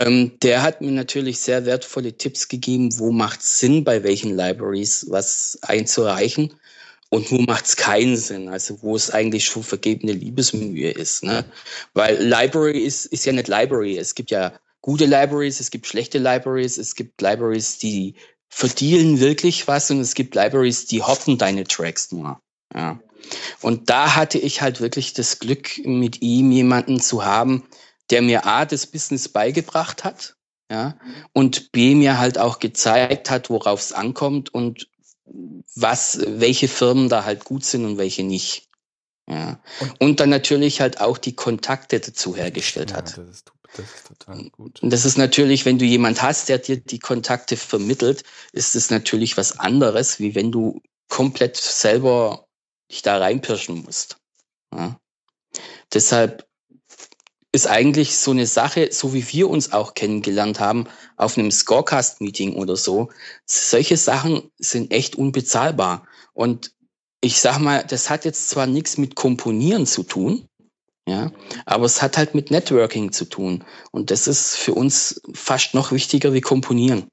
Ähm, 0.00 0.38
der 0.42 0.62
hat 0.62 0.80
mir 0.80 0.92
natürlich 0.92 1.40
sehr 1.40 1.66
wertvolle 1.66 2.16
Tipps 2.16 2.48
gegeben, 2.48 2.98
wo 2.98 3.12
macht 3.12 3.40
es 3.40 3.58
Sinn, 3.58 3.84
bei 3.84 4.02
welchen 4.02 4.36
Libraries 4.36 5.06
was 5.10 5.58
einzureichen 5.62 6.54
und 7.12 7.30
wo 7.30 7.42
macht 7.42 7.66
es 7.66 7.76
keinen 7.76 8.16
Sinn, 8.16 8.48
also 8.48 8.80
wo 8.80 8.96
es 8.96 9.10
eigentlich 9.10 9.44
schon 9.44 9.62
vergebene 9.62 10.12
Liebesmühe 10.12 10.90
ist. 10.92 11.22
Ne? 11.22 11.44
Weil 11.92 12.16
Library 12.16 12.78
ist, 12.78 13.04
ist 13.04 13.26
ja 13.26 13.34
nicht 13.34 13.48
Library. 13.48 13.98
Es 13.98 14.14
gibt 14.14 14.30
ja 14.30 14.54
gute 14.80 15.04
Libraries, 15.04 15.60
es 15.60 15.70
gibt 15.70 15.86
schlechte 15.86 16.16
Libraries, 16.16 16.78
es 16.78 16.94
gibt 16.94 17.20
Libraries, 17.20 17.76
die 17.76 18.14
verdienen 18.48 19.20
wirklich 19.20 19.68
was 19.68 19.90
und 19.90 20.00
es 20.00 20.14
gibt 20.14 20.34
Libraries, 20.34 20.86
die 20.86 21.02
hoffen 21.02 21.36
deine 21.36 21.64
Tracks 21.64 22.12
nur. 22.12 22.40
Ja. 22.74 22.98
Und 23.60 23.90
da 23.90 24.16
hatte 24.16 24.38
ich 24.38 24.62
halt 24.62 24.80
wirklich 24.80 25.12
das 25.12 25.38
Glück, 25.38 25.84
mit 25.84 26.22
ihm 26.22 26.50
jemanden 26.50 26.98
zu 26.98 27.26
haben, 27.26 27.64
der 28.08 28.22
mir 28.22 28.46
A, 28.46 28.64
das 28.64 28.86
Business 28.86 29.28
beigebracht 29.28 30.02
hat, 30.02 30.36
ja, 30.70 30.96
und 31.34 31.72
B, 31.72 31.94
mir 31.94 32.18
halt 32.18 32.38
auch 32.38 32.58
gezeigt 32.58 33.28
hat, 33.28 33.50
worauf 33.50 33.80
es 33.80 33.92
ankommt 33.92 34.54
und 34.54 34.88
was, 35.74 36.20
welche 36.26 36.68
Firmen 36.68 37.08
da 37.08 37.24
halt 37.24 37.44
gut 37.44 37.64
sind 37.64 37.84
und 37.84 37.98
welche 37.98 38.24
nicht. 38.24 38.68
Ja. 39.28 39.60
Und, 39.98 40.20
dann 40.20 40.30
natürlich 40.30 40.80
halt 40.80 41.00
auch 41.00 41.16
die 41.16 41.34
Kontakte 41.34 42.00
dazu 42.00 42.36
hergestellt 42.36 42.90
ja, 42.90 42.96
hat. 42.98 43.16
Das 43.16 43.28
ist, 43.28 43.52
das 43.76 43.86
ist 43.86 44.06
total 44.06 44.50
gut. 44.50 44.82
Und 44.82 44.90
das 44.90 45.04
ist 45.04 45.16
natürlich, 45.16 45.64
wenn 45.64 45.78
du 45.78 45.84
jemand 45.84 46.22
hast, 46.22 46.48
der 46.48 46.58
dir 46.58 46.78
die 46.78 46.98
Kontakte 46.98 47.56
vermittelt, 47.56 48.24
ist 48.52 48.74
es 48.74 48.90
natürlich 48.90 49.36
was 49.36 49.58
anderes, 49.58 50.18
wie 50.18 50.34
wenn 50.34 50.50
du 50.50 50.82
komplett 51.08 51.56
selber 51.56 52.46
dich 52.90 53.02
da 53.02 53.18
reinpirschen 53.18 53.84
musst. 53.84 54.16
Ja. 54.74 54.98
Deshalb 55.92 56.46
ist 57.52 57.66
eigentlich 57.66 58.16
so 58.16 58.30
eine 58.30 58.46
Sache, 58.46 58.88
so 58.90 59.12
wie 59.12 59.30
wir 59.32 59.50
uns 59.50 59.72
auch 59.72 59.92
kennengelernt 59.94 60.58
haben, 60.58 60.86
auf 61.16 61.36
einem 61.36 61.50
Scorecast-Meeting 61.50 62.54
oder 62.54 62.76
so, 62.76 63.10
solche 63.44 63.98
Sachen 63.98 64.50
sind 64.58 64.90
echt 64.90 65.16
unbezahlbar. 65.16 66.06
Und 66.32 66.72
ich 67.20 67.40
sag 67.40 67.58
mal, 67.58 67.84
das 67.84 68.08
hat 68.08 68.24
jetzt 68.24 68.48
zwar 68.48 68.66
nichts 68.66 68.96
mit 68.96 69.14
Komponieren 69.14 69.86
zu 69.86 70.02
tun, 70.02 70.48
ja, 71.06 71.30
aber 71.66 71.84
es 71.84 72.00
hat 72.00 72.16
halt 72.16 72.34
mit 72.34 72.50
Networking 72.50 73.12
zu 73.12 73.26
tun. 73.26 73.64
Und 73.90 74.10
das 74.10 74.26
ist 74.26 74.56
für 74.56 74.72
uns 74.72 75.20
fast 75.34 75.74
noch 75.74 75.92
wichtiger 75.92 76.32
wie 76.32 76.40
Komponieren. 76.40 77.08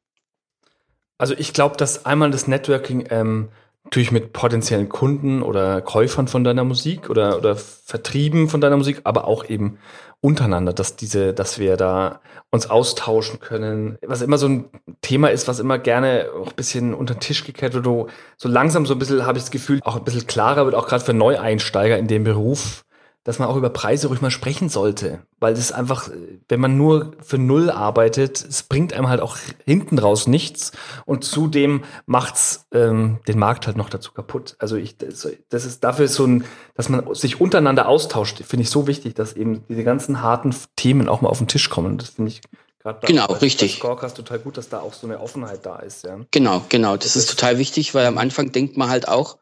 Also 1.18 1.34
ich 1.38 1.54
glaube, 1.54 1.76
dass 1.76 2.06
einmal 2.06 2.32
das 2.32 2.48
Networking 2.48 3.08
ähm, 3.10 3.50
natürlich 3.86 4.12
mit 4.12 4.34
potenziellen 4.34 4.90
Kunden 4.90 5.42
oder 5.42 5.82
Käufern 5.82 6.28
von 6.28 6.44
deiner 6.44 6.64
Musik 6.64 7.10
oder, 7.10 7.38
oder 7.38 7.56
Vertrieben 7.56 8.50
von 8.50 8.62
deiner 8.62 8.78
Musik, 8.78 9.02
aber 9.04 9.26
auch 9.26 9.50
eben 9.50 9.80
untereinander, 10.22 10.74
dass 10.74 10.96
diese, 10.96 11.34
dass 11.34 11.60
wir 11.60 11.78
da 11.78 12.20
uns 12.52 12.70
austauschen 12.70 13.40
können. 13.40 13.98
Was 14.06 14.22
immer 14.22 14.38
so 14.38 14.48
ein 14.48 14.66
Thema 15.02 15.30
ist, 15.30 15.48
was 15.48 15.60
immer 15.60 15.80
gerne 15.80 16.28
auch 16.40 16.50
ein 16.50 16.56
bisschen 16.56 16.94
unter 16.94 17.16
den 17.16 17.22
Tisch 17.22 17.46
gekehrt 17.46 17.74
wird, 17.74 17.86
so 17.86 18.08
langsam 18.44 18.86
so 18.86 18.94
ein 18.94 19.00
bisschen, 19.00 19.26
habe 19.26 19.38
ich 19.38 19.46
das 19.46 19.52
Gefühl, 19.52 19.80
auch 19.84 19.96
ein 19.96 20.04
bisschen 20.04 20.28
klarer 20.28 20.66
wird, 20.66 20.76
auch 20.76 20.88
gerade 20.88 21.04
für 21.04 21.14
Neueinsteiger 21.14 21.98
in 21.98 22.08
dem 22.08 22.24
Beruf, 22.24 22.84
dass 23.30 23.38
man 23.38 23.48
auch 23.48 23.58
über 23.58 23.70
Preise 23.70 24.08
ruhig 24.08 24.22
mal 24.22 24.32
sprechen 24.32 24.70
sollte. 24.70 25.22
Weil 25.40 25.54
das 25.54 25.72
einfach, 25.72 26.10
wenn 26.48 26.60
man 26.60 26.78
nur 26.78 27.12
für 27.22 27.38
Null 27.38 27.70
arbeitet, 27.70 28.44
es 28.44 28.64
bringt 28.64 28.92
einem 28.92 29.08
halt 29.08 29.22
auch 29.22 29.38
hinten 29.66 30.00
raus 30.00 30.26
nichts. 30.26 30.72
Und 31.06 31.24
zudem 31.24 31.84
macht's 32.08 32.66
ähm, 32.72 33.20
den 33.28 33.38
Markt 33.38 33.68
halt 33.68 33.78
noch 33.78 33.92
dazu 33.92 34.14
kaputt. 34.14 34.56
Also 34.58 34.78
ich, 34.78 34.98
das, 34.98 35.26
ist 35.52 35.84
dafür 35.84 36.08
so 36.08 36.26
ein, 36.26 36.44
dass 36.74 36.90
man 36.90 37.14
sich 37.14 37.40
untereinander 37.40 37.88
austauscht, 37.88 38.42
finde 38.44 38.64
ich 38.64 38.72
so 38.72 38.88
wichtig, 38.88 39.14
dass 39.14 39.34
eben 39.34 39.64
diese 39.70 39.84
ganzen 39.84 40.24
harten 40.24 40.56
Themen 40.76 41.08
auch 41.08 41.22
mal 41.22 41.30
auf 41.30 41.38
den 41.38 41.48
Tisch 41.48 41.70
kommen. 41.70 42.00
Das 42.00 42.10
finde 42.10 42.32
ich 42.32 42.42
Gerade 42.80 43.06
genau, 43.06 43.28
bei, 43.28 43.36
richtig. 43.36 43.76
Scorecast 43.76 44.18
total 44.18 44.40
gut, 44.40 44.58
dass 44.58 44.70
da 44.70 44.80
auch 44.80 44.94
so 44.94 45.06
eine 45.06 45.20
Offenheit 45.20 45.68
da 45.68 45.76
ist. 45.76 46.04
Ja. 46.04 46.18
Genau, 46.32 46.66
genau. 46.70 46.96
Das, 46.96 47.14
das 47.14 47.18
ist 47.18 47.30
total 47.30 47.60
wichtig, 47.60 47.94
weil 47.94 48.08
am 48.08 48.18
Anfang 48.18 48.52
denkt 48.52 48.76
man 48.76 48.90
halt 48.90 49.08
auch, 49.08 49.38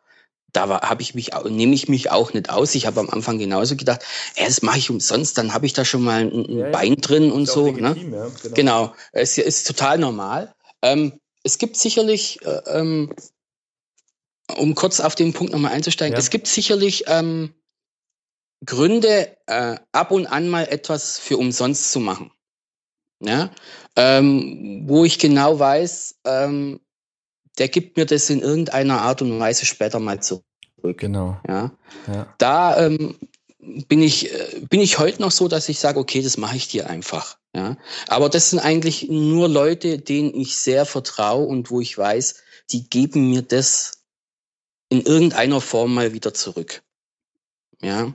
da 0.54 0.82
habe 0.82 1.02
ich 1.02 1.14
mich, 1.14 1.32
nehme 1.50 1.74
ich 1.76 1.90
mich 1.90 2.12
auch 2.12 2.34
nicht 2.34 2.50
aus. 2.50 2.74
Ich 2.76 2.86
habe 2.86 3.00
am 3.00 3.10
Anfang 3.10 3.38
genauso 3.38 3.76
gedacht, 3.76 4.02
das 4.38 4.62
mache 4.62 4.80
ich 4.80 4.90
umsonst, 4.90 5.38
dann 5.38 5.54
habe 5.54 5.66
ich 5.66 5.74
da 5.74 5.86
schon 5.86 6.04
mal 6.04 6.22
ein, 6.22 6.32
ein 6.32 6.58
ja, 6.58 6.70
Bein 6.70 6.96
drin 6.96 7.32
und 7.32 7.48
so. 7.48 7.72
Ne? 7.72 7.90
Legitim, 7.90 8.10
ne? 8.12 8.18
ja, 8.18 8.28
genau. 8.42 8.56
genau, 8.56 8.96
es 9.12 9.38
ist 9.38 9.68
total 9.68 9.98
normal. 9.98 10.54
Ähm, 10.82 11.20
es 11.44 11.58
gibt 11.58 11.78
sicherlich, 11.78 12.42
äh, 12.46 12.62
ähm, 12.68 13.14
um 14.56 14.76
kurz 14.76 15.00
auf 15.00 15.16
den 15.16 15.34
Punkt 15.34 15.54
nochmal 15.54 15.74
einzusteigen, 15.74 16.14
ja. 16.14 16.20
es 16.20 16.30
gibt 16.30 16.48
sicherlich 16.48 17.04
ähm, 17.08 17.54
Gründe, 18.66 19.38
äh, 19.46 19.78
ab 19.92 20.12
und 20.12 20.28
an 20.28 20.50
mal 20.50 20.68
etwas 20.68 21.20
für 21.20 21.38
umsonst 21.38 21.92
zu 21.92 22.00
machen. 22.00 22.32
Ja? 23.20 23.52
Ähm, 23.96 24.84
wo 24.88 25.06
ich 25.06 25.20
genau 25.20 25.60
weiß, 25.60 26.20
ähm, 26.26 26.80
der 27.58 27.68
gibt 27.68 27.98
mir 27.98 28.06
das 28.06 28.30
in 28.30 28.42
irgendeiner 28.42 29.02
Art 29.02 29.22
und 29.22 29.40
Weise 29.40 29.66
später 29.66 30.00
mal 30.00 30.22
zurück. 30.22 30.44
Genau. 30.82 31.38
Ja. 31.48 31.72
ja. 32.08 32.34
Da 32.38 32.86
ähm, 32.86 33.18
bin 33.88 34.02
ich 34.02 34.32
äh, 34.32 34.62
bin 34.70 34.80
ich 34.80 35.00
heute 35.00 35.22
noch 35.22 35.32
so, 35.32 35.48
dass 35.48 35.70
ich 35.70 35.80
sage, 35.80 36.00
okay, 36.00 36.22
das 36.22 36.38
mache 36.38 36.56
ich 36.56 36.68
dir 36.68 36.90
einfach. 36.90 37.38
Ja. 37.56 37.78
Aber 38.08 38.30
das 38.30 38.52
sind 38.52 38.60
eigentlich 38.60 39.08
nur 39.10 39.50
Leute, 39.50 39.98
denen 39.98 40.34
ich 40.36 40.58
sehr 40.58 40.86
vertraue 40.86 41.48
und 41.48 41.72
wo 41.72 41.82
ich 41.82 41.98
weiß, 41.98 42.36
die 42.72 42.90
geben 42.90 43.32
mir 43.32 43.42
das 43.42 44.04
in 44.90 45.02
irgendeiner 45.02 45.62
Form 45.62 45.94
mal 45.94 46.14
wieder 46.14 46.34
zurück. 46.34 46.84
Ja. 47.82 48.14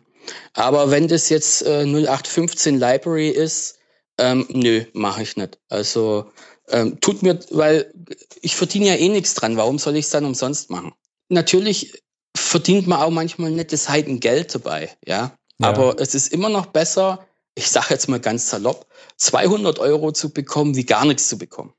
Aber 0.54 0.90
wenn 0.90 1.08
das 1.08 1.28
jetzt 1.28 1.62
äh, 1.62 1.84
0815 1.84 2.78
Library 2.78 3.28
ist, 3.28 3.78
ähm, 4.18 4.46
nö, 4.50 4.84
mache 4.92 5.22
ich 5.22 5.36
nicht. 5.36 5.58
Also 5.68 6.30
ähm, 6.68 7.00
tut 7.00 7.22
mir, 7.22 7.38
weil 7.50 7.92
ich 8.40 8.56
verdiene 8.56 8.86
ja 8.86 8.94
eh 8.94 9.08
nichts 9.08 9.34
dran. 9.34 9.56
Warum 9.56 9.78
soll 9.78 9.96
ich 9.96 10.06
es 10.06 10.10
dann 10.10 10.24
umsonst 10.24 10.70
machen? 10.70 10.92
Natürlich 11.28 12.02
verdient 12.36 12.86
man 12.86 13.00
auch 13.00 13.10
manchmal 13.10 13.50
nettes 13.50 13.88
Heidengeld 13.88 14.54
dabei, 14.54 14.90
ja? 15.06 15.36
ja. 15.58 15.68
Aber 15.68 15.98
es 16.00 16.14
ist 16.14 16.32
immer 16.32 16.48
noch 16.48 16.66
besser, 16.66 17.26
ich 17.54 17.68
sage 17.68 17.88
jetzt 17.90 18.08
mal 18.08 18.20
ganz 18.20 18.48
salopp, 18.48 18.86
200 19.16 19.78
Euro 19.78 20.12
zu 20.12 20.32
bekommen, 20.32 20.76
wie 20.76 20.86
gar 20.86 21.04
nichts 21.04 21.28
zu 21.28 21.38
bekommen. 21.38 21.74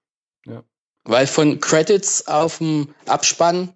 Ja. 0.46 0.64
Weil 1.06 1.28
von 1.28 1.60
Credits 1.60 2.28
auf 2.28 2.60
dem 2.60 2.94
Abspann 3.06 3.74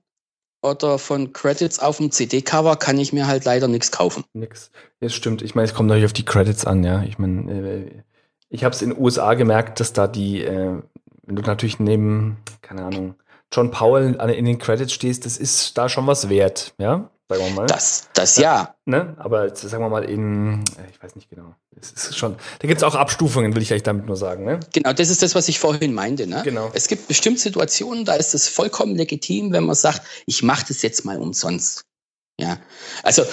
oder 0.62 1.00
von 1.00 1.34
Credits 1.34 1.80
auf 1.80 1.98
dem 1.98 2.12
CD-Cover 2.12 2.76
kann 2.78 2.98
ich 3.00 3.14
mir 3.14 3.28
halt 3.28 3.46
leider 3.46 3.68
nichts 3.68 3.92
kaufen. 3.92 4.24
Nix. 4.34 4.72
Das 5.00 5.14
stimmt. 5.14 5.42
Ich 5.42 5.56
meine, 5.56 5.68
es 5.68 5.74
kommt 5.74 5.88
natürlich 5.88 6.06
auf 6.06 6.14
die 6.14 6.26
Credits 6.26 6.66
an, 6.66 6.84
ja. 6.84 7.04
Ich 7.04 7.18
meine, 7.18 7.52
äh, 7.52 8.04
ich 8.50 8.64
habe 8.64 8.74
es 8.74 8.82
in 8.82 8.92
den 8.92 9.00
USA 9.02 9.34
gemerkt, 9.34 9.80
dass 9.80 9.94
da 9.94 10.08
die, 10.08 10.44
äh, 10.44 10.82
wenn 11.24 11.36
du 11.36 11.42
natürlich 11.42 11.80
neben, 11.80 12.38
keine 12.62 12.86
Ahnung, 12.86 13.16
John 13.52 13.72
Powell 13.72 14.16
in 14.16 14.46
den 14.46 14.58
Credits 14.58 14.92
stehst, 14.92 15.26
das 15.26 15.38
ist 15.38 15.78
da 15.78 15.88
schon 15.88 16.06
was 16.08 16.30
wert, 16.30 16.74
ja? 16.78 17.10
Sagen 17.30 17.44
wir 17.44 17.52
mal. 17.52 17.68
Das, 17.68 18.08
das 18.14 18.38
ja. 18.38 18.76
Ne? 18.86 19.16
Aber 19.20 19.54
sagen 19.54 19.84
wir 19.84 19.90
mal 19.90 20.06
in, 20.06 20.64
äh, 20.78 20.90
ich 20.90 21.04
weiß 21.04 21.16
nicht 21.16 21.30
genau. 21.30 21.56
Es 21.80 21.92
ist 21.92 22.18
schon, 22.18 22.38
da 22.60 22.68
gibt 22.68 22.78
es 22.78 22.84
auch 22.84 22.96
Abstufungen, 22.96 23.54
will 23.54 23.62
ich 23.62 23.72
eigentlich 23.72 23.84
damit 23.84 24.06
nur 24.06 24.16
sagen. 24.16 24.46
Ne? 24.46 24.62
Genau, 24.74 24.94
das 24.94 25.10
ist 25.10 25.22
das, 25.22 25.36
was 25.36 25.50
ich 25.50 25.60
vorhin 25.60 25.94
meinte. 25.94 26.26
Ne? 26.26 26.42
Genau. 26.44 26.72
Es 26.74 26.88
gibt 26.88 27.10
bestimmt 27.10 27.40
Situationen, 27.40 28.06
da 28.06 28.14
ist 28.14 28.34
es 28.34 28.48
vollkommen 28.48 28.96
legitim, 28.96 29.52
wenn 29.52 29.66
man 29.66 29.76
sagt, 29.76 30.02
ich 30.26 30.42
mache 30.42 30.66
das 30.70 30.82
jetzt 30.82 31.04
mal 31.04 31.20
umsonst. 31.20 31.84
Ja, 32.40 32.60
also 33.04 33.24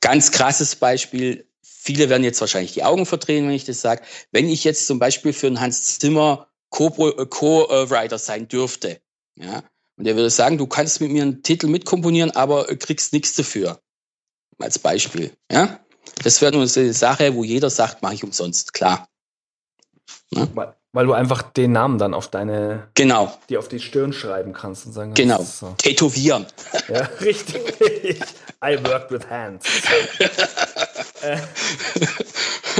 ganz 0.00 0.32
krasses 0.32 0.74
Beispiel, 0.74 1.46
viele 1.82 2.08
werden 2.08 2.24
jetzt 2.24 2.40
wahrscheinlich 2.40 2.72
die 2.72 2.84
Augen 2.84 3.06
verdrehen, 3.06 3.46
wenn 3.46 3.54
ich 3.54 3.64
das 3.64 3.80
sage. 3.80 4.02
Wenn 4.30 4.48
ich 4.48 4.64
jetzt 4.64 4.86
zum 4.86 4.98
Beispiel 4.98 5.32
für 5.32 5.48
einen 5.48 5.60
Hans 5.60 5.98
Zimmer 5.98 6.48
Co-Writer 6.70 7.26
Co 7.26 8.16
sein 8.16 8.48
dürfte, 8.48 9.00
ja, 9.36 9.62
und 9.96 10.06
er 10.06 10.16
würde 10.16 10.30
sagen, 10.30 10.58
du 10.58 10.66
kannst 10.66 11.00
mit 11.00 11.10
mir 11.10 11.22
einen 11.22 11.42
Titel 11.42 11.66
mitkomponieren, 11.66 12.30
aber 12.30 12.64
kriegst 12.76 13.12
nichts 13.12 13.34
dafür. 13.34 13.80
Als 14.58 14.78
Beispiel, 14.78 15.36
ja. 15.50 15.80
Das 16.22 16.40
wäre 16.40 16.52
nur 16.52 16.62
eine 16.62 16.92
Sache, 16.92 17.34
wo 17.34 17.44
jeder 17.44 17.70
sagt, 17.70 18.02
mache 18.02 18.14
ich 18.14 18.24
umsonst, 18.24 18.72
klar. 18.72 19.08
Ne? 20.30 20.74
Weil, 20.92 21.06
du 21.06 21.12
einfach 21.14 21.42
den 21.42 21.72
Namen 21.72 21.98
dann 21.98 22.12
auf 22.12 22.28
deine, 22.28 22.88
genau, 22.94 23.32
die 23.48 23.56
auf 23.56 23.68
die 23.68 23.80
Stirn 23.80 24.12
schreiben 24.12 24.52
kannst 24.52 24.86
und 24.86 24.92
sagen, 24.92 25.14
genau, 25.14 25.42
so. 25.42 25.74
tätowieren. 25.78 26.46
Ja, 26.88 27.08
richtig. 27.20 27.62
I 28.64 28.78
work 28.84 29.10
with 29.10 29.28
hands. 29.28 29.64
äh, 31.22 31.38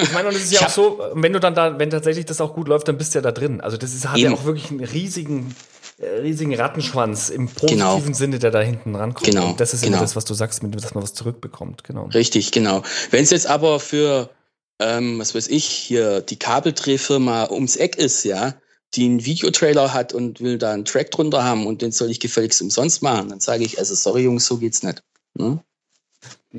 ich 0.01 0.13
meine, 0.13 0.29
und 0.29 0.37
es 0.37 0.45
ist 0.45 0.53
ja 0.53 0.67
auch 0.67 0.69
so, 0.69 1.01
wenn 1.15 1.33
du 1.33 1.41
dann 1.41 1.55
da, 1.55 1.79
wenn 1.79 1.91
tatsächlich 1.91 2.25
das 2.25 2.41
auch 2.41 2.55
gut 2.55 2.69
läuft, 2.69 2.89
dann 2.89 2.97
bist 2.97 3.15
du 3.15 3.19
ja 3.19 3.23
da 3.23 3.33
drin. 3.33 3.61
Also 3.61 3.77
das 3.77 3.93
ist, 3.95 4.09
hat 4.09 4.17
Eben. 4.17 4.31
ja 4.31 4.37
auch 4.37 4.45
wirklich 4.45 4.71
einen 4.71 4.85
riesigen, 4.85 5.55
äh, 5.99 6.21
riesigen 6.21 6.55
Rattenschwanz 6.55 7.31
im 7.31 7.49
positiven 7.49 7.79
genau. 7.79 8.13
Sinne, 8.13 8.39
der 8.39 8.51
da 8.51 8.61
hinten 8.61 8.95
rankommt. 8.95 9.27
Genau. 9.27 9.49
Und 9.49 9.61
das 9.61 9.75
ist 9.75 9.83
genau. 9.83 9.97
immer 9.97 10.03
das, 10.03 10.17
was 10.17 10.25
du 10.25 10.35
sagst, 10.35 10.63
dass 10.63 10.95
man 10.95 11.03
was 11.03 11.15
zurückbekommt. 11.15 11.85
Genau. 11.85 12.05
Richtig, 12.15 12.53
genau. 12.53 12.83
Wenn 13.11 13.25
es 13.25 13.31
jetzt 13.31 13.47
aber 13.47 13.81
für, 13.81 14.31
ähm, 14.83 15.19
was 15.19 15.35
weiß 15.35 15.49
ich, 15.49 15.65
hier 15.65 16.21
die 16.21 16.39
Kabeldrehfirma 16.39 17.51
ums 17.51 17.77
Eck 17.77 17.97
ist, 17.97 18.25
ja, 18.25 18.55
die 18.95 19.07
einen 19.07 19.25
Videotrailer 19.25 19.93
hat 19.95 20.13
und 20.13 20.41
will 20.41 20.59
da 20.59 20.73
einen 20.73 20.85
Track 20.85 21.11
drunter 21.11 21.45
haben 21.45 21.67
und 21.67 21.83
den 21.83 21.93
soll 21.93 22.11
ich 22.11 22.21
gefälligst 22.21 22.61
umsonst 22.61 23.03
machen, 23.03 23.31
dann 23.31 23.41
sage 23.41 23.65
ich, 23.65 23.79
also 23.79 23.95
sorry 23.95 24.23
Jungs, 24.23 24.47
so 24.47 24.59
geht's 24.59 24.83
nicht. 24.83 25.03
Ne? 25.35 25.63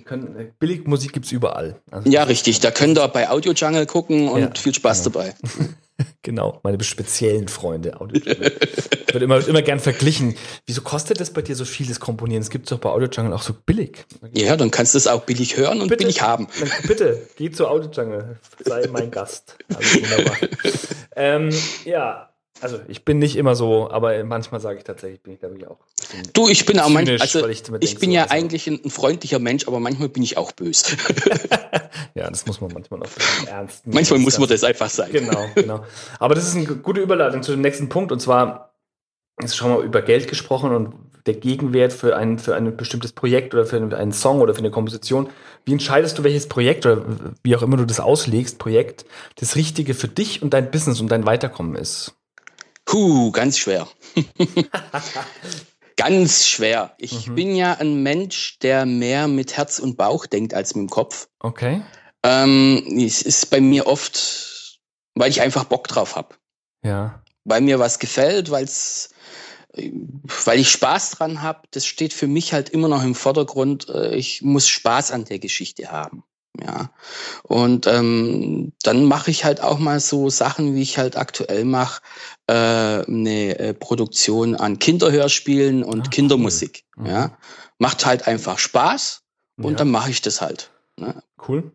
Können, 0.05 0.35
äh, 0.35 0.51
Billigmusik 0.57 1.13
gibt 1.13 1.27
es 1.27 1.31
überall. 1.31 1.79
Also 1.91 2.09
ja, 2.09 2.23
richtig. 2.23 2.59
Da 2.59 2.71
könnt 2.71 2.97
ihr 2.97 3.07
bei 3.09 3.29
Audio 3.29 3.53
Jungle 3.53 3.85
gucken 3.85 4.27
und 4.27 4.41
ja, 4.41 4.51
viel 4.55 4.73
Spaß 4.73 5.03
genau. 5.03 5.19
dabei. 5.19 5.35
genau, 6.21 6.59
meine 6.63 6.81
speziellen 6.83 7.47
Freunde. 7.47 7.99
Audio 7.99 8.21
Jungle. 8.21 8.51
wird 9.13 9.23
immer, 9.23 9.47
immer 9.47 9.61
gern 9.61 9.79
verglichen. 9.79 10.35
Wieso 10.65 10.81
kostet 10.81 11.19
das 11.19 11.31
bei 11.31 11.41
dir 11.41 11.55
so 11.55 11.65
viel, 11.65 11.87
das 11.87 11.99
Komponieren? 11.99 12.41
Es 12.41 12.49
gibt 12.49 12.71
doch 12.71 12.79
bei 12.79 12.89
Audio 12.89 13.07
Jungle 13.09 13.33
auch 13.33 13.41
so 13.41 13.53
billig. 13.53 14.05
Ja, 14.33 14.55
dann 14.55 14.71
kannst 14.71 14.93
du 14.93 14.97
es 14.97 15.07
auch 15.07 15.23
billig 15.23 15.57
hören 15.57 15.81
und 15.81 15.87
bitte, 15.87 16.03
billig 16.03 16.21
haben. 16.21 16.47
Dann, 16.59 16.69
bitte, 16.87 17.27
geh 17.35 17.51
zu 17.51 17.67
Audio 17.67 17.89
Jungle. 17.89 18.39
Sei 18.63 18.87
mein 18.91 19.11
Gast. 19.11 19.57
Also 19.75 20.01
wunderbar. 20.01 20.37
ähm, 21.15 21.49
ja, 21.85 22.32
Also 22.63 22.79
ich 22.87 23.03
bin 23.03 23.19
nicht 23.19 23.35
immer 23.35 23.55
so, 23.55 23.91
aber 23.91 24.23
manchmal 24.23 24.61
sage 24.61 24.77
ich 24.77 24.85
tatsächlich, 24.85 25.21
bin 25.21 25.33
ich 25.33 25.39
glaube 25.39 25.57
ich 25.57 25.67
auch. 25.67 25.79
Du, 26.31 26.47
ich 26.47 26.65
bin 26.65 26.79
auch 26.79 26.87
manchmal, 26.87 27.19
also 27.19 27.45
ich, 27.47 27.63
ich 27.81 27.97
bin 27.97 28.11
ja 28.11 28.23
so. 28.23 28.29
eigentlich 28.29 28.67
ein, 28.67 28.79
ein, 28.83 28.89
freundlicher 28.89 29.39
Mensch, 29.39 29.67
aber 29.67 29.81
manchmal 29.81 30.07
bin 30.07 30.23
ich 30.23 30.37
auch 30.37 30.53
böse. 30.53 30.95
ja, 32.15 32.29
das 32.29 32.45
muss 32.45 32.61
man 32.61 32.71
manchmal 32.73 33.01
auch 33.01 33.47
ernst 33.47 33.85
nehmen. 33.85 33.95
Manchmal 33.95 34.19
muss 34.19 34.39
man 34.39 34.47
das 34.47 34.63
einfach 34.63 34.89
sein. 34.89 35.11
Genau, 35.11 35.45
genau. 35.55 35.85
Aber 36.19 36.35
das 36.35 36.47
ist 36.47 36.55
eine 36.55 36.65
gute 36.65 37.01
Überleitung 37.01 37.43
zu 37.43 37.51
dem 37.51 37.61
nächsten 37.61 37.89
Punkt 37.89 38.13
und 38.13 38.21
zwar 38.21 38.73
ist 39.43 39.57
schon 39.57 39.71
mal 39.71 39.83
über 39.83 40.01
Geld 40.01 40.29
gesprochen 40.29 40.73
und 40.73 40.93
der 41.25 41.33
Gegenwert 41.35 41.93
für 41.93 42.15
ein, 42.15 42.37
für 42.39 42.55
ein 42.55 42.75
bestimmtes 42.75 43.13
Projekt 43.13 43.53
oder 43.53 43.65
für 43.65 43.77
einen 43.77 44.11
Song 44.11 44.41
oder 44.41 44.53
für 44.53 44.59
eine 44.59 44.71
Komposition. 44.71 45.29
Wie 45.65 45.71
entscheidest 45.71 46.17
du, 46.17 46.23
welches 46.23 46.47
Projekt 46.47 46.85
oder 46.85 47.03
wie 47.43 47.55
auch 47.55 47.61
immer 47.61 47.77
du 47.77 47.85
das 47.85 47.99
auslegst, 47.99 48.59
Projekt, 48.59 49.05
das 49.35 49.55
Richtige 49.55 49.93
für 49.93 50.07
dich 50.07 50.41
und 50.41 50.53
dein 50.53 50.71
Business 50.71 50.99
und 50.99 51.09
dein 51.09 51.25
Weiterkommen 51.25 51.75
ist? 51.75 52.15
Puh, 52.93 53.31
ganz 53.31 53.57
schwer. 53.57 53.87
ganz 55.97 56.47
schwer. 56.47 56.93
Ich 56.99 57.27
mhm. 57.27 57.35
bin 57.35 57.55
ja 57.55 57.73
ein 57.73 58.03
Mensch, 58.03 58.59
der 58.59 58.85
mehr 58.85 59.27
mit 59.27 59.57
Herz 59.57 59.79
und 59.79 59.97
Bauch 59.97 60.27
denkt 60.27 60.53
als 60.53 60.75
mit 60.75 60.83
dem 60.83 60.89
Kopf. 60.91 61.27
Okay. 61.39 61.81
Ähm, 62.21 62.85
es 62.95 63.23
ist 63.23 63.49
bei 63.49 63.61
mir 63.61 63.87
oft, 63.87 64.79
weil 65.15 65.31
ich 65.31 65.41
einfach 65.41 65.63
Bock 65.63 65.87
drauf 65.87 66.15
habe. 66.15 66.35
Ja. 66.83 67.23
Weil 67.45 67.61
mir 67.61 67.79
was 67.79 67.97
gefällt, 67.97 68.51
weil's, 68.51 69.09
weil 70.45 70.59
ich 70.59 70.69
Spaß 70.69 71.09
dran 71.11 71.41
habe. 71.41 71.63
Das 71.71 71.87
steht 71.87 72.13
für 72.13 72.27
mich 72.27 72.53
halt 72.53 72.69
immer 72.69 72.89
noch 72.89 73.03
im 73.03 73.15
Vordergrund. 73.15 73.89
Äh, 73.89 74.15
ich 74.17 74.43
muss 74.43 74.67
Spaß 74.67 75.09
an 75.09 75.25
der 75.25 75.39
Geschichte 75.39 75.91
haben. 75.91 76.23
Ja. 76.61 76.91
Und 77.43 77.87
ähm, 77.87 78.73
dann 78.83 79.05
mache 79.05 79.31
ich 79.31 79.43
halt 79.43 79.61
auch 79.61 79.79
mal 79.79 79.99
so 79.99 80.29
Sachen, 80.29 80.75
wie 80.75 80.81
ich 80.81 80.97
halt 80.97 81.17
aktuell 81.17 81.65
mache, 81.65 82.01
äh, 82.47 82.53
eine 82.53 83.59
äh, 83.59 83.73
Produktion 83.73 84.55
an 84.55 84.77
Kinderhörspielen 84.77 85.83
und 85.83 86.07
ah, 86.07 86.09
Kindermusik. 86.09 86.83
Cool. 86.95 87.03
Mhm. 87.03 87.09
Ja. 87.09 87.37
Macht 87.79 88.05
halt 88.05 88.27
einfach 88.27 88.59
Spaß 88.59 89.23
und 89.57 89.71
ja. 89.71 89.77
dann 89.77 89.89
mache 89.89 90.11
ich 90.11 90.21
das 90.21 90.41
halt. 90.41 90.69
Ne? 90.97 91.23
Cool. 91.47 91.71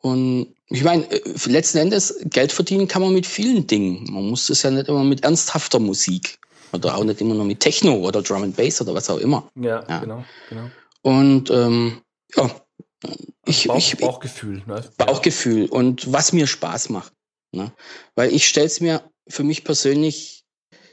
Und 0.00 0.54
ich 0.68 0.84
meine, 0.84 1.10
äh, 1.10 1.20
letzten 1.46 1.78
Endes, 1.78 2.20
Geld 2.24 2.52
verdienen 2.52 2.88
kann 2.88 3.02
man 3.02 3.12
mit 3.12 3.26
vielen 3.26 3.66
Dingen. 3.66 4.04
Man 4.10 4.28
muss 4.28 4.46
das 4.46 4.62
ja 4.62 4.70
nicht 4.70 4.88
immer 4.88 5.04
mit 5.04 5.24
ernsthafter 5.24 5.78
Musik 5.78 6.38
oder 6.72 6.96
auch 6.96 7.04
nicht 7.04 7.20
immer 7.20 7.34
nur 7.34 7.44
mit 7.44 7.60
Techno 7.60 7.94
oder 7.94 8.22
Drum 8.22 8.42
and 8.42 8.56
Bass 8.56 8.80
oder 8.80 8.94
was 8.94 9.10
auch 9.10 9.18
immer. 9.18 9.50
Ja, 9.54 9.84
ja. 9.88 9.98
genau, 9.98 10.24
genau. 10.48 10.70
Und 11.02 11.50
ähm, 11.50 12.00
ja, 12.36 12.50
ich, 13.44 13.68
Bauch, 13.68 13.78
ich, 13.78 13.96
Bauchgefühl. 13.96 14.62
Ne? 14.66 14.84
Bauchgefühl 14.96 15.66
und 15.66 16.12
was 16.12 16.32
mir 16.32 16.46
Spaß 16.46 16.90
macht. 16.90 17.12
Ne? 17.52 17.72
Weil 18.14 18.32
ich 18.32 18.48
stelle 18.48 18.66
es 18.66 18.80
mir 18.80 19.02
für 19.28 19.44
mich 19.44 19.64
persönlich, 19.64 20.44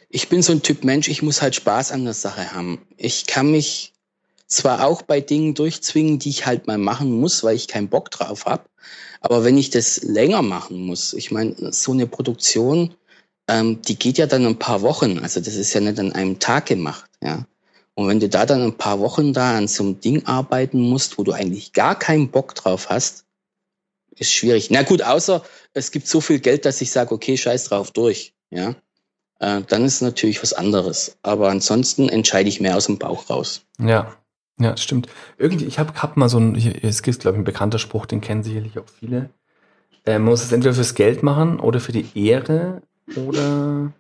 ich 0.10 0.30
bin 0.30 0.42
so 0.42 0.52
ein 0.52 0.62
Typ 0.62 0.84
Mensch, 0.84 1.08
ich 1.08 1.22
muss 1.22 1.42
halt 1.42 1.56
Spaß 1.56 1.92
an 1.92 2.06
der 2.06 2.14
Sache 2.14 2.54
haben. 2.54 2.86
Ich 2.98 3.28
kann 3.28 3.52
mich 3.52 3.94
zwar 4.48 4.84
auch 4.84 5.04
bei 5.04 5.22
Dingen 5.22 5.54
durchzwingen, 5.54 6.20
die 6.20 6.30
ich 6.30 6.46
halt 6.46 6.68
mal 6.68 6.78
machen 6.78 7.12
muss, 7.12 7.44
weil 7.44 7.56
ich 7.56 7.68
keinen 7.68 7.88
Bock 7.88 8.10
drauf 8.12 8.46
habe, 8.46 8.64
aber 9.22 9.44
wenn 9.44 9.58
ich 9.58 9.70
das 9.70 10.02
länger 10.04 10.42
machen 10.42 10.86
muss, 10.86 11.14
ich 11.14 11.32
meine, 11.32 11.72
so 11.72 11.92
eine 11.92 12.08
Produktion, 12.08 12.96
ähm, 13.48 13.82
die 13.84 13.98
geht 13.98 14.18
ja 14.18 14.26
dann 14.26 14.46
ein 14.46 14.60
paar 14.60 14.82
Wochen, 14.82 15.20
also 15.20 15.40
das 15.40 15.56
ist 15.56 15.74
ja 15.74 15.82
nicht 15.82 16.00
an 16.00 16.14
einem 16.14 16.40
Tag 16.40 16.66
gemacht, 16.66 17.10
ja. 17.24 17.46
Und 18.00 18.08
wenn 18.08 18.22
du 18.22 18.30
da 18.30 18.46
dann 18.46 18.62
ein 18.62 18.78
paar 18.78 19.02
Wochen 19.02 19.34
da 19.34 19.58
an 19.58 19.68
so 19.68 19.84
einem 19.84 20.00
Ding 20.00 20.26
arbeiten 20.26 20.80
musst, 20.80 21.18
wo 21.18 21.24
du 21.26 21.34
eigentlich 21.34 21.74
gar 21.74 22.00
keinen 22.00 22.32
Bock 22.32 22.56
drauf 22.56 22.90
hast, 22.90 23.26
ist 24.16 24.32
schwierig. 24.32 24.72
Na 24.72 24.84
gut, 24.84 25.02
außer 25.02 25.44
es 25.74 25.92
gibt 25.92 26.08
so 26.08 26.22
viel 26.22 26.40
Geld, 26.40 26.64
dass 26.64 26.80
ich 26.80 26.92
sage, 26.92 27.14
okay, 27.14 27.36
scheiß 27.36 27.66
drauf 27.66 27.92
durch. 27.92 28.34
Ja, 28.52 28.76
äh, 29.40 29.64
dann 29.68 29.84
ist 29.84 30.02
natürlich 30.02 30.42
was 30.42 30.54
anderes. 30.54 31.18
Aber 31.24 31.50
ansonsten 31.50 32.08
entscheide 32.08 32.48
ich 32.48 32.62
mehr 32.62 32.78
aus 32.78 32.86
dem 32.86 33.00
Bauch 33.00 33.30
raus. 33.30 33.64
Ja, 33.82 34.16
ja, 34.58 34.78
stimmt. 34.78 35.10
Irgendwie, 35.38 35.66
ich 35.66 35.78
habe 35.78 35.94
hab 36.02 36.16
mal 36.16 36.30
so 36.30 36.40
ein, 36.40 36.56
es 36.56 37.02
gibt, 37.02 37.20
glaube 37.20 37.36
ich, 37.36 37.42
ein 37.42 37.44
bekannter 37.44 37.80
Spruch, 37.80 38.06
den 38.06 38.22
kennen 38.22 38.44
sicherlich 38.44 38.80
auch 38.80 38.88
viele. 38.98 39.30
Äh, 40.06 40.14
man 40.20 40.30
muss 40.30 40.42
es 40.42 40.54
entweder 40.54 40.74
fürs 40.74 40.96
Geld 40.96 41.22
machen 41.22 41.60
oder 41.60 41.82
für 41.82 41.92
die 41.92 42.08
Ehre 42.16 42.82
oder 43.18 43.92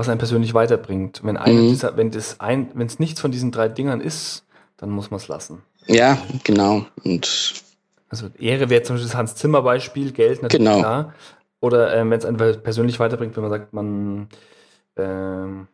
was 0.00 0.08
einen 0.08 0.18
persönlich 0.18 0.54
weiterbringt. 0.54 1.20
Wenn 1.22 1.36
mhm. 1.36 1.68
dieser, 1.68 1.96
wenn 1.96 2.10
das 2.10 2.40
ein, 2.40 2.70
wenn 2.74 2.86
es 2.86 2.98
nichts 2.98 3.20
von 3.20 3.30
diesen 3.30 3.52
drei 3.52 3.68
Dingern 3.68 4.00
ist, 4.00 4.44
dann 4.76 4.90
muss 4.90 5.10
man 5.10 5.18
es 5.18 5.28
lassen. 5.28 5.62
Ja, 5.86 6.18
genau. 6.42 6.86
Und 7.04 7.62
also 8.08 8.26
Ehre 8.38 8.70
wäre 8.70 8.82
zum 8.82 8.96
Beispiel 8.96 9.08
das 9.08 9.16
Hans 9.16 9.34
Zimmer 9.36 9.62
Beispiel, 9.62 10.12
Geld 10.12 10.42
natürlich 10.42 10.66
genau. 10.66 10.80
klar. 10.80 11.14
Oder 11.60 11.94
äh, 11.94 11.98
wenn 11.98 12.18
es 12.18 12.24
einen 12.24 12.38
persönlich 12.62 12.98
weiterbringt, 12.98 13.36
wenn 13.36 13.42
man 13.42 13.50
sagt, 13.50 13.72
man 13.72 14.28
ähm, 14.96 15.68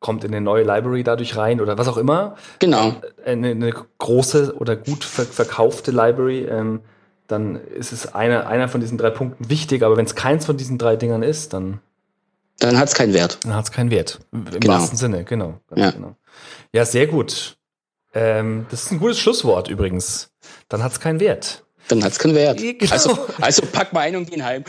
kommt 0.00 0.22
in 0.22 0.32
eine 0.32 0.40
neue 0.40 0.62
Library 0.62 1.02
dadurch 1.02 1.36
rein 1.36 1.60
oder 1.60 1.76
was 1.76 1.88
auch 1.88 1.96
immer. 1.96 2.36
Genau. 2.60 2.94
Äh, 3.24 3.32
eine, 3.32 3.50
eine 3.50 3.74
große 3.98 4.54
oder 4.56 4.76
gut 4.76 5.02
verkaufte 5.02 5.90
Library, 5.90 6.44
ähm, 6.44 6.80
dann 7.26 7.56
ist 7.56 7.92
es 7.92 8.14
einer, 8.14 8.46
einer 8.46 8.68
von 8.68 8.80
diesen 8.80 8.98
drei 8.98 9.10
Punkten 9.10 9.48
wichtig, 9.48 9.82
aber 9.82 9.96
wenn 9.96 10.04
es 10.04 10.14
keins 10.14 10.46
von 10.46 10.56
diesen 10.56 10.78
drei 10.78 10.96
Dingern 10.96 11.22
ist, 11.22 11.52
dann 11.52 11.80
dann 12.58 12.78
hat 12.78 12.88
es 12.88 12.94
keinen 12.94 13.14
Wert. 13.14 13.38
Dann 13.42 13.54
hat 13.54 13.64
es 13.64 13.72
keinen 13.72 13.90
Wert. 13.90 14.20
Im 14.32 14.44
genau. 14.44 14.74
wahrsten 14.74 14.96
Sinne, 14.96 15.24
genau. 15.24 15.60
Ja. 15.74 15.90
genau. 15.90 16.16
ja, 16.72 16.84
sehr 16.84 17.06
gut. 17.06 17.56
Ähm, 18.14 18.66
das 18.70 18.84
ist 18.84 18.92
ein 18.92 19.00
gutes 19.00 19.18
Schlusswort 19.18 19.68
übrigens. 19.68 20.30
Dann 20.68 20.82
hat 20.82 20.92
es 20.92 21.00
keinen 21.00 21.20
Wert. 21.20 21.64
Dann 21.88 22.02
hat 22.02 22.12
es 22.12 22.18
keinen 22.18 22.34
Wert. 22.34 22.60
Genau. 22.78 22.92
Also, 22.92 23.18
also 23.40 23.62
pack 23.70 23.92
mal 23.92 24.00
ein 24.00 24.16
und 24.16 24.30
gehen 24.30 24.44
heim. 24.44 24.64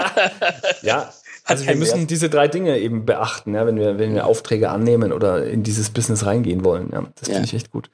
ja, 0.82 1.12
also 1.44 1.66
wir 1.66 1.76
müssen 1.76 2.00
Wert. 2.00 2.10
diese 2.10 2.28
drei 2.28 2.48
Dinge 2.48 2.78
eben 2.78 3.06
beachten, 3.06 3.54
ja, 3.54 3.66
wenn 3.66 3.76
wir, 3.76 3.98
wenn 3.98 4.14
wir 4.14 4.26
Aufträge 4.26 4.70
annehmen 4.70 5.12
oder 5.12 5.46
in 5.46 5.62
dieses 5.62 5.90
Business 5.90 6.26
reingehen 6.26 6.64
wollen. 6.64 6.90
Ja, 6.92 7.04
das 7.14 7.28
finde 7.28 7.40
ja. 7.40 7.44
ich 7.44 7.54
echt 7.54 7.70
gut. 7.70 7.90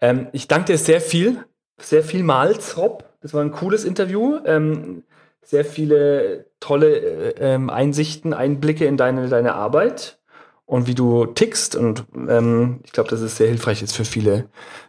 Ähm, 0.00 0.28
ich 0.32 0.48
danke 0.48 0.72
dir 0.72 0.78
sehr 0.78 1.00
viel, 1.00 1.44
sehr 1.80 2.02
vielmals, 2.02 2.76
Rob. 2.76 3.04
Das 3.20 3.34
war 3.34 3.42
ein 3.42 3.52
cooles 3.52 3.84
Interview. 3.84 4.38
Ähm, 4.44 5.04
sehr 5.42 5.64
viele 5.64 6.46
tolle 6.60 6.96
äh, 6.96 7.54
ähm, 7.54 7.70
Einsichten, 7.70 8.32
Einblicke 8.32 8.86
in 8.86 8.96
deine, 8.96 9.28
deine 9.28 9.54
Arbeit 9.54 10.18
und 10.64 10.86
wie 10.86 10.94
du 10.94 11.26
tickst. 11.26 11.76
Und 11.76 12.04
ähm, 12.28 12.80
ich 12.84 12.92
glaube, 12.92 13.10
das 13.10 13.20
ist 13.20 13.36
sehr 13.36 13.48
hilfreich 13.48 13.80
jetzt 13.80 13.96
für 13.96 14.04
viele, 14.04 14.48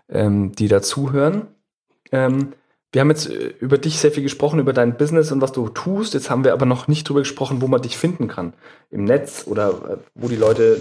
ähm, 0.09 0.53
die 0.53 0.67
dazuhören. 0.67 1.47
Ähm, 2.11 2.53
wir 2.91 3.01
haben 3.01 3.09
jetzt 3.09 3.29
äh, 3.29 3.53
über 3.59 3.77
dich 3.77 3.97
sehr 3.97 4.11
viel 4.11 4.23
gesprochen, 4.23 4.59
über 4.59 4.71
dein 4.71 4.97
Business 4.97 5.31
und 5.31 5.41
was 5.41 5.51
du 5.51 5.67
tust. 5.69 6.13
Jetzt 6.13 6.29
haben 6.29 6.43
wir 6.43 6.53
aber 6.53 6.65
noch 6.65 6.87
nicht 6.87 7.07
darüber 7.07 7.21
gesprochen, 7.21 7.61
wo 7.61 7.67
man 7.67 7.81
dich 7.81 7.97
finden 7.97 8.27
kann. 8.27 8.53
Im 8.91 9.03
Netz 9.03 9.45
oder 9.47 9.69
äh, 9.69 9.97
wo 10.13 10.27
die 10.27 10.35
Leute 10.35 10.79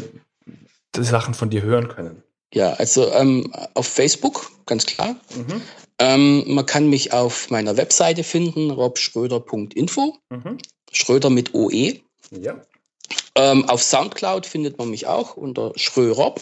die 0.95 1.05
Sachen 1.05 1.33
von 1.33 1.49
dir 1.49 1.63
hören 1.63 1.89
können. 1.89 2.23
Ja, 2.53 2.75
also 2.75 3.11
ähm, 3.13 3.53
auf 3.75 3.87
Facebook, 3.87 4.53
ganz 4.67 4.87
klar. 4.87 5.17
Mhm. 5.35 5.63
Ähm, 5.99 6.55
man 6.55 6.67
kann 6.67 6.89
mich 6.89 7.13
auf 7.13 7.51
meiner 7.51 7.77
Webseite 7.77 8.25
finden, 8.25 8.71
robschröder.info. 8.71 10.17
Mhm. 10.31 10.59
Schröder 10.91 11.31
mit 11.31 11.55
OE. 11.55 12.01
Ja. 12.31 12.61
Ähm, 13.35 13.69
auf 13.69 13.83
Soundcloud 13.83 14.47
findet 14.47 14.79
man 14.79 14.91
mich 14.91 15.07
auch 15.07 15.37
unter 15.37 15.73
Schrörob. 15.77 16.41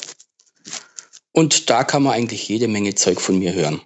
Und 1.33 1.71
da 1.71 1.85
kann 1.85 2.03
man 2.03 2.15
eigentlich 2.15 2.49
jede 2.49 2.67
Menge 2.67 2.95
Zeug 2.97 3.21
von 3.21 3.39
mir 3.39 3.53
hören. 3.53 3.81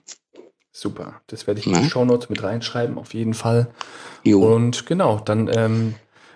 Super, 0.72 1.20
das 1.28 1.46
werde 1.46 1.60
ich 1.60 1.66
in 1.66 1.74
die 1.74 1.88
Shownotes 1.88 2.30
mit 2.30 2.42
reinschreiben, 2.42 2.98
auf 2.98 3.14
jeden 3.14 3.34
Fall. 3.34 3.72
Jo. 4.24 4.54
Und 4.54 4.86
genau, 4.86 5.20
dann 5.20 5.48
ähm, 5.54 5.94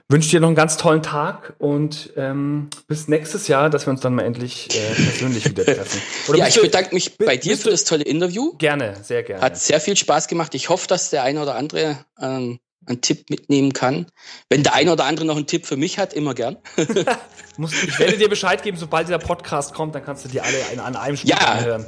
wünsche 0.09 0.31
dir 0.31 0.41
noch 0.41 0.49
einen 0.49 0.57
ganz 0.57 0.77
tollen 0.77 1.03
Tag 1.03 1.55
und 1.59 2.13
ähm, 2.17 2.71
bis 2.87 3.09
nächstes 3.09 3.47
Jahr, 3.47 3.69
dass 3.69 3.87
wir 3.87 3.91
uns 3.91 4.01
dann 4.01 4.15
mal 4.15 4.23
endlich 4.23 4.69
äh, 4.75 4.95
persönlich 4.95 5.49
wieder 5.49 5.65
treffen. 5.67 6.01
Oder 6.29 6.39
ja, 6.39 6.49
ich 6.49 6.61
bedanke 6.61 6.95
mich 6.95 7.19
bei 7.19 7.37
dir 7.37 7.59
für 7.59 7.71
das 7.71 7.85
tolle 7.85 8.05
Interview. 8.05 8.55
Gerne, 8.59 8.97
sehr 9.03 9.23
gerne. 9.23 9.43
Hat 9.43 9.59
sehr 9.59 9.81
viel 9.81 9.97
Spaß 9.97 10.29
gemacht. 10.29 10.55
Ich 10.55 10.71
hoffe, 10.71 10.87
dass 10.89 11.11
der 11.11 11.25
eine 11.25 11.43
oder 11.43 11.57
andere 11.57 11.99
ähm, 12.21 12.59
einen 12.87 13.01
Tipp 13.03 13.29
mitnehmen 13.29 13.75
kann. 13.75 14.07
Wenn 14.49 14.63
der 14.63 14.75
eine 14.75 14.93
oder 14.93 15.05
andere 15.05 15.27
noch 15.27 15.37
einen 15.37 15.47
Tipp 15.47 15.67
für 15.67 15.77
mich 15.77 15.99
hat, 15.99 16.15
immer 16.15 16.35
gern. 16.35 16.57
ich 16.77 17.99
werde 17.99 18.17
dir 18.17 18.31
Bescheid 18.31 18.63
geben, 18.63 18.79
sobald 18.79 19.09
dieser 19.09 19.19
Podcast 19.19 19.75
kommt, 19.75 19.95
dann 19.95 20.05
kannst 20.05 20.25
du 20.25 20.31
die 20.31 20.41
alle 20.41 20.57
an 20.83 20.97
einem 20.97 21.17
Stück 21.17 21.31
ja, 21.31 21.61
hören. 21.61 21.87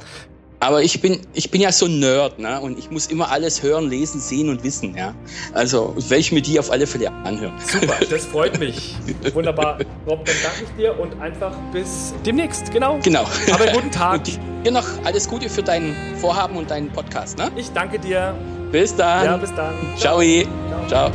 Aber 0.61 0.83
ich 0.83 1.01
bin, 1.01 1.19
ich 1.33 1.49
bin 1.49 1.59
ja 1.59 1.71
so 1.71 1.87
ein 1.87 1.99
Nerd, 1.99 2.37
ne? 2.37 2.61
Und 2.61 2.77
ich 2.77 2.91
muss 2.91 3.07
immer 3.07 3.31
alles 3.31 3.63
hören, 3.63 3.89
lesen, 3.89 4.21
sehen 4.21 4.47
und 4.47 4.63
wissen, 4.63 4.95
ja. 4.95 5.15
Also 5.53 5.95
werde 5.97 6.17
ich 6.17 6.31
mir 6.31 6.41
die 6.41 6.59
auf 6.59 6.71
alle 6.71 6.85
Fälle 6.85 7.11
anhören. 7.23 7.53
Super, 7.65 7.95
das 8.09 8.25
freut 8.25 8.59
mich. 8.59 8.95
Wunderbar. 9.33 9.79
Rob, 10.07 10.23
dann 10.23 10.35
danke 10.43 10.63
ich 10.65 10.69
dir 10.77 10.97
und 10.99 11.19
einfach 11.19 11.51
bis 11.73 12.13
demnächst, 12.23 12.71
genau. 12.71 12.99
Genau. 13.01 13.25
Aber 13.51 13.65
guten 13.71 13.89
Tag. 13.91 14.19
Und 14.19 14.39
dir 14.63 14.71
noch 14.71 14.85
alles 15.03 15.27
Gute 15.27 15.49
für 15.49 15.63
dein 15.63 15.95
Vorhaben 16.19 16.55
und 16.55 16.69
deinen 16.69 16.91
Podcast, 16.91 17.39
ne? 17.39 17.49
Ich 17.55 17.71
danke 17.71 17.97
dir. 17.97 18.35
Bis 18.71 18.95
dann. 18.95 19.25
Ja, 19.25 19.37
bis 19.37 19.53
dann. 19.55 19.73
Ciao. 19.97 20.21
Ciao. 20.21 20.87
Ciao. 20.87 21.11